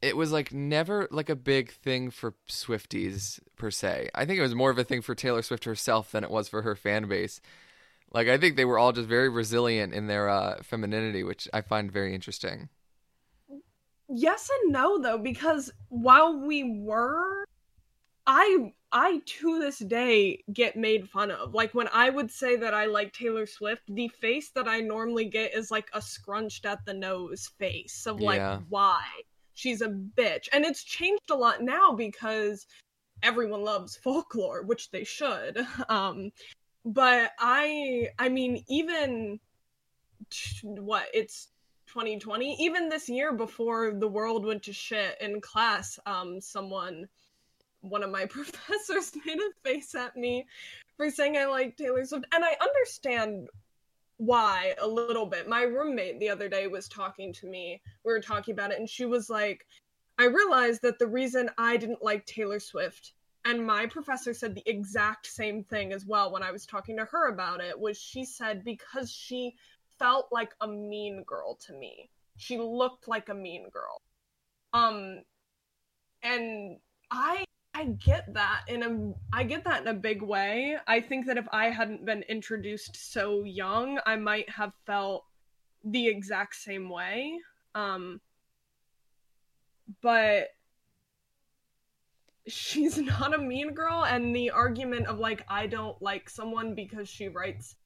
it 0.01 0.16
was 0.16 0.31
like 0.31 0.53
never 0.53 1.09
like 1.11 1.29
a 1.29 1.35
big 1.37 1.72
thing 1.72 2.11
for 2.11 2.35
Swifties 2.49 3.41
per 3.57 3.70
se. 3.70 4.09
I 4.14 4.24
think 4.24 4.39
it 4.39 4.43
was 4.43 4.55
more 4.55 4.70
of 4.70 4.79
a 4.79 4.85
thing 4.85 5.03
for 5.03 5.14
Taylor 5.14 5.43
Swift 5.43 5.64
herself 5.64 6.12
than 6.12 6.22
it 6.22 6.31
was 6.31 6.49
for 6.49 6.62
her 6.62 6.76
fan 6.76 7.09
base. 7.09 7.41
Like 8.12 8.29
I 8.29 8.39
think 8.39 8.57
they 8.57 8.64
were 8.64 8.79
all 8.79 8.93
just 8.93 9.09
very 9.09 9.29
resilient 9.29 9.93
in 9.93 10.07
their 10.07 10.29
uh 10.29 10.62
femininity, 10.62 11.24
which 11.24 11.49
I 11.53 11.61
find 11.62 11.91
very 11.91 12.14
interesting. 12.14 12.68
Yes 14.09 14.48
and 14.62 14.72
no 14.72 14.98
though 14.98 15.18
because 15.18 15.70
while 15.88 16.38
we 16.38 16.80
were 16.80 17.44
I 18.26 18.72
I 18.92 19.20
to 19.24 19.59
this 19.59 19.78
day 19.78 20.44
get 20.52 20.76
made 20.76 21.09
fun 21.09 21.30
of. 21.30 21.54
Like 21.54 21.74
when 21.74 21.88
I 21.92 22.11
would 22.11 22.30
say 22.30 22.56
that 22.56 22.74
I 22.74 22.86
like 22.86 23.12
Taylor 23.12 23.46
Swift, 23.46 23.82
the 23.88 24.09
face 24.09 24.50
that 24.50 24.68
I 24.68 24.80
normally 24.80 25.26
get 25.26 25.54
is 25.54 25.70
like 25.70 25.88
a 25.92 26.00
scrunched 26.02 26.64
at 26.66 26.84
the 26.86 26.94
nose 26.94 27.50
face 27.59 28.06
of 28.06 28.20
like 28.20 28.38
Yeah. 28.38 28.61
why 28.68 29.02
she's 29.54 29.82
a 29.82 29.88
bitch. 29.88 30.48
And 30.52 30.64
it's 30.64 30.84
changed 30.84 31.30
a 31.30 31.34
lot 31.34 31.62
now 31.62 31.92
because 31.92 32.66
everyone 33.22 33.62
loves 33.62 33.96
folklore, 33.96 34.62
which 34.62 34.90
they 34.90 35.04
should. 35.04 35.66
Um 35.88 36.32
but 36.84 37.32
I 37.38 38.09
I 38.18 38.28
mean 38.30 38.64
even 38.68 39.40
what 40.62 41.06
it's 41.14 41.48
2020 41.89 42.57
even 42.61 42.89
this 42.89 43.09
year 43.09 43.32
before 43.32 43.93
the 43.93 44.09
world 44.09 44.45
went 44.45 44.62
to 44.62 44.72
shit 44.72 45.16
in 45.20 45.41
class 45.41 45.99
um 46.07 46.41
someone 46.41 47.09
one 47.80 48.03
of 48.03 48.11
my 48.11 48.26
professors 48.30 49.12
made 49.24 49.39
a 49.39 49.68
face 49.68 49.95
at 49.95 50.16
me 50.16 50.47
for 50.97 51.11
saying 51.11 51.36
I 51.36 51.47
like 51.47 51.76
Taylor 51.76 52.05
Swift 52.05 52.26
and 52.34 52.45
I 52.45 52.57
understand 52.61 53.49
why 54.18 54.74
a 54.80 54.86
little 54.86 55.26
bit. 55.26 55.49
My 55.49 55.62
roommate 55.62 56.18
the 56.18 56.28
other 56.28 56.49
day 56.49 56.66
was 56.66 56.89
talking 56.89 57.32
to 57.34 57.47
me. 57.47 57.80
We 58.05 58.12
were 58.12 58.20
talking 58.20 58.53
about 58.53 58.72
it 58.72 58.78
and 58.78 58.89
she 58.89 59.07
was 59.07 59.30
like 59.30 59.66
I 60.18 60.24
realized 60.24 60.82
that 60.82 60.99
the 60.99 61.07
reason 61.07 61.49
I 61.57 61.76
didn't 61.76 62.03
like 62.03 62.26
Taylor 62.26 62.59
Swift 62.59 63.12
and 63.45 63.64
my 63.64 63.86
professor 63.86 64.34
said 64.34 64.55
the 64.55 64.68
exact 64.68 65.26
same 65.26 65.62
thing 65.62 65.93
as 65.93 66.05
well 66.05 66.32
when 66.32 66.43
I 66.43 66.51
was 66.51 66.66
talking 66.66 66.97
to 66.97 67.05
her 67.05 67.28
about 67.28 67.61
it 67.61 67.78
was 67.78 67.97
she 67.97 68.24
said 68.24 68.64
because 68.64 69.11
she 69.11 69.55
felt 69.99 70.28
like 70.30 70.55
a 70.61 70.68
mean 70.68 71.24
girl 71.26 71.57
to 71.66 71.72
me. 71.72 72.11
She 72.36 72.59
looked 72.59 73.09
like 73.09 73.28
a 73.28 73.34
mean 73.34 73.68
girl. 73.70 74.03
Um 74.72 75.22
and 76.22 76.78
I 77.11 77.44
I 77.74 77.84
get 77.84 78.32
that 78.34 78.62
in 78.68 78.82
a 78.82 79.36
I 79.36 79.44
get 79.44 79.64
that 79.64 79.82
in 79.82 79.88
a 79.88 79.94
big 79.94 80.22
way. 80.22 80.76
I 80.86 81.01
think 81.01 81.26
that 81.26 81.38
if 81.38 81.46
I 81.53 81.70
hadn't 81.70 82.05
been 82.05 82.22
introduced 82.28 82.96
so 83.12 83.44
young, 83.44 84.01
I 84.05 84.16
might 84.16 84.51
have 84.51 84.72
felt 84.86 85.24
the 85.84 86.09
exact 86.09 86.57
same 86.57 86.88
way. 86.88 87.38
Um 87.74 88.20
but 90.03 90.49
she's 92.46 92.99
not 92.99 93.34
a 93.34 93.38
mean 93.38 93.74
girl 93.74 94.05
and 94.05 94.34
the 94.34 94.51
argument 94.51 95.07
of 95.07 95.18
like 95.18 95.44
I 95.49 95.66
don't 95.66 96.01
like 96.03 96.28
someone 96.28 96.74
because 96.74 97.09
she 97.09 97.28
writes 97.28 97.76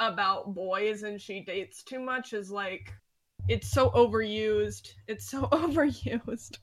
about 0.00 0.54
boys 0.54 1.02
and 1.02 1.20
she 1.20 1.40
dates 1.40 1.82
too 1.82 1.98
much 2.00 2.32
is 2.32 2.50
like 2.50 2.92
it's 3.48 3.70
so 3.70 3.90
overused. 3.90 4.92
It's 5.06 5.28
so 5.30 5.42
overused. 5.52 6.58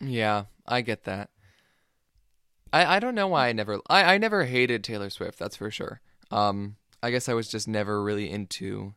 Yeah, 0.00 0.44
I 0.66 0.80
get 0.82 1.04
that. 1.04 1.30
I, 2.72 2.96
I 2.96 2.98
don't 3.00 3.14
know 3.14 3.28
why 3.28 3.48
I 3.48 3.52
never 3.52 3.80
I, 3.88 4.14
I 4.14 4.18
never 4.18 4.44
hated 4.44 4.84
Taylor 4.84 5.10
Swift, 5.10 5.38
that's 5.38 5.56
for 5.56 5.70
sure. 5.70 6.00
Um 6.30 6.76
I 7.02 7.10
guess 7.10 7.28
I 7.28 7.34
was 7.34 7.48
just 7.48 7.68
never 7.68 8.02
really 8.02 8.30
into 8.30 8.94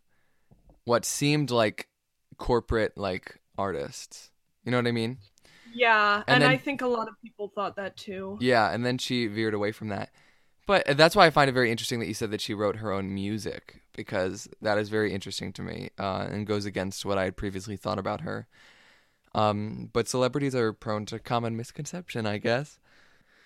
what 0.86 1.06
seemed 1.06 1.52
like 1.52 1.88
corporate 2.38 2.98
like 2.98 3.40
artists. 3.58 4.32
You 4.64 4.72
know 4.72 4.78
what 4.78 4.88
I 4.88 4.92
mean? 4.92 5.18
Yeah, 5.74 6.18
And 6.18 6.24
and, 6.28 6.44
then- 6.44 6.50
I 6.52 6.58
think 6.58 6.82
a 6.82 6.88
lot 6.88 7.08
of 7.08 7.14
people 7.24 7.52
thought 7.56 7.78
that 7.78 7.96
too. 7.96 8.38
Yeah, 8.42 8.70
and 8.72 8.86
then 8.86 8.98
she 8.98 9.28
veered 9.28 9.54
away 9.54 9.72
from 9.72 9.88
that. 9.90 10.10
But 10.68 10.98
that's 10.98 11.16
why 11.16 11.26
I 11.26 11.32
find 11.32 11.50
it 11.50 11.54
very 11.54 11.72
interesting 11.72 12.00
that 12.00 12.08
you 12.08 12.14
said 12.14 12.32
that 12.32 12.42
she 12.42 12.54
wrote 12.54 12.78
her 12.78 12.92
own 12.92 13.14
music 13.14 13.82
because 13.94 14.48
that 14.62 14.78
is 14.78 14.90
very 14.90 15.12
interesting 15.14 15.52
to 15.54 15.62
me 15.62 15.90
uh, 16.00 16.28
and 16.30 16.48
goes 16.48 16.66
against 16.66 17.06
what 17.06 17.18
I 17.18 17.26
had 17.26 17.36
previously 17.36 17.76
thought 17.76 18.00
about 18.00 18.22
her. 18.22 18.48
Um, 19.34 19.90
but 19.92 20.08
celebrities 20.08 20.56
are 20.56 20.74
prone 20.74 21.06
to 21.08 21.20
common 21.20 21.58
misconception, 21.58 22.26
I 22.26 22.38
guess. 22.38 22.80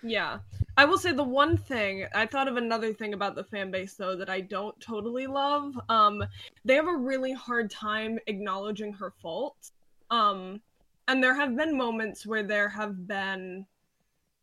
Yeah. 0.02 0.38
I 0.76 0.84
will 0.84 0.98
say 0.98 1.12
the 1.12 1.24
one 1.24 1.56
thing, 1.56 2.06
I 2.14 2.26
thought 2.26 2.48
of 2.48 2.56
another 2.56 2.92
thing 2.92 3.14
about 3.14 3.34
the 3.34 3.44
fan 3.44 3.70
base 3.70 3.94
though 3.94 4.16
that 4.16 4.28
I 4.28 4.40
don't 4.40 4.78
totally 4.80 5.26
love. 5.26 5.74
Um 5.88 6.22
they 6.64 6.74
have 6.74 6.86
a 6.86 6.96
really 6.96 7.32
hard 7.32 7.70
time 7.70 8.18
acknowledging 8.26 8.92
her 8.94 9.12
faults. 9.22 9.72
Um 10.10 10.60
and 11.08 11.22
there 11.22 11.34
have 11.34 11.56
been 11.56 11.76
moments 11.76 12.26
where 12.26 12.42
there 12.42 12.68
have 12.68 13.06
been 13.06 13.66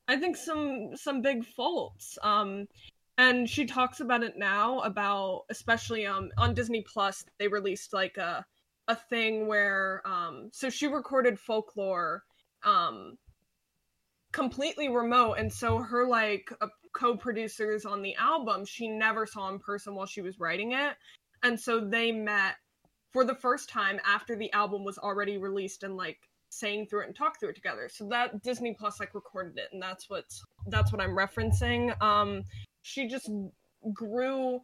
I 0.07 0.17
think 0.17 0.37
some 0.37 0.95
some 0.95 1.21
big 1.21 1.45
faults. 1.45 2.17
Um 2.23 2.67
and 3.17 3.47
she 3.49 3.65
talks 3.65 3.99
about 3.99 4.23
it 4.23 4.37
now 4.37 4.79
about 4.81 5.43
especially 5.49 6.05
um 6.05 6.29
on 6.37 6.53
Disney 6.53 6.81
Plus 6.81 7.23
they 7.39 7.47
released 7.47 7.93
like 7.93 8.17
a 8.17 8.45
a 8.87 8.95
thing 8.95 9.47
where 9.47 10.01
um 10.05 10.49
so 10.51 10.69
she 10.69 10.87
recorded 10.87 11.39
folklore 11.39 12.23
um 12.63 13.17
completely 14.31 14.89
remote 14.89 15.35
and 15.35 15.51
so 15.51 15.77
her 15.77 16.07
like 16.07 16.51
uh, 16.61 16.67
co-producers 16.93 17.85
on 17.85 18.01
the 18.01 18.15
album 18.15 18.65
she 18.65 18.87
never 18.87 19.25
saw 19.25 19.49
in 19.49 19.59
person 19.59 19.95
while 19.95 20.05
she 20.07 20.21
was 20.21 20.39
writing 20.39 20.73
it 20.73 20.95
and 21.43 21.59
so 21.59 21.79
they 21.79 22.11
met 22.11 22.55
for 23.11 23.23
the 23.23 23.35
first 23.35 23.69
time 23.69 23.99
after 24.05 24.35
the 24.35 24.51
album 24.53 24.83
was 24.83 24.97
already 24.97 25.37
released 25.37 25.83
and 25.83 25.95
like 25.95 26.17
sang 26.53 26.85
through 26.87 27.01
it 27.01 27.07
and 27.07 27.15
talked 27.15 27.39
through 27.39 27.49
it 27.49 27.55
together. 27.55 27.89
So 27.91 28.07
that 28.09 28.41
disney 28.43 28.75
plus 28.77 28.99
like 28.99 29.13
recorded 29.13 29.57
it 29.57 29.69
and 29.71 29.81
that's 29.81 30.09
what's 30.09 30.43
that's 30.67 30.91
what 30.91 31.01
i'm 31.01 31.15
referencing. 31.15 31.99
Um 32.01 32.43
she 32.81 33.07
just 33.07 33.29
grew 33.93 34.59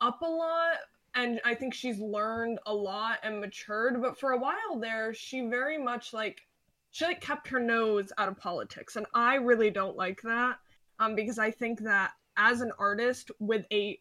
up 0.00 0.20
a 0.22 0.26
lot 0.26 0.76
and 1.14 1.40
i 1.44 1.54
think 1.54 1.72
she's 1.72 1.98
learned 1.98 2.58
a 2.66 2.74
lot 2.74 3.18
and 3.22 3.40
matured 3.40 4.00
but 4.00 4.18
for 4.18 4.32
a 4.32 4.38
while 4.38 4.78
there 4.80 5.14
she 5.14 5.42
very 5.42 5.78
much 5.78 6.12
like 6.12 6.40
she 6.90 7.04
like 7.04 7.20
kept 7.20 7.48
her 7.48 7.60
nose 7.60 8.12
out 8.18 8.28
of 8.28 8.36
politics 8.36 8.96
and 8.96 9.06
i 9.14 9.34
really 9.36 9.70
don't 9.70 9.96
like 9.96 10.20
that 10.22 10.56
um 10.98 11.14
because 11.14 11.38
i 11.38 11.50
think 11.50 11.80
that 11.80 12.12
as 12.36 12.60
an 12.60 12.72
artist 12.78 13.30
with 13.38 13.64
a 13.72 13.98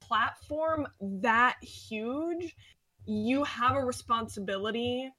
platform 0.00 0.86
that 1.00 1.56
huge 1.62 2.54
you 3.06 3.42
have 3.44 3.76
a 3.76 3.84
responsibility 3.84 5.10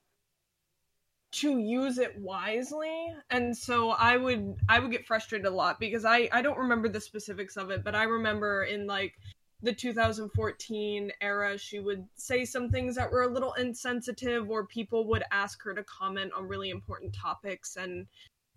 to 1.32 1.60
use 1.60 1.98
it 1.98 2.18
wisely. 2.20 3.14
And 3.30 3.56
so 3.56 3.92
i 3.92 4.18
would 4.18 4.56
i 4.70 4.80
would 4.80 4.92
get 4.92 5.06
frustrated 5.06 5.48
a 5.48 5.52
lot 5.52 5.80
because 5.80 6.06
i 6.06 6.30
i 6.32 6.42
don't 6.42 6.58
remember 6.58 6.90
the 6.90 7.02
specifics 7.02 7.58
of 7.58 7.72
it 7.72 7.84
but 7.84 7.96
i 7.96 8.04
remember 8.04 8.64
in 8.64 8.86
like 8.88 9.14
the 9.64 9.74
2014 9.74 11.12
era 11.22 11.58
she 11.58 11.80
would 11.80 12.08
say 12.16 12.44
some 12.44 12.70
things 12.70 12.96
that 12.96 13.12
were 13.12 13.24
a 13.24 13.32
little 13.32 13.54
insensitive 13.54 14.50
or 14.50 14.66
people 14.66 15.08
would 15.08 15.24
ask 15.32 15.62
her 15.64 15.74
to 15.74 15.84
comment 15.84 16.32
on 16.36 16.48
really 16.48 16.72
important 16.72 17.14
topics. 17.14 17.76
And 17.76 18.08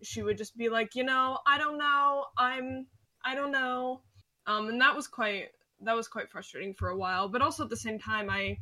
she 0.02 0.22
would 0.22 0.38
just 0.38 0.56
be 0.56 0.68
like 0.68 0.94
you 0.94 1.04
know 1.04 1.38
i 1.46 1.58
don't 1.58 1.78
know. 1.78 2.26
I'm 2.38 2.86
i 3.24 3.34
don't 3.34 3.52
know. 3.52 4.00
Um 4.46 4.68
and 4.68 4.80
that 4.80 4.96
was 4.96 5.06
quite 5.06 5.48
that 5.80 5.96
was 5.96 6.08
quite 6.08 6.30
frustrating 6.30 6.74
for 6.74 6.88
a 6.88 6.96
while. 6.96 7.28
But 7.28 7.42
also 7.42 7.64
at 7.64 7.70
the 7.70 7.76
same 7.76 7.98
time 7.98 8.30
i 8.30 8.58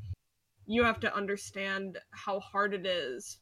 you 0.66 0.84
have 0.84 1.00
to 1.00 1.14
understand 1.14 1.98
how 2.10 2.40
hard 2.40 2.74
it 2.74 2.86
is 2.86 3.38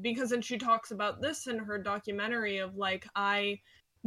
because 0.00 0.30
then 0.30 0.42
she 0.42 0.58
talks 0.58 0.90
about 0.90 1.20
this 1.20 1.46
in 1.46 1.58
her 1.58 1.78
documentary 1.78 2.58
of 2.58 2.76
like 2.76 3.06
i 3.14 3.58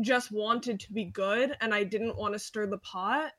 just 0.02 0.32
wanted 0.32 0.80
to 0.80 0.92
be 0.92 1.06
good 1.06 1.56
and 1.62 1.74
i 1.74 1.84
didn't 1.84 2.18
want 2.18 2.34
to 2.34 2.40
stir 2.40 2.68
the 2.68 2.78
pot. 2.80 3.32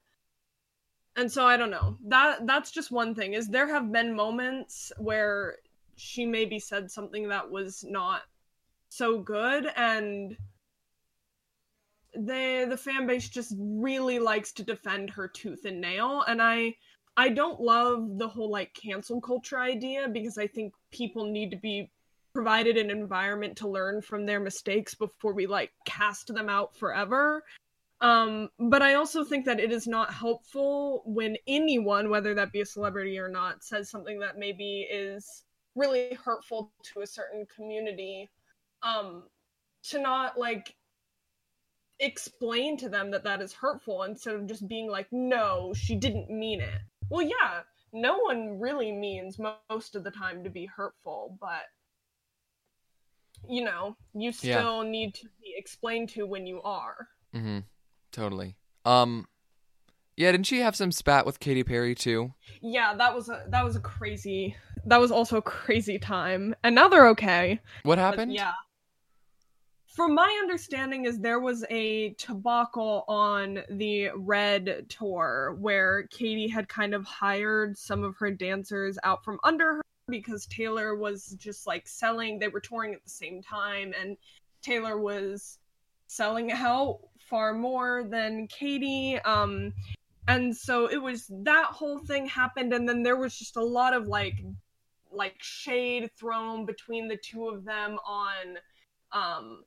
And 1.17 1.31
so 1.33 1.47
i 1.47 1.57
don't 1.57 1.71
know. 1.71 1.97
That 2.07 2.47
that's 2.47 2.71
just 2.71 2.91
one 2.91 3.15
thing 3.15 3.35
is 3.35 3.49
there 3.49 3.69
have 3.69 3.91
been 3.91 4.15
moments 4.15 4.93
where 4.99 5.57
she 5.97 6.27
maybe 6.27 6.59
said 6.59 6.91
something 6.91 7.29
that 7.29 7.51
was 7.51 7.85
not 7.89 8.23
so 8.89 9.19
good 9.19 9.67
and 9.77 10.37
the 12.15 12.67
the 12.69 12.77
fan 12.77 13.07
base 13.07 13.29
just 13.29 13.55
really 13.59 14.19
likes 14.19 14.53
to 14.53 14.63
defend 14.63 15.11
her 15.11 15.29
tooth 15.29 15.65
and 15.65 15.81
nail. 15.81 16.23
And 16.27 16.41
i 16.41 16.75
i 17.17 17.29
don't 17.29 17.61
love 17.61 18.19
the 18.19 18.29
whole 18.29 18.51
like 18.51 18.75
cancel 18.75 19.21
culture 19.21 19.59
idea 19.59 20.09
because 20.09 20.39
i 20.39 20.47
think 20.47 20.75
people 20.91 21.25
need 21.25 21.51
to 21.51 21.57
be 21.57 21.91
provided 22.37 22.77
an 22.77 22.91
environment 22.91 23.57
to 23.57 23.67
learn 23.67 24.03
from 24.03 24.27
their 24.27 24.39
mistakes 24.39 24.95
before 24.95 25.33
we 25.33 25.47
like 25.47 25.73
cast 25.87 26.27
them 26.35 26.51
out 26.51 26.77
forever. 26.77 27.43
Um, 28.03 28.51
but 28.59 28.83
I 28.83 28.93
also 28.93 29.25
think 29.25 29.47
that 29.47 29.59
it 29.59 29.73
is 29.73 29.87
not 29.87 30.13
helpful 30.13 31.03
when 31.07 31.39
anyone, 31.47 32.11
whether 32.11 32.35
that 32.35 32.53
be 32.53 32.61
a 32.61 32.67
celebrity 32.67 33.19
or 33.19 33.31
not, 33.31 33.65
says 33.65 33.89
something 33.89 34.21
that 34.21 34.37
maybe 34.37 34.87
is 34.91 35.45
really 35.75 36.13
hurtful 36.23 36.75
to 36.93 37.01
a 37.01 37.07
certain 37.07 37.47
community. 37.57 38.29
Um, 38.83 39.23
to 39.85 39.99
not 39.99 40.39
like 40.39 40.75
explain 42.01 42.77
to 42.77 42.91
them 42.91 43.13
that 43.13 43.25
that 43.25 43.41
is 43.41 43.55
hurtful 43.55 44.03
instead 44.03 44.35
of 44.35 44.47
just 44.47 44.69
being 44.69 44.91
like, 44.91 45.07
no, 45.11 45.73
she 45.75 45.97
didn't 45.97 46.29
mean 46.29 46.61
it. 46.61 46.83
Well, 47.09 47.27
yeah, 47.27 47.63
no 47.95 48.19
one 48.19 48.61
really 48.61 48.93
means 48.93 49.39
most 49.71 49.97
of 49.97 50.05
the 50.05 50.11
time 50.11 50.45
to 50.45 50.51
be 50.51 50.67
hurtful, 50.67 51.39
but 51.41 51.63
you 53.49 53.65
know, 53.65 53.97
you 54.15 54.33
still 54.33 54.85
yeah. 54.85 54.91
need 54.91 55.15
to 55.15 55.27
be 55.41 55.55
explained 55.57 56.09
to 56.11 56.27
when 56.27 56.47
you 56.47 56.63
are. 56.63 57.09
Mm-hmm. 57.35 57.61
Totally. 58.13 58.57
Um, 58.85 59.27
yeah, 60.17 60.33
didn't 60.33 60.47
she 60.47 60.61
have 60.61 60.75
some 60.75 60.93
spat 60.93 61.27
with 61.27 61.41
Katy 61.41 61.65
Perry 61.65 61.95
too? 61.95 62.33
Yeah, 62.63 62.95
that 62.95 63.15
was 63.15 63.29
a 63.29 63.45
that 63.49 63.65
was 63.65 63.77
a 63.77 63.81
crazy. 63.81 64.57
That 64.87 65.01
was 65.01 65.11
also 65.11 65.39
a 65.39 65.43
crazy 65.43 65.99
time, 65.99 66.55
and 66.65 66.75
now 66.75 66.89
they're 66.89 67.09
okay. 67.09 67.61
What 67.83 67.99
happened? 67.99 68.31
But 68.31 68.37
yeah. 68.37 68.53
From 69.87 70.15
my 70.15 70.39
understanding, 70.43 71.07
is 71.07 71.19
there 71.19 71.41
was 71.41 71.65
a 71.71 72.11
debacle 72.19 73.05
on 73.09 73.61
the 73.71 74.11
Red 74.15 74.87
tour 74.91 75.57
where 75.59 76.07
Katy 76.09 76.49
had 76.49 76.69
kind 76.69 76.95
of 76.95 77.07
hired 77.07 77.79
some 77.79 78.05
of 78.05 78.15
her 78.19 78.31
dancers 78.31 78.99
out 79.05 79.25
from 79.25 79.39
under 79.43 79.77
her 79.77 79.83
because 80.09 80.47
Taylor 80.47 80.95
was 80.95 81.35
just 81.39 81.67
like 81.67 81.89
selling, 81.89 82.39
they 82.39 82.49
were 82.49 82.61
touring 82.61 82.95
at 82.95 83.03
the 83.03 83.11
same 83.11 83.43
time, 83.43 83.93
and 84.01 84.17
Taylor 84.63 84.99
was 84.99 85.59
selling 86.07 86.53
out 86.53 87.01
far 87.19 87.53
more 87.53 88.05
than 88.09 88.47
Katy. 88.47 89.19
Um, 89.25 89.73
and 90.29 90.57
so 90.57 90.87
it 90.87 91.03
was 91.03 91.31
that 91.43 91.67
whole 91.67 91.99
thing 91.99 92.27
happened, 92.27 92.73
and 92.73 92.89
then 92.89 93.03
there 93.03 93.17
was 93.17 93.37
just 93.37 93.57
a 93.57 93.65
lot 93.65 93.95
of 93.95 94.07
like, 94.07 94.45
like 95.11 95.37
shade 95.39 96.11
thrown 96.19 96.67
between 96.67 97.09
the 97.09 97.17
two 97.17 97.49
of 97.49 97.65
them 97.65 97.99
on, 98.07 98.59
um, 99.13 99.65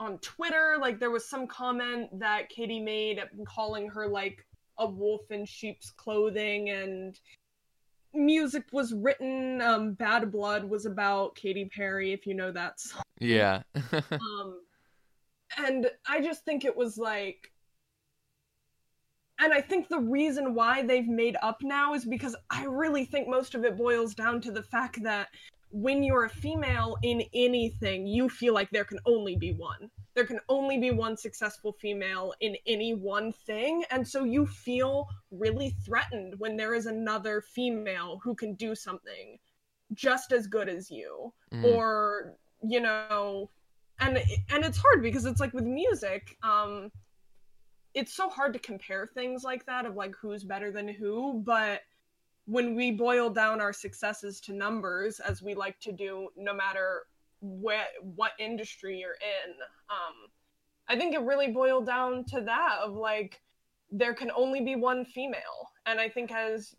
on 0.00 0.18
Twitter. 0.18 0.76
Like 0.80 0.98
there 0.98 1.10
was 1.10 1.28
some 1.28 1.46
comment 1.46 2.18
that 2.18 2.48
Katy 2.48 2.80
made 2.80 3.20
calling 3.46 3.88
her 3.88 4.06
like 4.08 4.46
a 4.78 4.86
wolf 4.86 5.30
in 5.30 5.44
sheep's 5.44 5.90
clothing, 5.90 6.70
and 6.70 7.18
music 8.14 8.64
was 8.72 8.92
written. 8.92 9.60
Um, 9.60 9.94
Bad 9.94 10.30
Blood 10.30 10.64
was 10.64 10.86
about 10.86 11.34
Katy 11.34 11.70
Perry, 11.74 12.12
if 12.12 12.26
you 12.26 12.34
know 12.34 12.52
that 12.52 12.80
song. 12.80 13.02
Yeah. 13.20 13.62
um, 14.10 14.60
and 15.58 15.90
I 16.08 16.20
just 16.20 16.44
think 16.44 16.64
it 16.64 16.76
was 16.76 16.96
like. 16.98 17.50
And 19.40 19.52
I 19.52 19.60
think 19.60 19.88
the 19.88 19.98
reason 19.98 20.54
why 20.54 20.82
they've 20.82 21.08
made 21.08 21.36
up 21.42 21.58
now 21.60 21.94
is 21.94 22.04
because 22.04 22.36
I 22.50 22.64
really 22.66 23.04
think 23.04 23.28
most 23.28 23.56
of 23.56 23.64
it 23.64 23.76
boils 23.76 24.14
down 24.14 24.40
to 24.42 24.52
the 24.52 24.62
fact 24.62 25.02
that 25.02 25.28
when 25.72 26.04
you're 26.04 26.26
a 26.26 26.30
female 26.30 26.96
in 27.02 27.24
anything, 27.34 28.06
you 28.06 28.28
feel 28.28 28.54
like 28.54 28.70
there 28.70 28.84
can 28.84 29.00
only 29.06 29.34
be 29.34 29.52
one. 29.54 29.90
There 30.14 30.24
can 30.24 30.40
only 30.48 30.78
be 30.78 30.90
one 30.90 31.16
successful 31.16 31.72
female 31.72 32.34
in 32.40 32.56
any 32.66 32.94
one 32.94 33.32
thing. 33.32 33.84
And 33.90 34.06
so 34.06 34.24
you 34.24 34.46
feel 34.46 35.08
really 35.30 35.70
threatened 35.84 36.34
when 36.38 36.56
there 36.56 36.74
is 36.74 36.86
another 36.86 37.40
female 37.40 38.20
who 38.22 38.34
can 38.34 38.54
do 38.54 38.74
something 38.74 39.38
just 39.92 40.32
as 40.32 40.46
good 40.46 40.68
as 40.68 40.90
you. 40.90 41.32
Mm. 41.52 41.64
Or, 41.74 42.34
you 42.62 42.80
know, 42.80 43.50
and 44.00 44.18
and 44.50 44.64
it's 44.64 44.78
hard 44.78 45.02
because 45.02 45.24
it's 45.24 45.40
like 45.40 45.52
with 45.52 45.64
music, 45.64 46.36
um 46.42 46.90
it's 47.94 48.12
so 48.12 48.28
hard 48.28 48.52
to 48.52 48.58
compare 48.58 49.06
things 49.06 49.44
like 49.44 49.64
that 49.66 49.86
of 49.86 49.94
like 49.94 50.14
who's 50.20 50.42
better 50.42 50.72
than 50.72 50.88
who, 50.88 51.42
but 51.46 51.82
when 52.46 52.74
we 52.74 52.90
boil 52.90 53.30
down 53.30 53.60
our 53.60 53.72
successes 53.72 54.40
to 54.40 54.52
numbers 54.52 55.20
as 55.20 55.42
we 55.42 55.54
like 55.54 55.78
to 55.80 55.92
do 55.92 56.28
no 56.36 56.52
matter 56.52 57.06
what 57.44 57.86
what 58.02 58.32
industry 58.38 58.98
you're 58.98 59.12
in. 59.12 59.52
Um 59.90 60.30
i 60.88 60.96
think 60.96 61.14
it 61.14 61.20
really 61.20 61.48
boiled 61.48 61.86
down 61.86 62.24
to 62.26 62.40
that 62.42 62.78
of 62.82 62.94
like 62.94 63.40
there 63.90 64.14
can 64.14 64.30
only 64.36 64.62
be 64.62 64.76
one 64.76 65.04
female. 65.04 65.68
And 65.86 66.00
i 66.00 66.08
think 66.08 66.32
as 66.32 66.74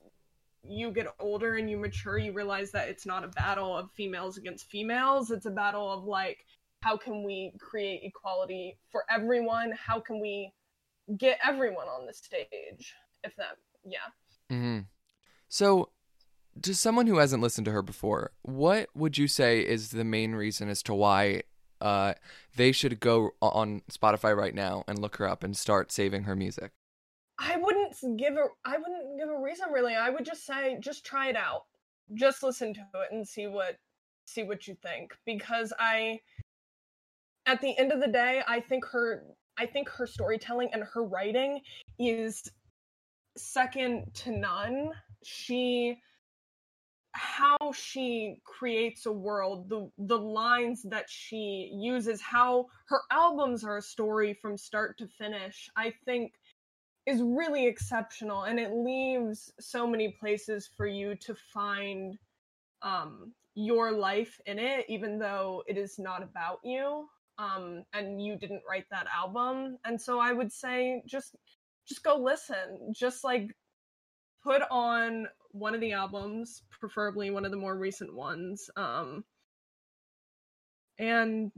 you 0.67 0.91
get 0.91 1.07
older 1.19 1.57
and 1.57 1.69
you 1.69 1.77
mature 1.77 2.17
you 2.17 2.33
realize 2.33 2.71
that 2.71 2.89
it's 2.89 3.05
not 3.05 3.23
a 3.23 3.27
battle 3.27 3.77
of 3.77 3.91
females 3.91 4.37
against 4.37 4.69
females. 4.69 5.31
It's 5.31 5.45
a 5.45 5.51
battle 5.51 5.91
of 5.91 6.05
like 6.05 6.45
how 6.81 6.97
can 6.97 7.23
we 7.23 7.53
create 7.59 8.01
equality 8.03 8.77
for 8.91 9.05
everyone? 9.09 9.73
How 9.75 9.99
can 9.99 10.19
we 10.19 10.51
get 11.17 11.39
everyone 11.43 11.87
on 11.87 12.05
the 12.05 12.13
stage 12.13 12.95
if 13.23 13.35
that 13.37 13.57
yeah. 13.85 13.97
Mm-hmm. 14.51 14.79
So, 15.47 15.89
to 16.61 16.73
someone 16.73 17.07
who 17.07 17.17
hasn't 17.17 17.41
listened 17.41 17.65
to 17.65 17.71
her 17.71 17.81
before, 17.81 18.31
what 18.41 18.89
would 18.95 19.17
you 19.17 19.27
say 19.27 19.59
is 19.59 19.89
the 19.89 20.03
main 20.03 20.33
reason 20.33 20.69
as 20.69 20.81
to 20.83 20.93
why 20.93 21.43
uh, 21.81 22.13
they 22.55 22.71
should 22.71 22.99
go 22.99 23.31
on 23.41 23.81
Spotify 23.91 24.35
right 24.35 24.55
now 24.55 24.83
and 24.87 24.99
look 24.99 25.17
her 25.17 25.27
up 25.27 25.43
and 25.43 25.55
start 25.55 25.91
saving 25.91 26.23
her 26.23 26.35
music? 26.35 26.71
I 27.37 27.57
wouldn't 27.57 27.95
give 28.17 28.35
a 28.35 28.47
I 28.63 28.77
wouldn't 28.77 29.19
give 29.19 29.29
a 29.29 29.37
reason 29.37 29.67
really. 29.71 29.93
I 29.93 30.09
would 30.09 30.25
just 30.25 30.45
say 30.45 30.77
just 30.79 31.05
try 31.05 31.27
it 31.27 31.35
out. 31.35 31.63
Just 32.13 32.43
listen 32.43 32.73
to 32.73 32.79
it 32.79 33.11
and 33.11 33.27
see 33.27 33.47
what 33.47 33.77
see 34.25 34.43
what 34.43 34.67
you 34.67 34.75
think 34.81 35.11
because 35.25 35.73
I 35.77 36.21
at 37.45 37.61
the 37.61 37.77
end 37.77 37.91
of 37.91 37.99
the 37.99 38.07
day, 38.07 38.41
I 38.47 38.61
think 38.61 38.85
her 38.85 39.23
I 39.57 39.65
think 39.65 39.89
her 39.89 40.07
storytelling 40.07 40.69
and 40.71 40.83
her 40.83 41.03
writing 41.03 41.59
is 41.99 42.49
second 43.37 44.05
to 44.13 44.31
none 44.31 44.91
she 45.23 45.97
how 47.15 47.57
she 47.73 48.37
creates 48.43 49.05
a 49.05 49.11
world 49.11 49.69
the 49.69 49.89
the 49.97 50.17
lines 50.17 50.83
that 50.83 51.09
she 51.09 51.71
uses 51.73 52.21
how 52.21 52.65
her 52.87 53.01
albums 53.11 53.63
are 53.63 53.77
a 53.77 53.81
story 53.81 54.33
from 54.41 54.57
start 54.57 54.97
to 54.97 55.07
finish 55.07 55.69
i 55.75 55.93
think 56.05 56.33
is 57.05 57.21
really 57.21 57.67
exceptional 57.67 58.43
and 58.43 58.59
it 58.59 58.73
leaves 58.73 59.53
so 59.59 59.87
many 59.87 60.09
places 60.19 60.69
for 60.75 60.87
you 60.87 61.15
to 61.15 61.35
find 61.53 62.17
um 62.81 63.31
your 63.55 63.91
life 63.91 64.39
in 64.45 64.59
it 64.59 64.85
even 64.89 65.17
though 65.17 65.63
it 65.67 65.77
is 65.77 65.97
not 65.97 66.21
about 66.21 66.59
you 66.63 67.07
um 67.37 67.83
and 67.93 68.21
you 68.21 68.37
didn't 68.37 68.61
write 68.69 68.85
that 68.91 69.07
album. 69.15 69.77
And 69.85 69.99
so 69.99 70.19
i 70.19 70.31
would 70.33 70.51
say 70.51 71.01
just 71.05 71.35
just 71.87 72.03
go 72.03 72.15
listen. 72.17 72.93
Just 72.93 73.23
like 73.23 73.55
put 74.43 74.61
on 74.69 75.27
one 75.55 75.73
of 75.73 75.81
the 75.81 75.93
albums, 75.93 76.63
preferably 76.79 77.31
one 77.31 77.45
of 77.45 77.51
the 77.51 77.57
more 77.57 77.77
recent 77.77 78.13
ones, 78.13 78.69
um, 78.75 79.23
and 80.99 81.51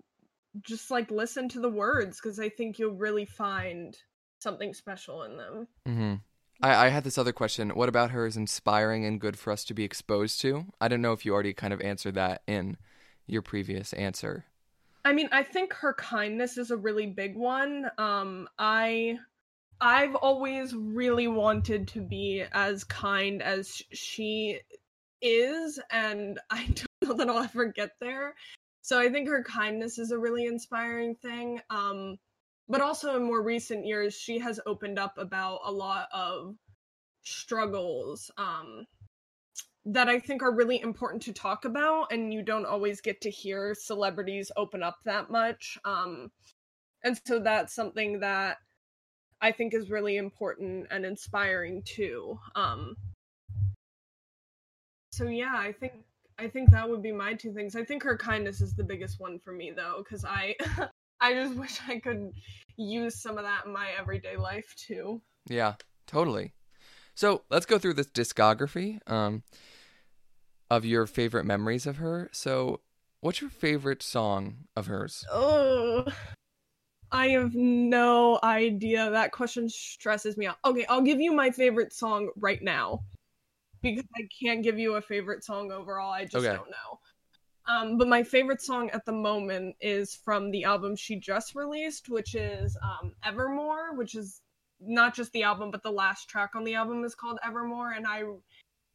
just 0.61 0.91
like 0.91 1.11
listen 1.11 1.49
to 1.49 1.59
the 1.59 1.69
words 1.69 2.19
because 2.21 2.39
I 2.39 2.49
think 2.49 2.79
you'll 2.79 2.95
really 2.95 3.25
find 3.25 3.97
something 4.39 4.73
special 4.73 5.23
in 5.23 5.37
them. 5.37 5.67
Mm-hmm. 5.87 6.13
I, 6.61 6.85
I 6.85 6.89
had 6.89 7.03
this 7.03 7.17
other 7.17 7.33
question. 7.33 7.71
What 7.71 7.89
about 7.89 8.11
her 8.11 8.25
is 8.25 8.37
inspiring 8.37 9.05
and 9.05 9.19
good 9.19 9.37
for 9.37 9.51
us 9.51 9.63
to 9.65 9.73
be 9.73 9.83
exposed 9.83 10.41
to? 10.41 10.65
I 10.79 10.87
don't 10.87 11.01
know 11.01 11.13
if 11.13 11.25
you 11.25 11.33
already 11.33 11.53
kind 11.53 11.73
of 11.73 11.81
answered 11.81 12.15
that 12.15 12.41
in 12.47 12.77
your 13.25 13.41
previous 13.41 13.93
answer. 13.93 14.45
I 15.05 15.13
mean, 15.13 15.29
I 15.31 15.43
think 15.43 15.73
her 15.73 15.93
kindness 15.93 16.57
is 16.57 16.71
a 16.71 16.77
really 16.77 17.07
big 17.07 17.35
one. 17.35 17.89
Um, 17.97 18.47
I 18.59 19.17
I've 19.79 20.15
always 20.15 20.73
really 20.73 21.27
wanted 21.27 21.87
to 21.89 22.01
be 22.01 22.43
as 22.51 22.83
kind 22.83 23.41
as 23.41 23.81
she 23.91 24.59
is, 25.21 25.79
and 25.91 26.39
I 26.49 26.65
don't 26.65 26.87
know 27.03 27.13
that 27.13 27.29
I'll 27.29 27.43
ever 27.43 27.65
get 27.65 27.91
there. 27.99 28.35
So 28.81 28.99
I 28.99 29.09
think 29.09 29.27
her 29.27 29.43
kindness 29.43 29.99
is 29.99 30.11
a 30.11 30.17
really 30.17 30.45
inspiring 30.45 31.15
thing. 31.15 31.59
Um, 31.69 32.17
but 32.69 32.81
also 32.81 33.15
in 33.15 33.23
more 33.23 33.41
recent 33.41 33.85
years, 33.85 34.13
she 34.13 34.39
has 34.39 34.59
opened 34.65 34.99
up 34.99 35.17
about 35.17 35.59
a 35.65 35.71
lot 35.71 36.07
of 36.11 36.55
struggles 37.23 38.31
um, 38.37 38.85
that 39.85 40.09
I 40.09 40.19
think 40.19 40.41
are 40.41 40.53
really 40.53 40.81
important 40.81 41.23
to 41.23 41.33
talk 41.33 41.65
about, 41.65 42.11
and 42.11 42.33
you 42.33 42.43
don't 42.43 42.65
always 42.65 43.01
get 43.01 43.21
to 43.21 43.29
hear 43.29 43.73
celebrities 43.73 44.51
open 44.57 44.83
up 44.83 44.97
that 45.05 45.29
much. 45.29 45.77
Um, 45.85 46.31
and 47.03 47.19
so 47.25 47.39
that's 47.39 47.73
something 47.73 48.19
that 48.21 48.57
I 49.41 49.51
think 49.51 49.73
is 49.73 49.89
really 49.89 50.17
important 50.17 50.87
and 50.91 51.05
inspiring 51.05 51.83
too. 51.83 52.39
Um, 52.55 52.95
so 55.11 55.25
yeah, 55.25 55.53
I 55.55 55.71
think 55.71 55.93
I 56.39 56.47
think 56.47 56.71
that 56.71 56.87
would 56.87 57.01
be 57.01 57.11
my 57.11 57.33
two 57.33 57.53
things. 57.53 57.75
I 57.75 57.83
think 57.83 58.03
her 58.03 58.17
kindness 58.17 58.61
is 58.61 58.75
the 58.75 58.83
biggest 58.83 59.19
one 59.19 59.39
for 59.39 59.51
me 59.51 59.71
though, 59.75 60.03
because 60.03 60.25
I 60.25 60.55
I 61.21 61.33
just 61.33 61.55
wish 61.55 61.79
I 61.87 61.99
could 61.99 62.31
use 62.77 63.21
some 63.21 63.37
of 63.37 63.43
that 63.43 63.65
in 63.65 63.73
my 63.73 63.89
everyday 63.97 64.37
life 64.37 64.73
too. 64.77 65.21
Yeah, 65.49 65.75
totally. 66.05 66.53
So 67.15 67.43
let's 67.49 67.65
go 67.65 67.79
through 67.79 67.95
this 67.95 68.07
discography 68.07 68.99
um, 69.09 69.41
of 70.69 70.85
your 70.85 71.07
favorite 71.07 71.45
memories 71.45 71.87
of 71.87 71.97
her. 71.97 72.29
So 72.31 72.81
What's 73.19 73.41
your 73.41 73.49
favorite 73.49 74.03
song 74.03 74.67
of 74.75 74.85
hers? 74.87 75.25
Oh, 75.31 76.05
I 77.11 77.29
have 77.29 77.55
no 77.55 78.39
idea. 78.43 79.09
That 79.09 79.31
question 79.31 79.69
stresses 79.69 80.37
me 80.37 80.47
out. 80.47 80.57
Okay, 80.65 80.85
I'll 80.85 81.01
give 81.01 81.19
you 81.21 81.31
my 81.31 81.51
favorite 81.51 81.93
song 81.93 82.29
right 82.37 82.61
now 82.61 83.01
because 83.81 84.05
I 84.15 84.27
can't 84.43 84.63
give 84.63 84.77
you 84.77 84.95
a 84.95 85.01
favorite 85.01 85.43
song 85.43 85.71
overall. 85.71 86.11
I 86.11 86.25
just 86.25 86.45
Okay. 86.45 86.55
don't 86.55 86.69
know. 86.69 86.99
Um, 87.67 87.97
but 87.97 88.07
my 88.07 88.23
favorite 88.23 88.61
song 88.61 88.89
at 88.91 89.05
the 89.05 89.11
moment 89.11 89.75
is 89.81 90.15
from 90.15 90.51
the 90.51 90.63
album 90.63 90.95
she 90.95 91.19
just 91.19 91.55
released, 91.55 92.09
which 92.09 92.33
is 92.33 92.77
um, 92.81 93.13
Evermore, 93.23 93.93
which 93.95 94.15
is 94.15 94.41
not 94.79 95.13
just 95.13 95.31
the 95.33 95.43
album, 95.43 95.71
but 95.71 95.83
the 95.83 95.91
last 95.91 96.29
track 96.29 96.51
on 96.55 96.63
the 96.63 96.75
album 96.75 97.03
is 97.03 97.15
called 97.15 97.39
Evermore, 97.45 97.91
and 97.91 98.07
I 98.07 98.23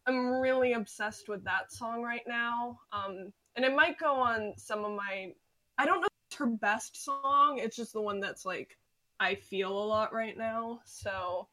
am 0.07 0.27
really 0.41 0.73
obsessed 0.73 1.29
with 1.29 1.45
that 1.45 1.73
song 1.73 2.03
right 2.03 2.23
now. 2.27 2.79
Um, 2.93 3.33
and 3.57 3.65
it 3.65 3.75
might 3.75 3.99
go 3.99 4.15
on 4.15 4.55
some 4.57 4.85
of 4.85 4.93
my. 4.93 5.33
I 5.77 5.85
don't 5.85 6.01
know 6.01 6.09
her 6.35 6.47
best 6.47 7.03
song. 7.05 7.59
It's 7.59 7.77
just 7.77 7.93
the 7.93 8.01
one 8.01 8.21
that's 8.21 8.45
like 8.45 8.79
I 9.21 9.35
feel 9.37 9.71
a 9.71 9.87
lot 9.87 10.13
right 10.13 10.37
now. 10.37 10.81
So 10.85 11.49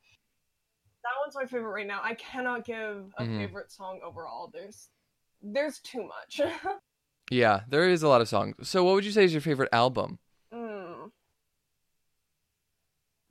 that 1.03 1.11
one's 1.23 1.36
my 1.36 1.45
favorite 1.45 1.71
right 1.71 1.88
now. 1.88 2.01
I 2.03 2.13
cannot 2.15 2.65
give 2.65 3.13
a 3.17 3.23
Mhm. 3.23 3.38
favorite 3.39 3.71
song 3.71 3.99
overall. 4.03 4.47
There's 4.47 4.89
there's 5.41 5.80
too 5.80 6.03
much. 6.07 6.41
Yeah, 7.32 7.61
there 7.67 7.88
is 7.88 8.01
a 8.01 8.07
lot 8.07 8.21
of 8.21 8.27
songs. 8.27 8.55
So, 8.67 8.84
what 8.84 8.95
would 8.95 9.05
you 9.05 9.11
say 9.11 9.23
is 9.23 9.32
your 9.34 9.41
favorite 9.41 9.69
album 9.71 10.17
mm. 10.51 11.11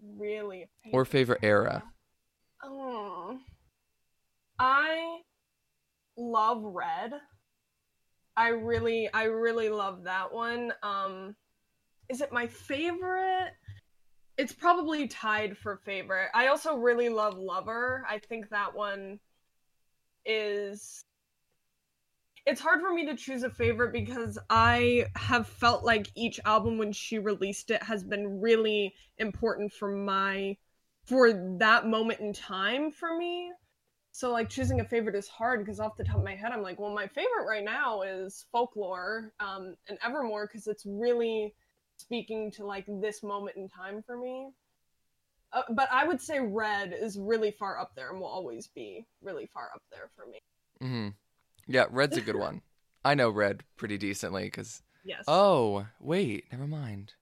Really. 0.00 0.68
or 0.92 1.04
favorite 1.04 1.40
era? 1.42 1.82
Um, 2.62 3.44
I 4.58 5.22
love 6.16 6.62
Red. 6.62 7.12
I 8.38 8.50
really, 8.50 9.12
I 9.12 9.24
really 9.24 9.68
love 9.68 10.04
that 10.04 10.32
one. 10.32 10.72
Um, 10.84 11.34
is 12.08 12.20
it 12.20 12.32
my 12.32 12.46
favorite? 12.46 13.50
It's 14.36 14.52
probably 14.52 15.08
tied 15.08 15.58
for 15.58 15.78
favorite. 15.78 16.28
I 16.32 16.46
also 16.46 16.76
really 16.76 17.08
love 17.08 17.36
Lover. 17.36 18.06
I 18.08 18.20
think 18.20 18.48
that 18.50 18.76
one 18.76 19.18
is. 20.24 21.02
It's 22.46 22.60
hard 22.60 22.80
for 22.80 22.94
me 22.94 23.04
to 23.06 23.16
choose 23.16 23.42
a 23.42 23.50
favorite 23.50 23.92
because 23.92 24.38
I 24.48 25.06
have 25.16 25.48
felt 25.48 25.84
like 25.84 26.08
each 26.14 26.38
album 26.44 26.78
when 26.78 26.92
she 26.92 27.18
released 27.18 27.72
it 27.72 27.82
has 27.82 28.04
been 28.04 28.40
really 28.40 28.94
important 29.18 29.72
for 29.72 29.90
my 29.90 30.56
for 31.06 31.56
that 31.58 31.88
moment 31.88 32.20
in 32.20 32.32
time 32.32 32.92
for 32.92 33.18
me. 33.18 33.50
So 34.18 34.32
like 34.32 34.48
choosing 34.48 34.80
a 34.80 34.84
favorite 34.84 35.14
is 35.14 35.28
hard 35.28 35.60
because 35.60 35.78
off 35.78 35.96
the 35.96 36.02
top 36.02 36.16
of 36.16 36.24
my 36.24 36.34
head 36.34 36.50
I'm 36.50 36.60
like, 36.60 36.80
well 36.80 36.92
my 36.92 37.06
favorite 37.06 37.46
right 37.46 37.62
now 37.62 38.02
is 38.02 38.46
Folklore 38.50 39.32
um 39.38 39.76
and 39.88 39.96
Evermore 40.04 40.48
because 40.48 40.66
it's 40.66 40.84
really 40.84 41.54
speaking 41.98 42.50
to 42.56 42.66
like 42.66 42.84
this 43.00 43.22
moment 43.22 43.56
in 43.56 43.68
time 43.68 44.02
for 44.04 44.16
me. 44.16 44.48
Uh, 45.52 45.62
but 45.70 45.88
I 45.92 46.04
would 46.04 46.20
say 46.20 46.40
Red 46.40 46.92
is 47.00 47.16
really 47.16 47.52
far 47.52 47.78
up 47.78 47.92
there 47.94 48.10
and 48.10 48.18
will 48.18 48.26
always 48.26 48.66
be 48.66 49.06
really 49.22 49.48
far 49.54 49.70
up 49.72 49.82
there 49.92 50.10
for 50.16 50.26
me. 50.26 50.40
hmm 50.80 51.10
Yeah, 51.68 51.84
Red's 51.88 52.16
a 52.16 52.20
good 52.20 52.34
one. 52.34 52.62
I 53.04 53.14
know 53.14 53.30
Red 53.30 53.62
pretty 53.76 53.98
decently 53.98 54.44
because. 54.44 54.82
Yes. 55.04 55.24
Oh, 55.28 55.86
wait, 56.00 56.46
never 56.52 56.66
mind. 56.66 57.14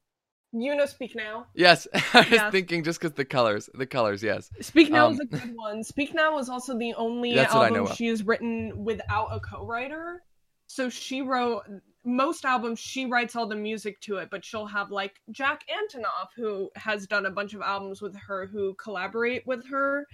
You 0.59 0.75
know 0.75 0.87
Speak 0.87 1.15
Now. 1.15 1.47
Yes, 1.55 1.87
I 2.15 2.21
was 2.21 2.31
Yeah. 2.31 2.51
thinking 2.51 2.83
just 2.83 3.01
because 3.01 3.15
the 3.15 3.25
colors, 3.25 3.69
the 3.75 3.87
colors, 3.87 4.23
yes. 4.23 4.51
Speak 4.61 4.91
Now 4.91 5.07
Um, 5.07 5.13
is 5.13 5.21
a 5.21 5.25
good 5.27 5.55
one. 5.55 5.85
Speak 5.85 6.15
Now 6.15 6.39
is 6.39 6.49
also 6.49 6.79
the 6.79 6.95
only 6.95 7.35
That's 7.35 7.53
what 7.55 7.73
I 7.73 7.77
album 7.77 7.95
she 7.95 8.07
has 8.07 8.23
written 8.25 8.85
without 8.85 9.29
a 9.33 9.41
co-writer. 9.41 10.23
So 10.67 10.89
she 10.89 11.21
wrote 11.23 11.63
most 12.05 12.45
albums 12.45 12.79
she 12.79 13.05
writes 13.07 13.35
all 13.37 13.47
the 13.47 13.57
music 13.57 14.01
to 14.01 14.17
it, 14.19 14.29
but 14.31 14.45
she'll 14.45 14.67
have 14.67 14.91
like 14.91 15.15
Jack 15.31 15.65
Antonoff 15.69 16.29
who 16.37 16.71
has 16.77 17.07
done 17.07 17.27
a 17.27 17.31
bunch 17.31 17.53
of 17.55 17.61
albums 17.61 18.01
with 18.01 18.17
her 18.17 18.47
who 18.47 18.75
collaborate 18.75 19.47
with 19.47 19.67
her. 19.69 20.07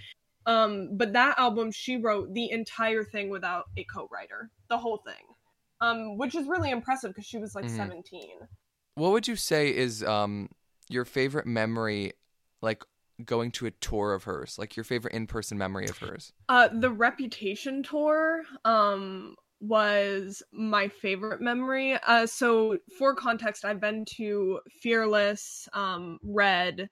Um 0.47 0.97
but 0.97 1.13
that 1.13 1.39
album 1.39 1.71
she 1.71 1.99
wrote 1.99 2.33
the 2.35 2.51
entire 2.51 3.05
thing 3.05 3.29
without 3.31 3.65
a 3.77 3.85
co-writer. 3.85 4.51
The 4.69 4.79
whole 4.79 4.99
thing. 5.07 5.25
Um 5.81 6.17
which 6.19 6.35
is 6.35 6.47
really 6.49 6.71
impressive 6.71 7.11
because 7.11 7.27
she 7.27 7.39
was 7.39 7.55
like 7.55 7.67
Mhm. 7.67 7.77
17. 7.77 8.31
What 8.95 9.13
would 9.13 9.29
you 9.29 9.37
say 9.37 9.75
is 9.75 10.03
um 10.03 10.49
your 10.89 11.05
favorite 11.05 11.47
memory, 11.47 12.13
like 12.61 12.85
going 13.25 13.51
to 13.53 13.67
a 13.67 13.71
tour 13.71 14.15
of 14.15 14.25
hers, 14.25 14.57
like 14.59 14.77
your 14.77 14.85
favorite 14.85 15.15
in-person 15.15 15.57
memory 15.57 15.87
of 15.87 15.99
hers? 15.99 16.33
Uh, 16.49 16.69
the 16.73 16.91
Reputation 16.91 17.83
tour 17.83 18.43
um 18.65 19.37
was 19.61 20.43
my 20.53 20.89
favorite 20.89 21.41
memory. 21.41 21.95
Uh, 22.07 22.27
so 22.27 22.77
for 22.99 23.15
context, 23.15 23.65
I've 23.65 23.81
been 23.81 24.05
to 24.17 24.59
Fearless, 24.81 25.69
um, 25.73 26.19
Red, 26.25 26.91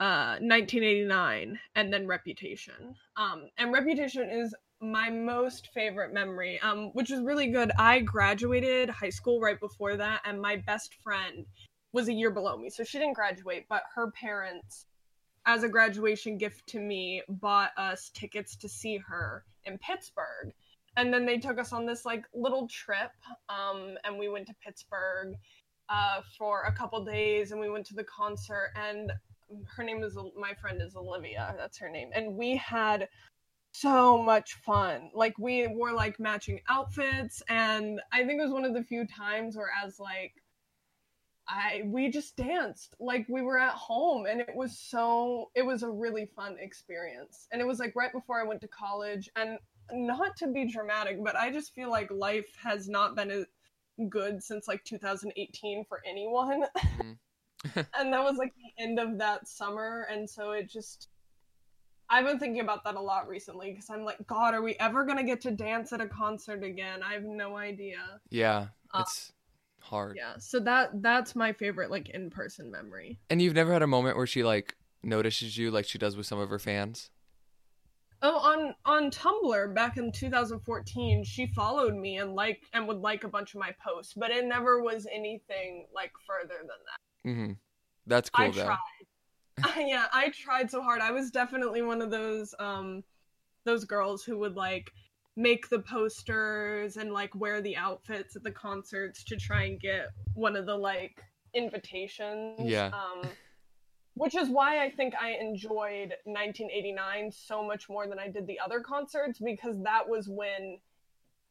uh, 0.00 0.40
1989, 0.40 1.58
and 1.74 1.92
then 1.92 2.06
Reputation. 2.06 2.94
Um, 3.16 3.48
and 3.58 3.70
Reputation 3.70 4.30
is 4.30 4.54
my 4.80 5.10
most 5.10 5.68
favorite 5.72 6.12
memory, 6.12 6.60
um, 6.60 6.90
which 6.92 7.10
was 7.10 7.20
really 7.20 7.48
good. 7.48 7.70
I 7.78 8.00
graduated 8.00 8.90
high 8.90 9.10
school 9.10 9.40
right 9.40 9.58
before 9.58 9.96
that, 9.96 10.20
and 10.24 10.40
my 10.40 10.56
best 10.56 10.94
friend 11.02 11.46
was 11.92 12.08
a 12.08 12.12
year 12.12 12.30
below 12.30 12.56
me, 12.56 12.70
so 12.70 12.84
she 12.84 12.98
didn't 12.98 13.14
graduate, 13.14 13.66
but 13.68 13.82
her 13.94 14.10
parents 14.10 14.86
as 15.46 15.62
a 15.62 15.68
graduation 15.68 16.38
gift 16.38 16.66
to 16.68 16.80
me, 16.80 17.22
bought 17.28 17.70
us 17.76 18.10
tickets 18.14 18.56
to 18.56 18.68
see 18.68 18.96
her 18.96 19.44
in 19.64 19.78
Pittsburgh. 19.78 20.52
And 20.96 21.12
then 21.12 21.26
they 21.26 21.38
took 21.38 21.58
us 21.58 21.72
on 21.72 21.86
this 21.86 22.04
like 22.04 22.24
little 22.34 22.68
trip, 22.68 23.12
um, 23.48 23.96
and 24.04 24.18
we 24.18 24.28
went 24.28 24.46
to 24.46 24.54
Pittsburgh 24.64 25.34
uh, 25.88 26.22
for 26.38 26.62
a 26.62 26.72
couple 26.72 27.04
days, 27.04 27.52
and 27.52 27.60
we 27.60 27.68
went 27.68 27.84
to 27.86 27.94
the 27.94 28.04
concert. 28.04 28.72
And 28.76 29.12
her 29.66 29.82
name 29.82 30.02
is 30.02 30.16
my 30.38 30.54
friend 30.54 30.80
is 30.80 30.96
Olivia, 30.96 31.54
that's 31.58 31.78
her 31.78 31.90
name, 31.90 32.10
and 32.14 32.34
we 32.34 32.56
had 32.56 33.08
so 33.74 34.22
much 34.22 34.54
fun. 34.54 35.10
Like 35.14 35.38
we 35.38 35.66
wore 35.66 35.92
like 35.92 36.18
matching 36.20 36.60
outfits, 36.68 37.42
and 37.48 38.00
I 38.12 38.24
think 38.24 38.40
it 38.40 38.44
was 38.44 38.52
one 38.52 38.64
of 38.64 38.74
the 38.74 38.82
few 38.82 39.06
times 39.06 39.56
where 39.56 39.70
as 39.84 39.98
like 39.98 40.32
I 41.48 41.82
we 41.84 42.08
just 42.08 42.36
danced 42.36 42.94
like 43.00 43.26
we 43.28 43.42
were 43.42 43.58
at 43.58 43.74
home 43.74 44.26
and 44.26 44.40
it 44.40 44.54
was 44.54 44.78
so 44.78 45.50
it 45.54 45.62
was 45.62 45.82
a 45.82 45.90
really 45.90 46.26
fun 46.36 46.56
experience. 46.58 47.48
And 47.52 47.60
it 47.60 47.66
was 47.66 47.78
like 47.78 47.94
right 47.94 48.12
before 48.12 48.40
I 48.40 48.46
went 48.46 48.60
to 48.62 48.68
college 48.68 49.28
and 49.36 49.58
not 49.92 50.36
to 50.38 50.46
be 50.48 50.70
dramatic, 50.70 51.22
but 51.22 51.36
I 51.36 51.52
just 51.52 51.74
feel 51.74 51.90
like 51.90 52.10
life 52.10 52.48
has 52.62 52.88
not 52.88 53.14
been 53.14 53.30
as 53.30 53.44
good 54.08 54.42
since 54.42 54.66
like 54.66 54.82
2018 54.84 55.84
for 55.88 56.00
anyone. 56.06 56.64
Mhm. 56.76 57.18
and 57.98 58.12
that 58.12 58.22
was 58.22 58.36
like 58.36 58.52
the 58.56 58.82
end 58.82 58.98
of 58.98 59.18
that 59.18 59.48
summer 59.48 60.06
and 60.10 60.28
so 60.28 60.50
it 60.52 60.68
just 60.68 61.08
I've 62.14 62.24
been 62.26 62.38
thinking 62.38 62.60
about 62.60 62.84
that 62.84 62.94
a 62.94 63.00
lot 63.00 63.26
recently 63.26 63.72
because 63.72 63.90
I'm 63.90 64.04
like, 64.04 64.24
God, 64.28 64.54
are 64.54 64.62
we 64.62 64.76
ever 64.78 65.04
gonna 65.04 65.24
get 65.24 65.40
to 65.40 65.50
dance 65.50 65.92
at 65.92 66.00
a 66.00 66.06
concert 66.06 66.62
again? 66.62 67.02
I 67.02 67.12
have 67.12 67.24
no 67.24 67.56
idea. 67.56 68.20
Yeah, 68.30 68.68
Uh, 68.92 69.00
it's 69.00 69.32
hard. 69.80 70.16
Yeah, 70.16 70.34
so 70.38 70.60
that 70.60 71.02
that's 71.02 71.34
my 71.34 71.52
favorite 71.52 71.90
like 71.90 72.10
in 72.10 72.30
person 72.30 72.70
memory. 72.70 73.18
And 73.30 73.42
you've 73.42 73.54
never 73.54 73.72
had 73.72 73.82
a 73.82 73.88
moment 73.88 74.16
where 74.16 74.28
she 74.28 74.44
like 74.44 74.76
notices 75.02 75.58
you 75.58 75.72
like 75.72 75.86
she 75.86 75.98
does 75.98 76.16
with 76.16 76.26
some 76.26 76.38
of 76.38 76.50
her 76.50 76.60
fans? 76.60 77.10
Oh, 78.22 78.36
on 78.38 78.76
on 78.84 79.10
Tumblr 79.10 79.74
back 79.74 79.96
in 79.96 80.12
2014, 80.12 81.24
she 81.24 81.48
followed 81.48 81.96
me 81.96 82.18
and 82.18 82.36
like 82.36 82.62
and 82.72 82.86
would 82.86 82.98
like 83.00 83.24
a 83.24 83.28
bunch 83.28 83.54
of 83.54 83.60
my 83.60 83.74
posts, 83.84 84.14
but 84.14 84.30
it 84.30 84.44
never 84.44 84.80
was 84.80 85.08
anything 85.12 85.88
like 85.92 86.12
further 86.24 86.58
than 86.60 86.68
that. 86.68 87.28
Mm-hmm. 87.28 87.52
That's 88.06 88.30
cool 88.30 88.46
I 88.46 88.50
though. 88.50 88.64
tried. 88.66 88.78
yeah, 89.78 90.06
I 90.12 90.30
tried 90.30 90.70
so 90.70 90.82
hard. 90.82 91.00
I 91.00 91.10
was 91.10 91.30
definitely 91.30 91.82
one 91.82 92.02
of 92.02 92.10
those 92.10 92.54
um 92.58 93.02
those 93.64 93.84
girls 93.84 94.24
who 94.24 94.38
would 94.38 94.56
like 94.56 94.90
make 95.36 95.68
the 95.68 95.80
posters 95.80 96.96
and 96.96 97.12
like 97.12 97.34
wear 97.34 97.60
the 97.60 97.76
outfits 97.76 98.36
at 98.36 98.42
the 98.42 98.50
concerts 98.50 99.24
to 99.24 99.36
try 99.36 99.64
and 99.64 99.80
get 99.80 100.08
one 100.34 100.56
of 100.56 100.66
the 100.66 100.76
like 100.76 101.22
invitations. 101.54 102.60
Yeah. 102.60 102.90
Um 102.92 103.28
which 104.14 104.36
is 104.36 104.48
why 104.48 104.84
I 104.84 104.90
think 104.90 105.14
I 105.20 105.32
enjoyed 105.40 106.14
1989 106.24 107.32
so 107.32 107.66
much 107.66 107.88
more 107.88 108.06
than 108.06 108.18
I 108.18 108.28
did 108.28 108.46
the 108.46 108.60
other 108.64 108.80
concerts 108.80 109.40
because 109.40 109.82
that 109.82 110.08
was 110.08 110.28
when 110.28 110.78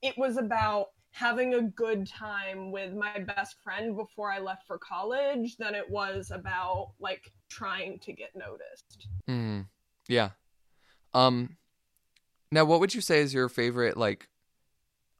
it 0.01 0.17
was 0.17 0.37
about 0.37 0.87
having 1.13 1.53
a 1.53 1.61
good 1.61 2.07
time 2.07 2.71
with 2.71 2.91
my 2.93 3.19
best 3.19 3.57
friend 3.63 3.95
before 3.95 4.31
I 4.31 4.39
left 4.39 4.65
for 4.65 4.79
college 4.79 5.55
than 5.57 5.75
it 5.75 5.87
was 5.87 6.31
about 6.31 6.93
like 6.99 7.31
trying 7.49 7.99
to 7.99 8.11
get 8.11 8.35
noticed. 8.35 9.07
Mm. 9.29 9.67
Yeah. 10.07 10.31
Um 11.13 11.57
now 12.51 12.65
what 12.65 12.79
would 12.79 12.95
you 12.95 13.01
say 13.01 13.19
is 13.19 13.31
your 13.31 13.47
favorite 13.47 13.95
like 13.95 14.27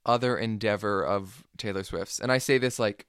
other 0.04 0.36
endeavor 0.36 1.06
of 1.06 1.46
Taylor 1.58 1.84
Swift's? 1.84 2.20
And 2.20 2.32
I 2.32 2.40
say 2.40 2.58
this 2.58 2.80
like 2.80 3.06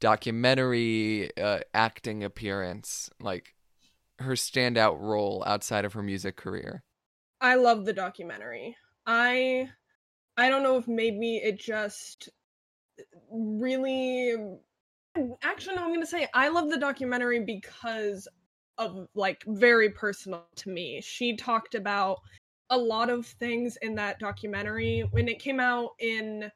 documentary 0.00 1.36
uh, 1.36 1.60
acting 1.74 2.24
appearance, 2.24 3.10
like 3.20 3.54
her 4.18 4.32
standout 4.32 4.98
role 4.98 5.44
outside 5.46 5.84
of 5.84 5.92
her 5.92 6.02
music 6.02 6.36
career. 6.36 6.82
I 7.42 7.56
love 7.56 7.84
the 7.84 7.92
documentary. 7.92 8.74
I 9.06 9.68
I 10.36 10.48
don't 10.48 10.62
know 10.62 10.76
if 10.76 10.88
maybe 10.88 11.36
it 11.36 11.58
just 11.58 12.28
really 13.30 14.34
actually 15.42 15.76
no 15.76 15.84
i'm 15.84 15.92
gonna 15.92 16.06
say 16.06 16.26
i 16.32 16.48
love 16.48 16.70
the 16.70 16.78
documentary 16.78 17.40
because 17.44 18.26
of 18.78 19.08
like 19.14 19.44
very 19.46 19.90
personal 19.90 20.46
to 20.56 20.70
me. 20.70 21.00
She 21.02 21.36
talked 21.36 21.74
about 21.74 22.20
a 22.70 22.76
lot 22.76 23.10
of 23.10 23.26
things 23.26 23.76
in 23.82 23.94
that 23.96 24.18
documentary 24.18 25.00
when 25.10 25.28
it 25.28 25.38
came 25.38 25.60
out 25.60 25.90
in 25.98 26.50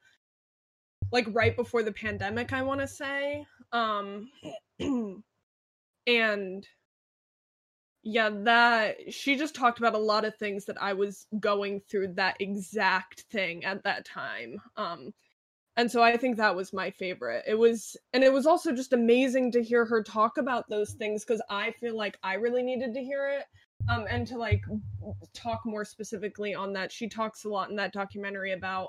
like 1.12 1.26
right 1.32 1.54
before 1.56 1.82
the 1.82 1.92
pandemic 1.92 2.52
i 2.52 2.62
want 2.62 2.80
to 2.80 2.88
say 2.88 3.46
um 3.72 4.30
and 6.06 6.66
yeah 8.06 8.30
that 8.32 9.12
she 9.12 9.34
just 9.34 9.54
talked 9.54 9.80
about 9.80 9.94
a 9.94 9.98
lot 9.98 10.24
of 10.24 10.36
things 10.36 10.64
that 10.64 10.80
i 10.80 10.92
was 10.92 11.26
going 11.40 11.80
through 11.90 12.06
that 12.06 12.36
exact 12.38 13.22
thing 13.32 13.64
at 13.64 13.82
that 13.82 14.04
time 14.04 14.60
um 14.76 15.12
and 15.76 15.90
so 15.90 16.02
i 16.02 16.16
think 16.16 16.36
that 16.36 16.54
was 16.54 16.72
my 16.72 16.90
favorite. 16.90 17.44
It 17.48 17.58
was 17.58 17.96
and 18.12 18.22
it 18.22 18.32
was 18.32 18.46
also 18.46 18.72
just 18.72 18.92
amazing 18.92 19.50
to 19.52 19.62
hear 19.62 19.84
her 19.84 20.04
talk 20.04 20.38
about 20.38 20.68
those 20.70 20.92
things 20.92 21.24
because 21.24 21.42
i 21.50 21.72
feel 21.80 21.96
like 21.96 22.16
i 22.22 22.34
really 22.34 22.62
needed 22.62 22.94
to 22.94 23.02
hear 23.02 23.28
it 23.28 23.44
um 23.88 24.06
and 24.08 24.24
to 24.28 24.38
like 24.38 24.62
talk 25.34 25.60
more 25.66 25.84
specifically 25.84 26.54
on 26.54 26.72
that. 26.72 26.92
She 26.92 27.08
talks 27.08 27.44
a 27.44 27.48
lot 27.48 27.70
in 27.70 27.76
that 27.76 27.92
documentary 27.92 28.52
about 28.52 28.88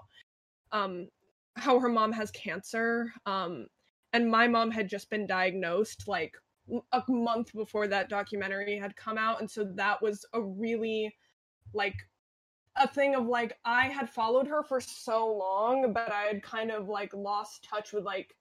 um 0.72 1.08
how 1.56 1.80
her 1.80 1.90
mom 1.90 2.12
has 2.12 2.30
cancer 2.32 3.12
um 3.26 3.66
and 4.14 4.30
my 4.30 4.48
mom 4.48 4.70
had 4.70 4.88
just 4.88 5.10
been 5.10 5.26
diagnosed 5.26 6.08
like 6.08 6.36
a 6.92 7.04
month 7.08 7.54
before 7.54 7.88
that 7.88 8.10
documentary 8.10 8.78
had 8.78 8.96
come 8.96 9.18
out 9.18 9.40
and 9.40 9.50
so 9.50 9.64
that 9.64 10.02
was 10.02 10.26
a 10.34 10.42
really 10.42 11.16
like 11.74 11.96
a 12.76 12.88
thing 12.88 13.16
of 13.16 13.26
like 13.26 13.58
I 13.66 13.88
had 13.88 14.10
followed 14.10 14.48
her 14.48 14.64
for 14.64 14.82
so 14.82 15.34
long 15.34 15.94
but 15.94 16.12
I 16.12 16.24
had 16.24 16.44
kind 16.44 16.72
of 16.72 16.90
like 16.90 17.14
lost 17.14 17.64
touch 17.64 17.94
with 17.94 18.04
like 18.04 18.36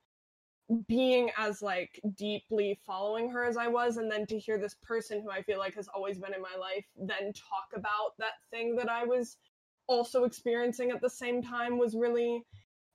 being 0.88 1.30
as 1.38 1.62
like 1.62 2.00
deeply 2.16 2.78
following 2.84 3.30
her 3.30 3.44
as 3.44 3.56
I 3.56 3.68
was 3.68 3.98
and 3.98 4.10
then 4.10 4.26
to 4.26 4.38
hear 4.38 4.58
this 4.58 4.74
person 4.82 5.22
who 5.22 5.30
I 5.30 5.42
feel 5.42 5.58
like 5.58 5.74
has 5.74 5.88
always 5.88 6.18
been 6.18 6.34
in 6.34 6.42
my 6.42 6.56
life 6.58 6.84
then 6.96 7.32
talk 7.32 7.68
about 7.74 8.16
that 8.18 8.34
thing 8.50 8.74
that 8.76 8.90
I 8.90 9.04
was 9.04 9.36
also 9.86 10.24
experiencing 10.24 10.90
at 10.90 11.00
the 11.00 11.10
same 11.10 11.42
time 11.42 11.78
was 11.78 11.94
really 11.94 12.42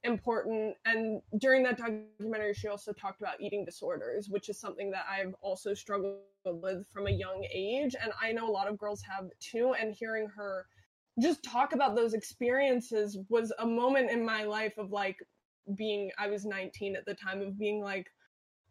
important. 0.04 0.76
And 0.86 1.22
during 1.40 1.64
that 1.64 1.78
documentary 1.78 2.54
she 2.54 2.68
also 2.68 2.92
talked 2.94 3.22
about 3.22 3.40
eating 3.40 3.66
disorders 3.66 4.30
which 4.30 4.50
is 4.50 4.60
something 4.60 4.90
that 4.92 5.06
i've 5.10 5.34
also 5.42 5.74
struggled 5.74 6.18
with 6.46 6.88
from 6.92 7.08
a 7.08 7.12
young 7.12 7.46
age. 7.54 7.96
And 8.02 8.12
i 8.22 8.32
know 8.32 8.50
a 8.50 8.52
lot 8.52 8.68
of 8.68 8.78
girls 8.78 9.02
have 9.04 9.30
too 9.40 9.74
and 9.80 9.94
hearing 9.94 10.28
her 10.36 10.66
just 11.22 11.44
talk 11.44 11.74
about 11.74 11.96
those 11.96 12.14
experiences 12.14 13.18
was 13.30 13.52
a 13.60 13.66
moment 13.66 14.10
in 14.10 14.26
my 14.26 14.44
life 14.44 14.78
of 14.78 14.92
like 14.92 15.18
being 15.76 16.12
i 16.18 16.28
was 16.28 16.46
19 16.46 16.96
at 16.96 17.06
the 17.06 17.14
time 17.14 17.42
of 17.42 17.58
being 17.58 17.82
like 17.82 18.08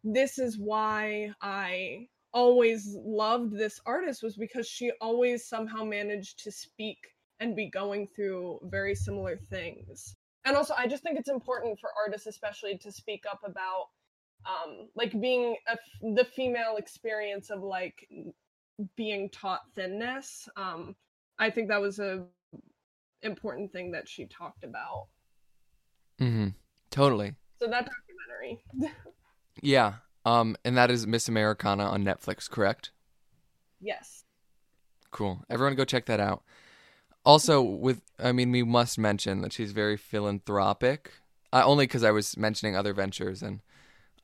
this 0.02 0.38
is 0.38 0.58
why 0.58 1.32
i 1.42 2.06
always 2.32 2.96
loved 3.04 3.56
this 3.56 3.80
artist 3.86 4.22
was 4.22 4.36
because 4.36 4.66
she 4.66 4.90
always 5.00 5.46
somehow 5.48 5.84
managed 5.84 6.42
to 6.42 6.50
speak 6.50 6.98
and 7.40 7.56
be 7.56 7.68
going 7.68 8.06
through 8.06 8.58
very 8.64 8.94
similar 8.94 9.36
things 9.36 10.16
and 10.44 10.56
also 10.56 10.74
i 10.76 10.86
just 10.86 11.02
think 11.02 11.18
it's 11.18 11.28
important 11.28 11.78
for 11.78 11.90
artists 12.02 12.26
especially 12.26 12.78
to 12.78 12.90
speak 12.90 13.24
up 13.30 13.40
about 13.44 13.88
um 14.46 14.88
like 14.94 15.18
being 15.20 15.56
a, 15.68 15.76
the 16.14 16.24
female 16.24 16.76
experience 16.76 17.50
of 17.50 17.62
like 17.62 18.08
being 18.96 19.28
taught 19.30 19.60
thinness. 19.74 20.48
Um 20.56 20.94
i 21.38 21.50
think 21.50 21.68
that 21.68 21.80
was 21.80 21.98
a 21.98 22.24
important 23.22 23.70
thing 23.70 23.90
that 23.92 24.08
she 24.08 24.26
talked 24.26 24.64
about. 24.64 25.08
Mm-hmm. 26.20 26.48
Totally. 26.90 27.34
So 27.58 27.66
that 27.66 27.88
documentary. 27.88 28.62
Yeah. 29.62 29.94
Um 30.24 30.56
and 30.64 30.76
that 30.78 30.90
is 30.90 31.06
miss 31.06 31.28
americana 31.28 31.84
on 31.84 32.02
netflix 32.02 32.48
correct? 32.48 32.92
Yes. 33.80 34.24
Cool. 35.10 35.44
Everyone 35.50 35.74
go 35.74 35.84
check 35.84 36.06
that 36.06 36.20
out 36.20 36.42
also, 37.24 37.60
with 37.60 38.02
I 38.18 38.32
mean, 38.32 38.50
we 38.50 38.62
must 38.62 38.98
mention 38.98 39.42
that 39.42 39.52
she's 39.52 39.72
very 39.72 39.96
philanthropic. 39.96 41.12
Uh, 41.52 41.62
only 41.64 41.84
because 41.84 42.04
I 42.04 42.12
was 42.12 42.36
mentioning 42.36 42.76
other 42.76 42.94
ventures, 42.94 43.42
and 43.42 43.60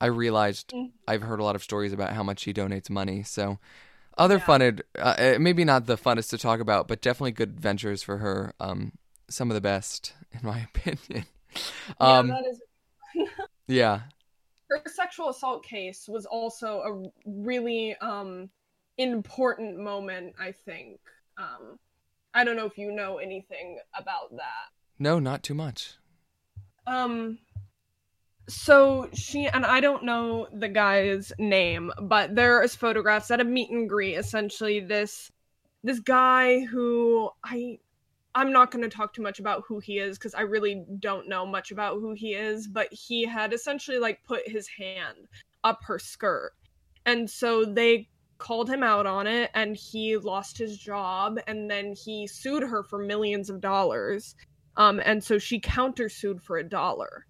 I 0.01 0.07
realized 0.07 0.71
mm. 0.71 0.93
I've 1.09 1.23
heard 1.23 1.41
a 1.41 1.45
lot 1.45 1.57
of 1.57 1.63
stories 1.63 1.93
about 1.93 2.13
how 2.13 2.23
much 2.23 2.41
she 2.41 2.55
donates 2.55 2.89
money. 2.89 3.25
So, 3.25 3.59
other 4.17 4.37
yeah. 4.37 4.45
funned, 4.45 4.83
uh, 4.97 5.15
eh, 5.19 5.39
maybe 5.39 5.65
not 5.65 5.87
the 5.87 5.99
funnest 5.99 6.31
to 6.31 6.39
talk 6.39 6.61
about, 6.61 6.87
but 6.87 7.01
definitely 7.01 7.33
good 7.33 7.59
ventures 7.61 8.03
for 8.03 8.19
her. 8.19 8.55
Um, 8.61 8.93
some 9.29 9.51
of 9.51 9.57
the 9.57 9.61
best, 9.61 10.13
in 10.33 10.41
my 10.47 10.61
opinion. 10.75 11.27
Um, 11.99 12.29
yeah, 12.29 12.35
that 12.35 12.47
is. 12.49 12.61
yeah. 13.67 14.01
Her 14.71 14.83
sexual 14.87 15.29
assault 15.29 15.65
case 15.65 16.09
was 16.09 16.27
also 16.27 16.81
a 16.81 17.31
really 17.31 17.97
um 18.01 18.51
important 18.99 19.79
moment, 19.79 20.35
I 20.41 20.53
think. 20.53 21.01
Um, 21.39 21.79
I 22.37 22.45
don't 22.45 22.57
know 22.57 22.67
if 22.67 22.77
you 22.77 22.93
know 22.93 23.17
anything 23.17 23.79
about 23.99 24.31
that. 24.37 24.69
No, 24.99 25.19
not 25.19 25.43
too 25.43 25.55
much. 25.55 25.95
Um 26.87 27.39
so 28.49 29.09
she 29.13 29.47
and 29.47 29.65
I 29.67 29.81
don't 29.81 30.05
know 30.05 30.47
the 30.53 30.69
guy's 30.69 31.33
name, 31.39 31.91
but 32.03 32.37
there 32.37 32.63
is 32.63 32.77
photographs 32.77 33.31
at 33.31 33.41
a 33.41 33.45
meet 33.45 33.71
and 33.71 33.89
greet. 33.89 34.17
Essentially, 34.17 34.81
this 34.81 35.33
this 35.83 35.99
guy 35.99 36.61
who 36.61 37.31
I 37.43 37.79
I'm 38.35 38.53
not 38.53 38.71
going 38.71 38.83
to 38.83 38.95
talk 38.95 39.15
too 39.15 39.23
much 39.23 39.41
about 39.41 39.65
who 39.67 39.79
he 39.79 39.99
is 39.99 40.19
because 40.19 40.35
I 40.35 40.43
really 40.43 40.85
don't 41.01 41.27
know 41.27 41.47
much 41.47 41.71
about 41.71 42.01
who 42.01 42.13
he 42.13 42.35
is. 42.35 42.69
But 42.69 42.93
he 42.93 43.25
had 43.25 43.55
essentially 43.55 43.99
like 43.99 44.23
put 44.25 44.47
his 44.47 44.69
hand 44.69 45.27
up 45.65 45.81
her 45.85 45.99
skirt, 45.99 46.53
and 47.07 47.29
so 47.29 47.65
they 47.65 48.09
called 48.39 48.69
him 48.69 48.83
out 48.83 49.07
on 49.07 49.27
it 49.27 49.51
and 49.55 49.77
he 49.77 50.17
lost 50.17 50.59
his 50.59 50.79
job 50.79 51.39
and 51.47 51.71
then 51.71 51.95
he 51.95 52.27
sued 52.27 52.63
her 52.63 52.83
for 52.83 52.99
millions 52.99 53.51
of 53.51 53.61
dollars. 53.61 54.35
Um 54.77 55.01
and 55.05 55.23
so 55.23 55.39
she 55.39 55.61
countersued 55.61 56.43
for 56.43 56.59
a 56.59 56.69
dollar. 56.69 57.27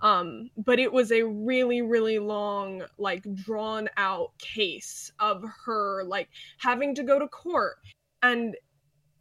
Um 0.00 0.50
but 0.56 0.78
it 0.78 0.92
was 0.92 1.12
a 1.12 1.22
really 1.22 1.82
really 1.82 2.18
long 2.18 2.82
like 2.98 3.24
drawn 3.34 3.88
out 3.96 4.36
case 4.38 5.10
of 5.18 5.44
her 5.64 6.04
like 6.04 6.28
having 6.58 6.94
to 6.94 7.02
go 7.02 7.18
to 7.18 7.28
court. 7.28 7.76
And 8.22 8.56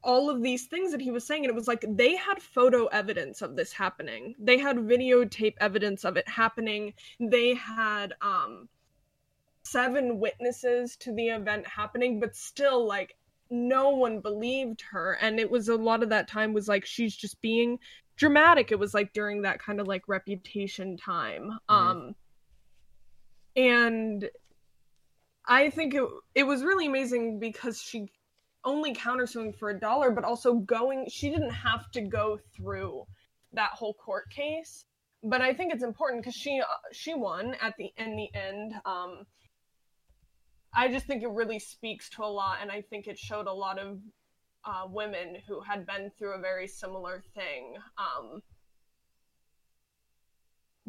all 0.03 0.29
of 0.29 0.41
these 0.41 0.67
things 0.67 0.91
that 0.91 1.01
he 1.01 1.11
was 1.11 1.25
saying 1.25 1.43
and 1.43 1.51
it 1.51 1.55
was 1.55 1.67
like 1.67 1.83
they 1.87 2.15
had 2.15 2.41
photo 2.41 2.85
evidence 2.87 3.41
of 3.41 3.55
this 3.55 3.73
happening. 3.73 4.35
They 4.39 4.57
had 4.57 4.77
videotape 4.77 5.55
evidence 5.59 6.05
of 6.05 6.17
it 6.17 6.27
happening. 6.27 6.93
They 7.19 7.53
had 7.53 8.13
um 8.21 8.69
seven 9.71 10.19
witnesses 10.19 10.95
to 10.97 11.13
the 11.13 11.27
event 11.27 11.65
happening, 11.67 12.19
but 12.19 12.35
still, 12.35 12.85
like, 12.85 13.15
no 13.49 13.89
one 13.89 14.19
believed 14.19 14.81
her. 14.91 15.17
And 15.21 15.39
it 15.39 15.49
was 15.49 15.69
a 15.69 15.75
lot 15.75 16.03
of 16.03 16.09
that 16.09 16.27
time 16.27 16.53
was 16.53 16.67
like 16.67 16.85
she's 16.85 17.15
just 17.15 17.41
being 17.41 17.79
dramatic. 18.15 18.71
It 18.71 18.79
was 18.79 18.93
like 18.93 19.13
during 19.13 19.41
that 19.43 19.59
kind 19.59 19.79
of 19.79 19.87
like 19.87 20.07
reputation 20.07 20.97
time. 20.97 21.57
Mm-hmm. 21.69 21.75
Um, 21.75 22.15
and 23.55 24.29
I 25.45 25.69
think 25.69 25.95
it 25.95 26.03
it 26.35 26.43
was 26.43 26.63
really 26.63 26.85
amazing 26.85 27.39
because 27.39 27.81
she 27.81 28.11
only 28.65 28.93
countersuing 28.93 29.57
for 29.57 29.69
a 29.69 29.79
dollar, 29.79 30.11
but 30.11 30.23
also 30.23 30.55
going. 30.55 31.07
She 31.09 31.29
didn't 31.29 31.51
have 31.51 31.89
to 31.91 32.01
go 32.01 32.39
through 32.55 33.05
that 33.53 33.71
whole 33.71 33.93
court 33.95 34.29
case. 34.29 34.85
But 35.23 35.41
I 35.41 35.53
think 35.53 35.73
it's 35.73 35.83
important 35.83 36.21
because 36.21 36.35
she 36.35 36.61
uh, 36.61 36.65
she 36.91 37.13
won 37.13 37.55
at 37.61 37.75
the 37.77 37.91
in 37.97 38.15
the 38.15 38.29
end. 38.33 38.73
Um, 38.85 39.25
I 40.73 40.89
just 40.89 41.05
think 41.05 41.23
it 41.23 41.29
really 41.29 41.59
speaks 41.59 42.09
to 42.11 42.23
a 42.23 42.27
lot, 42.27 42.59
and 42.61 42.71
I 42.71 42.81
think 42.81 43.07
it 43.07 43.17
showed 43.17 43.47
a 43.47 43.53
lot 43.53 43.79
of 43.79 43.99
uh, 44.65 44.87
women 44.87 45.37
who 45.47 45.61
had 45.61 45.85
been 45.85 46.11
through 46.17 46.35
a 46.35 46.41
very 46.41 46.67
similar 46.67 47.23
thing. 47.33 47.75
Um, 47.97 48.41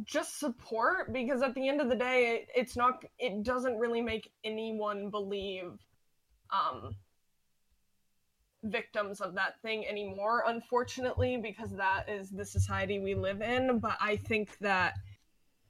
just 0.04 0.38
support 0.38 1.12
because 1.12 1.42
at 1.42 1.54
the 1.54 1.68
end 1.68 1.80
of 1.80 1.88
the 1.88 1.96
day, 1.96 2.34
it, 2.34 2.48
it's 2.54 2.76
not. 2.76 3.02
It 3.18 3.42
doesn't 3.42 3.78
really 3.78 4.00
make 4.00 4.30
anyone 4.44 5.10
believe 5.10 5.72
um, 6.50 6.94
victims 8.64 9.20
of 9.20 9.34
that 9.34 9.60
thing 9.62 9.86
anymore, 9.86 10.44
unfortunately, 10.46 11.38
because 11.42 11.70
that 11.72 12.08
is 12.08 12.30
the 12.30 12.44
society 12.44 12.98
we 12.98 13.14
live 13.14 13.40
in. 13.40 13.78
But 13.78 13.96
I 14.00 14.16
think 14.16 14.58
that 14.60 14.94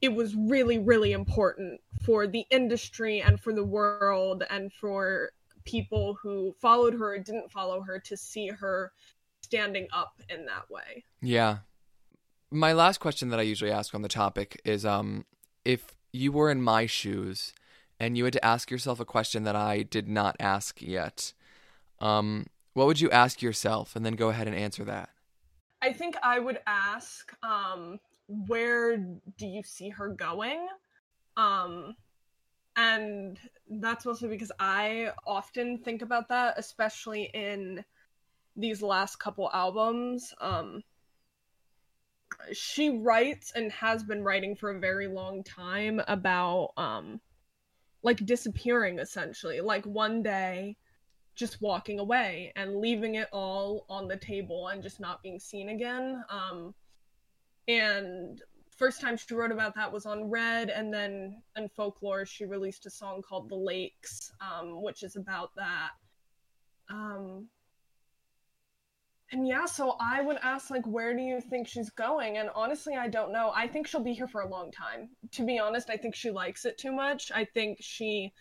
it 0.03 0.09
was 0.09 0.35
really 0.35 0.79
really 0.79 1.13
important 1.13 1.81
for 2.03 2.27
the 2.27 2.47
industry 2.51 3.21
and 3.21 3.41
for 3.41 3.53
the 3.53 3.65
world 3.65 4.45
and 4.51 4.73
for 4.73 5.31
people 5.65 6.15
who 6.15 6.55
followed 6.61 6.95
her 6.95 7.15
or 7.15 7.19
didn't 7.19 7.51
follow 7.51 7.81
her 7.83 7.99
to 7.99 8.17
see 8.17 8.49
her 8.49 8.93
standing 9.43 9.87
up 9.93 10.21
in 10.29 10.47
that 10.47 10.71
way. 10.71 11.05
Yeah. 11.21 11.59
My 12.51 12.73
last 12.73 12.99
question 12.99 13.29
that 13.29 13.39
I 13.39 13.43
usually 13.43 13.71
ask 13.71 13.95
on 13.95 14.03
the 14.03 14.09
topic 14.09 14.61
is 14.65 14.85
um 14.85 15.25
if 15.65 15.97
you 16.13 16.33
were 16.33 16.51
in 16.51 16.63
my 16.63 16.87
shoes 16.87 17.53
and 17.99 18.17
you 18.17 18.25
had 18.25 18.33
to 18.33 18.45
ask 18.45 18.71
yourself 18.71 18.99
a 18.99 19.05
question 19.05 19.45
that 19.45 19.55
I 19.55 19.83
did 19.83 20.09
not 20.09 20.37
ask 20.41 20.81
yet, 20.81 21.33
um 22.01 22.47
what 22.73 22.87
would 22.87 23.01
you 23.01 23.11
ask 23.11 23.43
yourself 23.43 23.95
and 23.95 24.05
then 24.07 24.15
go 24.15 24.31
ahead 24.31 24.47
and 24.47 24.57
answer 24.57 24.85
that? 24.85 25.11
I 25.83 25.93
think 25.93 26.17
I 26.23 26.39
would 26.39 26.59
ask 26.67 27.33
um 27.43 28.01
where 28.31 28.97
do 28.97 29.47
you 29.47 29.63
see 29.65 29.89
her 29.89 30.09
going? 30.09 30.67
Um 31.37 31.95
and 32.77 33.39
that's 33.69 34.07
mostly 34.07 34.29
because 34.29 34.53
I 34.59 35.11
often 35.27 35.79
think 35.79 36.03
about 36.03 36.29
that, 36.29 36.55
especially 36.57 37.31
in 37.35 37.85
these 38.57 38.83
last 38.83 39.17
couple 39.19 39.51
albums. 39.53 40.33
Um 40.41 40.83
she 42.53 42.91
writes 42.99 43.53
and 43.55 43.73
has 43.73 44.05
been 44.05 44.23
writing 44.23 44.55
for 44.55 44.71
a 44.71 44.79
very 44.79 45.09
long 45.09 45.43
time 45.43 46.01
about 46.07 46.71
um 46.77 47.21
like 48.03 48.25
disappearing 48.25 48.99
essentially 48.99 49.61
like 49.61 49.85
one 49.85 50.23
day 50.23 50.77
just 51.35 51.61
walking 51.61 51.99
away 51.99 52.53
and 52.57 52.77
leaving 52.77 53.17
it 53.17 53.29
all 53.33 53.85
on 53.89 54.09
the 54.09 54.17
table 54.17 54.69
and 54.69 54.83
just 54.83 55.01
not 55.01 55.23
being 55.23 55.39
seen 55.39 55.71
again 55.71 56.23
um 56.31 56.75
and 57.69 58.43
first 58.77 59.01
time 59.01 59.17
she 59.17 59.35
wrote 59.35 59.53
about 59.53 59.75
that 59.75 59.93
was 59.93 60.07
on 60.07 60.31
red 60.31 60.71
and 60.71 60.93
then 60.93 61.43
in 61.57 61.69
folklore 61.69 62.25
she 62.25 62.47
released 62.47 62.87
a 62.87 62.91
song 62.91 63.23
called 63.23 63.49
the 63.49 63.55
lakes 63.55 64.33
um 64.41 64.83
which 64.83 65.03
is 65.03 65.17
about 65.17 65.55
that 65.55 65.91
um 66.89 67.47
and 69.33 69.47
yeah, 69.47 69.65
so 69.67 69.97
I 70.01 70.23
would 70.23 70.39
ask 70.43 70.71
like 70.71 70.87
where 70.87 71.15
do 71.15 71.23
you 71.23 71.41
think 71.41 71.69
she's 71.69 71.91
going? 71.91 72.39
And 72.39 72.51
honestly, 72.55 72.97
I 72.97 73.09
don't 73.09 73.33
know. 73.33 73.53
I 73.55 73.69
think 73.69 73.87
she'll 73.87 74.03
be 74.03 74.13
here 74.13 74.27
for 74.27 74.41
a 74.41 74.49
long 74.49 74.73
time. 74.73 75.11
To 75.33 75.47
be 75.47 75.59
honest, 75.59 75.89
I 75.89 75.97
think 75.97 76.15
she 76.17 76.31
likes 76.31 76.65
it 76.65 76.79
too 76.79 76.91
much. 76.91 77.31
I 77.33 77.45
think 77.45 77.79
she 77.81 78.33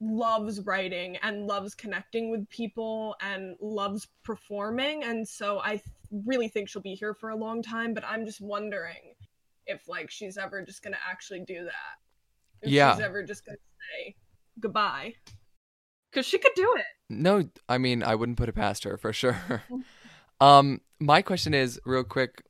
loves 0.00 0.60
writing 0.62 1.16
and 1.22 1.46
loves 1.46 1.74
connecting 1.74 2.30
with 2.30 2.48
people 2.48 3.16
and 3.20 3.56
loves 3.60 4.08
performing 4.24 5.04
and 5.04 5.26
so 5.26 5.58
I 5.60 5.80
really 6.10 6.48
think 6.48 6.68
she'll 6.68 6.82
be 6.82 6.94
here 6.94 7.14
for 7.14 7.30
a 7.30 7.36
long 7.36 7.62
time, 7.62 7.94
but 7.94 8.04
I'm 8.04 8.24
just 8.24 8.40
wondering 8.40 9.14
if 9.66 9.88
like 9.88 10.10
she's 10.10 10.36
ever 10.38 10.62
just 10.62 10.82
to 10.94 11.00
actually 11.08 11.40
do 11.40 11.64
that. 11.64 11.96
If 12.62 12.70
Yeah. 12.70 12.94
she's 12.94 13.04
ever 13.04 13.22
just 13.22 13.44
to 13.44 13.52
say 13.52 14.14
goodbye. 14.60 15.14
Cuz 16.12 16.26
she 16.26 16.38
could 16.38 16.54
do 16.54 16.74
it. 16.76 16.84
No, 17.10 17.48
I 17.68 17.78
mean 17.78 18.02
I 18.02 18.14
wouldn't 18.14 18.38
put 18.38 18.48
it 18.48 18.54
past 18.54 18.84
her 18.84 18.96
for 18.96 19.12
sure. 19.12 19.62
um, 20.40 20.80
my 20.98 21.22
question 21.22 21.54
is 21.54 21.80
real 21.84 22.04
quick. 22.04 22.44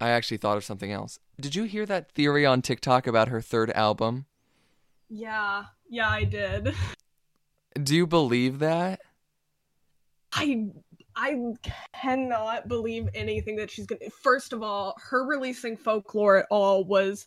I 0.00 0.10
actually 0.10 0.36
thought 0.38 0.56
of 0.56 0.64
something 0.64 0.90
else. 0.90 1.18
Did 1.40 1.54
you 1.54 1.64
hear 1.64 1.86
that 1.86 2.12
theory 2.12 2.44
on 2.44 2.60
TikTok 2.60 3.06
about 3.06 3.28
her 3.28 3.40
third 3.40 3.70
album? 3.70 4.26
Yeah. 5.08 5.64
Yeah, 5.88 6.08
I 6.08 6.24
did. 6.24 6.74
Do 7.82 7.94
you 7.94 8.06
believe 8.06 8.58
that? 8.58 9.00
I 10.32 10.70
I 11.16 11.54
cannot 11.92 12.68
believe 12.68 13.08
anything 13.14 13.56
that 13.56 13.70
she's 13.70 13.86
gonna. 13.86 14.10
First 14.22 14.52
of 14.52 14.62
all, 14.62 14.96
her 15.10 15.26
releasing 15.26 15.76
folklore 15.76 16.38
at 16.38 16.46
all 16.50 16.84
was 16.84 17.26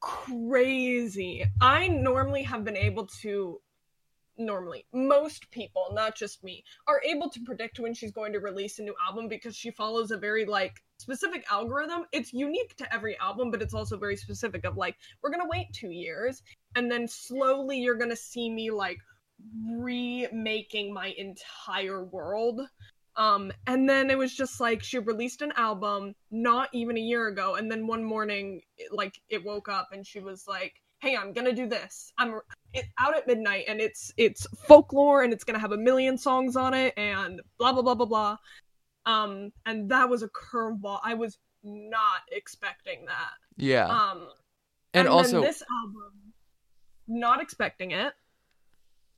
crazy. 0.00 1.44
I 1.60 1.88
normally 1.88 2.42
have 2.44 2.64
been 2.64 2.76
able 2.76 3.06
to. 3.22 3.60
Normally, 4.38 4.84
most 4.92 5.50
people, 5.50 5.86
not 5.92 6.14
just 6.14 6.44
me, 6.44 6.62
are 6.86 7.00
able 7.02 7.30
to 7.30 7.40
predict 7.40 7.80
when 7.80 7.94
she's 7.94 8.12
going 8.12 8.34
to 8.34 8.38
release 8.38 8.78
a 8.78 8.82
new 8.82 8.94
album 9.06 9.28
because 9.28 9.56
she 9.56 9.70
follows 9.70 10.10
a 10.10 10.18
very 10.18 10.44
like 10.44 10.82
specific 10.98 11.42
algorithm. 11.50 12.04
It's 12.12 12.34
unique 12.34 12.76
to 12.76 12.94
every 12.94 13.18
album, 13.18 13.50
but 13.50 13.62
it's 13.62 13.72
also 13.72 13.96
very 13.96 14.16
specific 14.16 14.66
of 14.66 14.76
like 14.76 14.96
we're 15.22 15.30
gonna 15.30 15.48
wait 15.48 15.72
two 15.72 15.90
years 15.90 16.42
and 16.74 16.92
then 16.92 17.08
slowly 17.08 17.78
you're 17.78 17.94
gonna 17.94 18.14
see 18.14 18.50
me 18.50 18.70
like 18.70 18.98
remaking 19.64 20.92
my 20.92 21.14
entire 21.16 22.04
world. 22.04 22.60
Um, 23.16 23.50
and 23.66 23.88
then 23.88 24.10
it 24.10 24.18
was 24.18 24.34
just 24.34 24.60
like 24.60 24.82
she 24.82 24.98
released 24.98 25.40
an 25.42 25.52
album 25.56 26.14
not 26.30 26.68
even 26.72 26.96
a 26.98 27.00
year 27.00 27.28
ago, 27.28 27.54
and 27.54 27.70
then 27.70 27.86
one 27.86 28.04
morning, 28.04 28.60
it, 28.76 28.92
like 28.92 29.18
it 29.28 29.42
woke 29.44 29.68
up 29.68 29.88
and 29.92 30.06
she 30.06 30.20
was 30.20 30.46
like, 30.46 30.82
"Hey, 30.98 31.16
I'm 31.16 31.32
gonna 31.32 31.54
do 31.54 31.66
this. 31.66 32.12
I'm 32.18 32.40
it, 32.74 32.84
out 32.98 33.16
at 33.16 33.26
midnight, 33.26 33.64
and 33.68 33.80
it's 33.80 34.12
it's 34.18 34.46
folklore, 34.66 35.22
and 35.22 35.32
it's 35.32 35.44
gonna 35.44 35.58
have 35.58 35.72
a 35.72 35.78
million 35.78 36.18
songs 36.18 36.56
on 36.56 36.74
it, 36.74 36.92
and 36.98 37.40
blah 37.58 37.72
blah 37.72 37.82
blah 37.82 37.94
blah 37.94 38.06
blah." 38.06 38.36
Um, 39.06 39.52
and 39.64 39.90
that 39.90 40.10
was 40.10 40.22
a 40.22 40.28
curveball. 40.28 41.00
I 41.02 41.14
was 41.14 41.38
not 41.62 42.22
expecting 42.30 43.06
that. 43.06 43.32
Yeah. 43.56 43.86
Um, 43.86 44.28
and, 44.92 45.06
then 45.06 45.08
also 45.08 45.40
this 45.40 45.62
album, 45.82 46.12
not 47.08 47.40
expecting 47.40 47.92
it. 47.92 48.12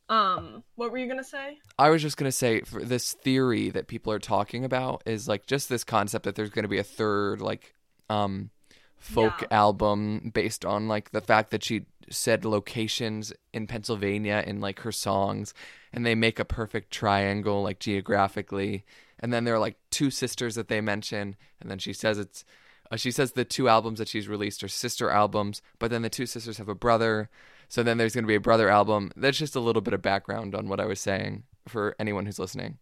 Um, 0.09 0.62
what 0.76 0.90
were 0.90 0.98
you 0.98 1.06
gonna 1.09 1.24
say? 1.24 1.59
I 1.78 1.90
was 1.90 2.02
just 2.02 2.16
going 2.16 2.28
to 2.28 2.32
say 2.36 2.62
for 2.62 2.82
this 2.82 3.12
theory 3.12 3.70
that 3.70 3.86
people 3.86 4.12
are 4.12 4.18
talking 4.18 4.64
about 4.64 5.02
is 5.06 5.28
like 5.28 5.46
just 5.46 5.68
this 5.68 5.84
concept 5.84 6.24
that 6.24 6.34
there's 6.34 6.50
going 6.50 6.64
to 6.64 6.68
be 6.68 6.78
a 6.78 6.82
third 6.82 7.40
like 7.40 7.72
um 8.11 8.50
folk 8.96 9.42
Yeah. 9.42 9.48
album 9.52 10.32
based 10.34 10.64
on 10.64 10.88
like 10.88 11.11
the 11.12 11.20
fact 11.20 11.50
that 11.52 11.62
she 11.62 11.82
said 12.11 12.44
locations 12.44 13.32
in 13.52 13.68
Pennsylvania 13.68 14.42
in 14.44 14.61
like 14.61 14.80
her 14.80 14.90
songs 14.90 15.54
and 15.92 16.04
they 16.04 16.16
make 16.16 16.40
a 16.40 16.44
perfect 16.44 16.90
triangle 16.90 17.62
like 17.62 17.78
geographically 17.78 18.84
and 19.20 19.32
then 19.32 19.44
there 19.44 19.54
are 19.54 19.59
like 19.61 19.76
two 19.90 20.11
sisters 20.11 20.56
that 20.56 20.66
they 20.68 20.80
mention 20.80 21.36
and 21.61 21.70
then 21.70 21.78
she 21.78 21.92
says 21.92 22.18
it's 22.18 22.44
uh, 22.90 22.96
she 22.96 23.11
says 23.12 23.32
the 23.32 23.44
two 23.44 23.68
albums 23.68 23.98
that 24.00 24.09
she's 24.09 24.26
released 24.26 24.64
are 24.64 24.68
sister 24.68 25.11
albums 25.11 25.62
but 25.78 25.90
then 25.92 26.02
the 26.02 26.09
two 26.11 26.26
sisters 26.26 26.56
have 26.59 26.68
a 26.68 26.74
brother 26.74 27.28
so 27.68 27.82
then 27.82 27.98
there's 27.98 28.14
going 28.14 28.24
to 28.24 28.28
be 28.28 28.34
a 28.34 28.40
brother 28.40 28.68
album 28.68 29.10
that's 29.16 29.38
just 29.38 29.56
a 29.56 29.60
little 29.60 29.82
bit 29.82 29.94
of 29.94 30.02
background 30.02 30.54
on 30.54 30.68
what 30.68 30.80
i 30.80 30.84
was 30.84 31.00
saying 31.00 31.44
for 31.66 31.94
anyone 31.98 32.26
who's 32.26 32.38
listening 32.38 32.78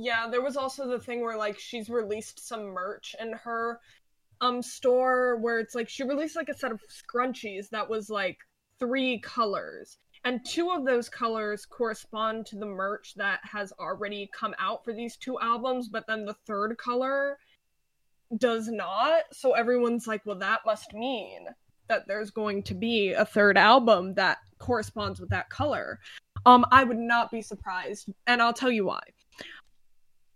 Yeah, 0.00 0.28
there 0.30 0.42
was 0.42 0.56
also 0.56 0.86
the 0.86 1.00
thing 1.00 1.22
where 1.22 1.36
like 1.36 1.58
she's 1.58 1.90
released 1.90 2.46
some 2.46 2.66
merch 2.66 3.16
in 3.20 3.32
her 3.32 3.80
um 4.40 4.62
store 4.62 5.36
where 5.38 5.58
it's 5.58 5.74
like 5.74 5.88
she 5.88 6.04
released 6.04 6.36
like 6.36 6.48
a 6.48 6.56
set 6.56 6.70
of 6.70 6.80
scrunchies 6.88 7.68
that 7.70 7.90
was 7.90 8.08
like 8.08 8.38
three 8.78 9.18
colors. 9.18 9.98
And 10.24 10.44
two 10.44 10.70
of 10.70 10.84
those 10.84 11.08
colors 11.08 11.66
correspond 11.66 12.46
to 12.46 12.56
the 12.56 12.66
merch 12.66 13.14
that 13.16 13.40
has 13.42 13.72
already 13.80 14.30
come 14.32 14.54
out 14.60 14.84
for 14.84 14.92
these 14.92 15.16
two 15.16 15.36
albums, 15.40 15.88
but 15.88 16.06
then 16.06 16.24
the 16.24 16.36
third 16.46 16.78
color 16.78 17.38
does 18.36 18.68
not. 18.68 19.22
So 19.32 19.54
everyone's 19.54 20.06
like, 20.06 20.24
well, 20.24 20.38
that 20.38 20.60
must 20.64 20.94
mean 20.94 21.46
that 21.88 22.06
there's 22.06 22.30
going 22.30 22.62
to 22.64 22.74
be 22.74 23.12
a 23.12 23.24
third 23.24 23.56
album 23.56 24.14
that 24.14 24.38
corresponds 24.58 25.20
with 25.20 25.30
that 25.30 25.50
color. 25.50 25.98
Um, 26.46 26.64
I 26.70 26.84
would 26.84 26.98
not 26.98 27.30
be 27.30 27.42
surprised, 27.42 28.10
and 28.26 28.40
I'll 28.40 28.52
tell 28.52 28.70
you 28.70 28.86
why 28.86 29.00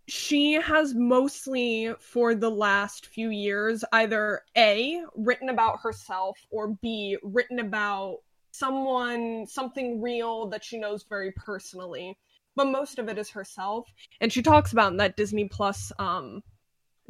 she 0.07 0.53
has 0.53 0.93
mostly 0.93 1.93
for 1.99 2.35
the 2.35 2.49
last 2.49 3.07
few 3.07 3.29
years 3.29 3.85
either 3.93 4.41
a 4.57 5.01
written 5.15 5.49
about 5.49 5.79
herself 5.79 6.37
or 6.49 6.75
b 6.81 7.17
written 7.23 7.59
about 7.59 8.17
someone 8.51 9.45
something 9.47 10.01
real 10.01 10.47
that 10.47 10.63
she 10.63 10.77
knows 10.77 11.05
very 11.07 11.31
personally 11.31 12.17
but 12.55 12.67
most 12.67 12.99
of 12.99 13.07
it 13.07 13.17
is 13.17 13.29
herself 13.29 13.87
and 14.19 14.31
she 14.31 14.41
talks 14.41 14.73
about 14.73 14.91
in 14.91 14.97
that 14.97 15.15
disney 15.15 15.47
plus 15.47 15.91
um 15.99 16.43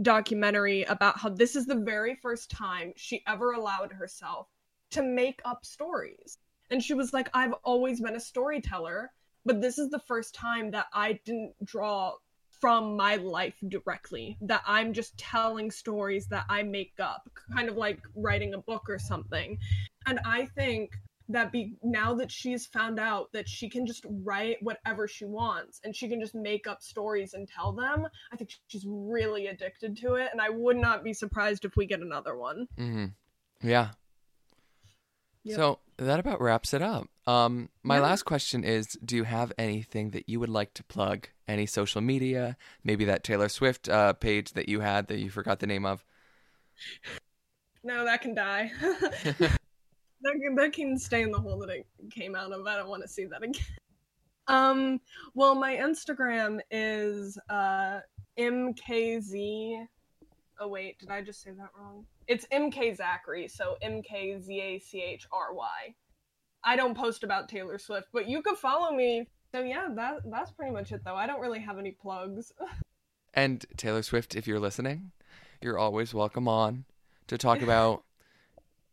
documentary 0.01 0.83
about 0.83 1.19
how 1.19 1.29
this 1.29 1.55
is 1.55 1.65
the 1.65 1.75
very 1.75 2.15
first 2.15 2.49
time 2.49 2.93
she 2.95 3.23
ever 3.27 3.51
allowed 3.51 3.91
herself 3.91 4.47
to 4.91 5.03
make 5.03 5.41
up 5.45 5.65
stories. 5.65 6.37
And 6.69 6.81
she 6.81 6.93
was 6.93 7.13
like 7.13 7.29
i've 7.33 7.53
always 7.63 8.01
been 8.01 8.15
a 8.15 8.19
storyteller 8.19 9.11
but 9.45 9.61
this 9.61 9.77
is 9.77 9.89
the 9.89 9.99
first 10.07 10.33
time 10.33 10.71
that 10.71 10.87
i 10.93 11.19
didn't 11.25 11.53
draw 11.63 12.13
from 12.59 12.95
my 12.95 13.17
life 13.17 13.55
directly 13.67 14.37
that 14.41 14.63
i'm 14.65 14.93
just 14.93 15.15
telling 15.17 15.69
stories 15.69 16.27
that 16.27 16.45
i 16.49 16.63
make 16.63 16.93
up 16.99 17.29
kind 17.53 17.69
of 17.69 17.77
like 17.77 17.99
writing 18.15 18.53
a 18.53 18.57
book 18.57 18.89
or 18.89 18.97
something. 18.97 19.57
And 20.07 20.19
i 20.25 20.45
think 20.55 20.91
that 21.33 21.51
be 21.51 21.73
now 21.83 22.13
that 22.13 22.31
she's 22.31 22.65
found 22.67 22.99
out 22.99 23.31
that 23.33 23.47
she 23.49 23.69
can 23.69 23.85
just 23.85 24.05
write 24.23 24.57
whatever 24.61 25.07
she 25.07 25.25
wants 25.25 25.81
and 25.83 25.95
she 25.95 26.07
can 26.07 26.19
just 26.21 26.33
make 26.33 26.65
up 26.67 26.81
stories 26.81 27.33
and 27.33 27.47
tell 27.47 27.71
them 27.73 28.07
i 28.31 28.35
think 28.37 28.51
she's 28.67 28.85
really 28.87 29.47
addicted 29.47 29.97
to 29.97 30.13
it 30.15 30.29
and 30.31 30.39
i 30.39 30.49
would 30.49 30.77
not 30.77 31.03
be 31.03 31.11
surprised 31.13 31.65
if 31.65 31.75
we 31.75 31.85
get 31.85 31.99
another 31.99 32.37
one. 32.37 32.67
Hmm 32.77 33.05
yeah. 33.61 33.89
Yep. 35.45 35.55
so 35.55 35.79
that 35.97 36.19
about 36.19 36.39
wraps 36.41 36.73
it 36.73 36.81
up. 36.81 37.07
Um 37.27 37.69
my 37.83 37.95
Yeah. 37.97 38.03
last 38.03 38.23
question 38.23 38.63
is 38.63 38.97
do 39.03 39.15
you 39.15 39.23
have 39.25 39.51
anything 39.57 40.11
that 40.11 40.27
you 40.29 40.39
would 40.39 40.49
like 40.49 40.73
to 40.75 40.83
plug? 40.83 41.27
Any 41.47 41.65
social 41.65 42.01
media? 42.01 42.55
Maybe 42.83 43.03
that 43.05 43.23
taylor 43.23 43.49
swift 43.49 43.89
uh, 43.89 44.13
page 44.13 44.53
that 44.53 44.69
you 44.69 44.79
had 44.79 45.07
that 45.07 45.19
you 45.19 45.29
forgot 45.29 45.59
the 45.59 45.67
name 45.67 45.85
of? 45.85 46.05
No 47.83 48.05
that 48.05 48.21
can 48.21 48.33
die 48.35 48.71
that, 50.23 50.39
can, 50.41 50.55
that 50.55 50.73
can 50.73 50.97
stay 50.97 51.21
in 51.21 51.31
the 51.31 51.39
hole 51.39 51.59
that 51.59 51.69
it 51.69 51.85
came 52.11 52.35
out 52.35 52.51
of. 52.51 52.65
I 52.65 52.77
don't 52.77 52.89
want 52.89 53.03
to 53.03 53.07
see 53.07 53.25
that 53.25 53.43
again. 53.43 53.61
Um 54.47 54.99
well 55.35 55.55
my 55.55 55.73
instagram 55.77 56.59
is 56.69 57.39
uh 57.49 58.01
mkz 58.37 59.87
oh 60.59 60.67
wait 60.67 60.99
did 60.99 61.09
i 61.09 61.21
just 61.21 61.41
say 61.41 61.51
that 61.51 61.69
wrong? 61.79 62.05
It's 62.27 62.45
mk 62.47 62.97
zachary 62.97 63.47
so 63.47 63.77
m-k-z-a-c-h-r-y 63.81 64.25
i 66.65 66.75
don't 66.75 66.93
post 66.93 67.23
about 67.23 67.47
taylor 67.47 67.77
swift 67.77 68.09
but 68.11 68.27
you 68.27 68.41
can 68.41 68.57
follow 68.57 68.91
me. 68.93 69.29
So 69.53 69.61
yeah 69.61 69.87
that 69.95 70.29
that's 70.29 70.51
pretty 70.51 70.73
much 70.73 70.91
it 70.91 71.05
though. 71.05 71.15
I 71.15 71.25
don't 71.25 71.39
really 71.39 71.61
have 71.61 71.79
any 71.79 71.91
plugs. 71.91 72.51
And 73.33 73.65
taylor 73.77 74.03
swift 74.03 74.35
if 74.35 74.45
you're 74.45 74.59
listening 74.59 75.13
you're 75.61 75.79
always 75.79 76.13
welcome 76.13 76.49
on 76.49 76.83
to 77.27 77.37
talk 77.37 77.61
about. 77.61 78.03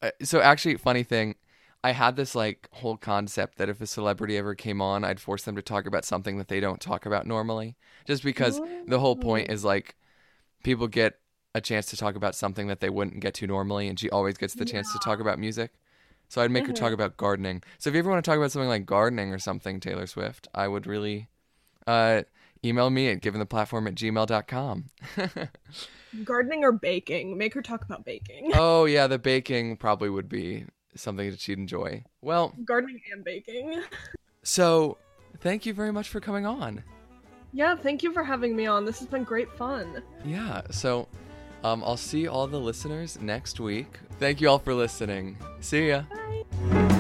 Uh, 0.03 0.11
so, 0.23 0.41
actually, 0.41 0.77
funny 0.77 1.03
thing, 1.03 1.35
I 1.83 1.93
had 1.93 2.17
this 2.17 2.35
like 2.35 2.69
whole 2.73 2.97
concept 2.97 3.59
that 3.59 3.69
if 3.69 3.81
a 3.81 3.87
celebrity 3.87 4.37
ever 4.37 4.55
came 4.55 4.81
on, 4.81 5.05
I'd 5.05 5.21
force 5.21 5.45
them 5.45 5.57
to 5.57 5.63
talk 5.63 5.87
about 5.87 6.05
something 6.05 6.39
that 6.39 6.49
they 6.49 6.61
don't 6.61 6.81
talk 6.81 7.07
about 7.07 7.27
normally. 7.27 7.77
Just 8.07 8.23
because 8.23 8.61
the 8.87 8.99
whole 8.99 9.17
point 9.17 9.51
is 9.51 9.65
like 9.65 9.97
people 10.63 10.89
get 10.89 11.21
a 11.55 11.61
chance 11.61 11.87
to 11.87 11.97
talk 11.97 12.17
about 12.17 12.35
something 12.35 12.69
that 12.69 12.81
they 12.81 12.91
wouldn't 12.91 13.21
get 13.21 13.35
to 13.35 13.47
normally, 13.47 13.89
and 13.89 13.99
she 13.99 14.11
always 14.11 14.37
gets 14.37 14.55
the 14.55 14.65
chance 14.65 14.93
to 14.93 14.99
talk 14.99 15.21
about 15.21 15.39
music. 15.39 15.73
So 16.29 16.41
I'd 16.41 16.51
make 16.51 16.67
her 16.67 16.73
talk 16.73 16.93
about 16.93 17.17
gardening. 17.17 17.63
So 17.79 17.91
if 17.91 17.95
you 17.95 17.99
ever 17.99 18.11
want 18.11 18.25
to 18.25 18.31
talk 18.31 18.39
about 18.39 18.53
something 18.53 18.69
like 18.69 18.87
gardening 18.87 19.33
or 19.33 19.39
something, 19.39 19.81
Taylor 19.81 20.07
Swift, 20.07 20.47
I 20.55 20.69
would 20.69 20.87
really 20.87 21.29
uh, 21.89 22.23
email 22.65 22.91
me 22.91 23.09
at 23.09 23.21
giventheplatform 23.21 23.89
at 23.89 23.95
gmail.com. 23.95 24.91
Gardening 26.25 26.65
or 26.65 26.73
baking? 26.73 27.39
Make 27.39 27.55
her 27.55 27.63
talk 27.63 27.85
about 27.85 28.05
baking. 28.05 28.51
oh, 28.55 28.85
yeah, 28.85 29.07
the 29.07 29.19
baking 29.19 29.77
probably 29.77 30.11
would 30.11 30.29
be 30.29 30.65
something 30.95 31.31
that 31.31 31.41
she'd 31.41 31.59
enjoy. 31.59 32.05
Well, 32.23 32.55
Gardening 32.65 33.01
and 33.13 33.25
baking. 33.25 33.83
so 34.43 34.99
thank 35.41 35.67
you 35.67 35.73
very 35.73 35.93
much 35.93 36.09
for 36.09 36.21
coming 36.21 36.47
on. 36.47 36.83
Yeah, 37.53 37.77
thank 37.77 38.03
you 38.03 38.13
for 38.13 38.23
having 38.23 38.55
me 38.55 38.67
on. 38.67 38.85
This 38.85 38.99
has 39.01 39.09
been 39.09 39.25
great 39.25 39.51
fun. 39.57 40.03
Yeah, 40.25 40.63
so 40.71 41.09
um, 41.65 41.83
I'll 41.85 41.97
see 41.97 42.29
all 42.29 42.47
the 42.47 42.61
listeners 42.61 43.21
next 43.21 43.59
week. 43.61 43.99
Thank 44.19 44.41
you 44.41 44.49
all 44.49 44.59
for 44.59 44.75
listening. 44.75 45.37
See 45.61 45.89
ya. 45.89 46.03
Bye. 46.71 47.00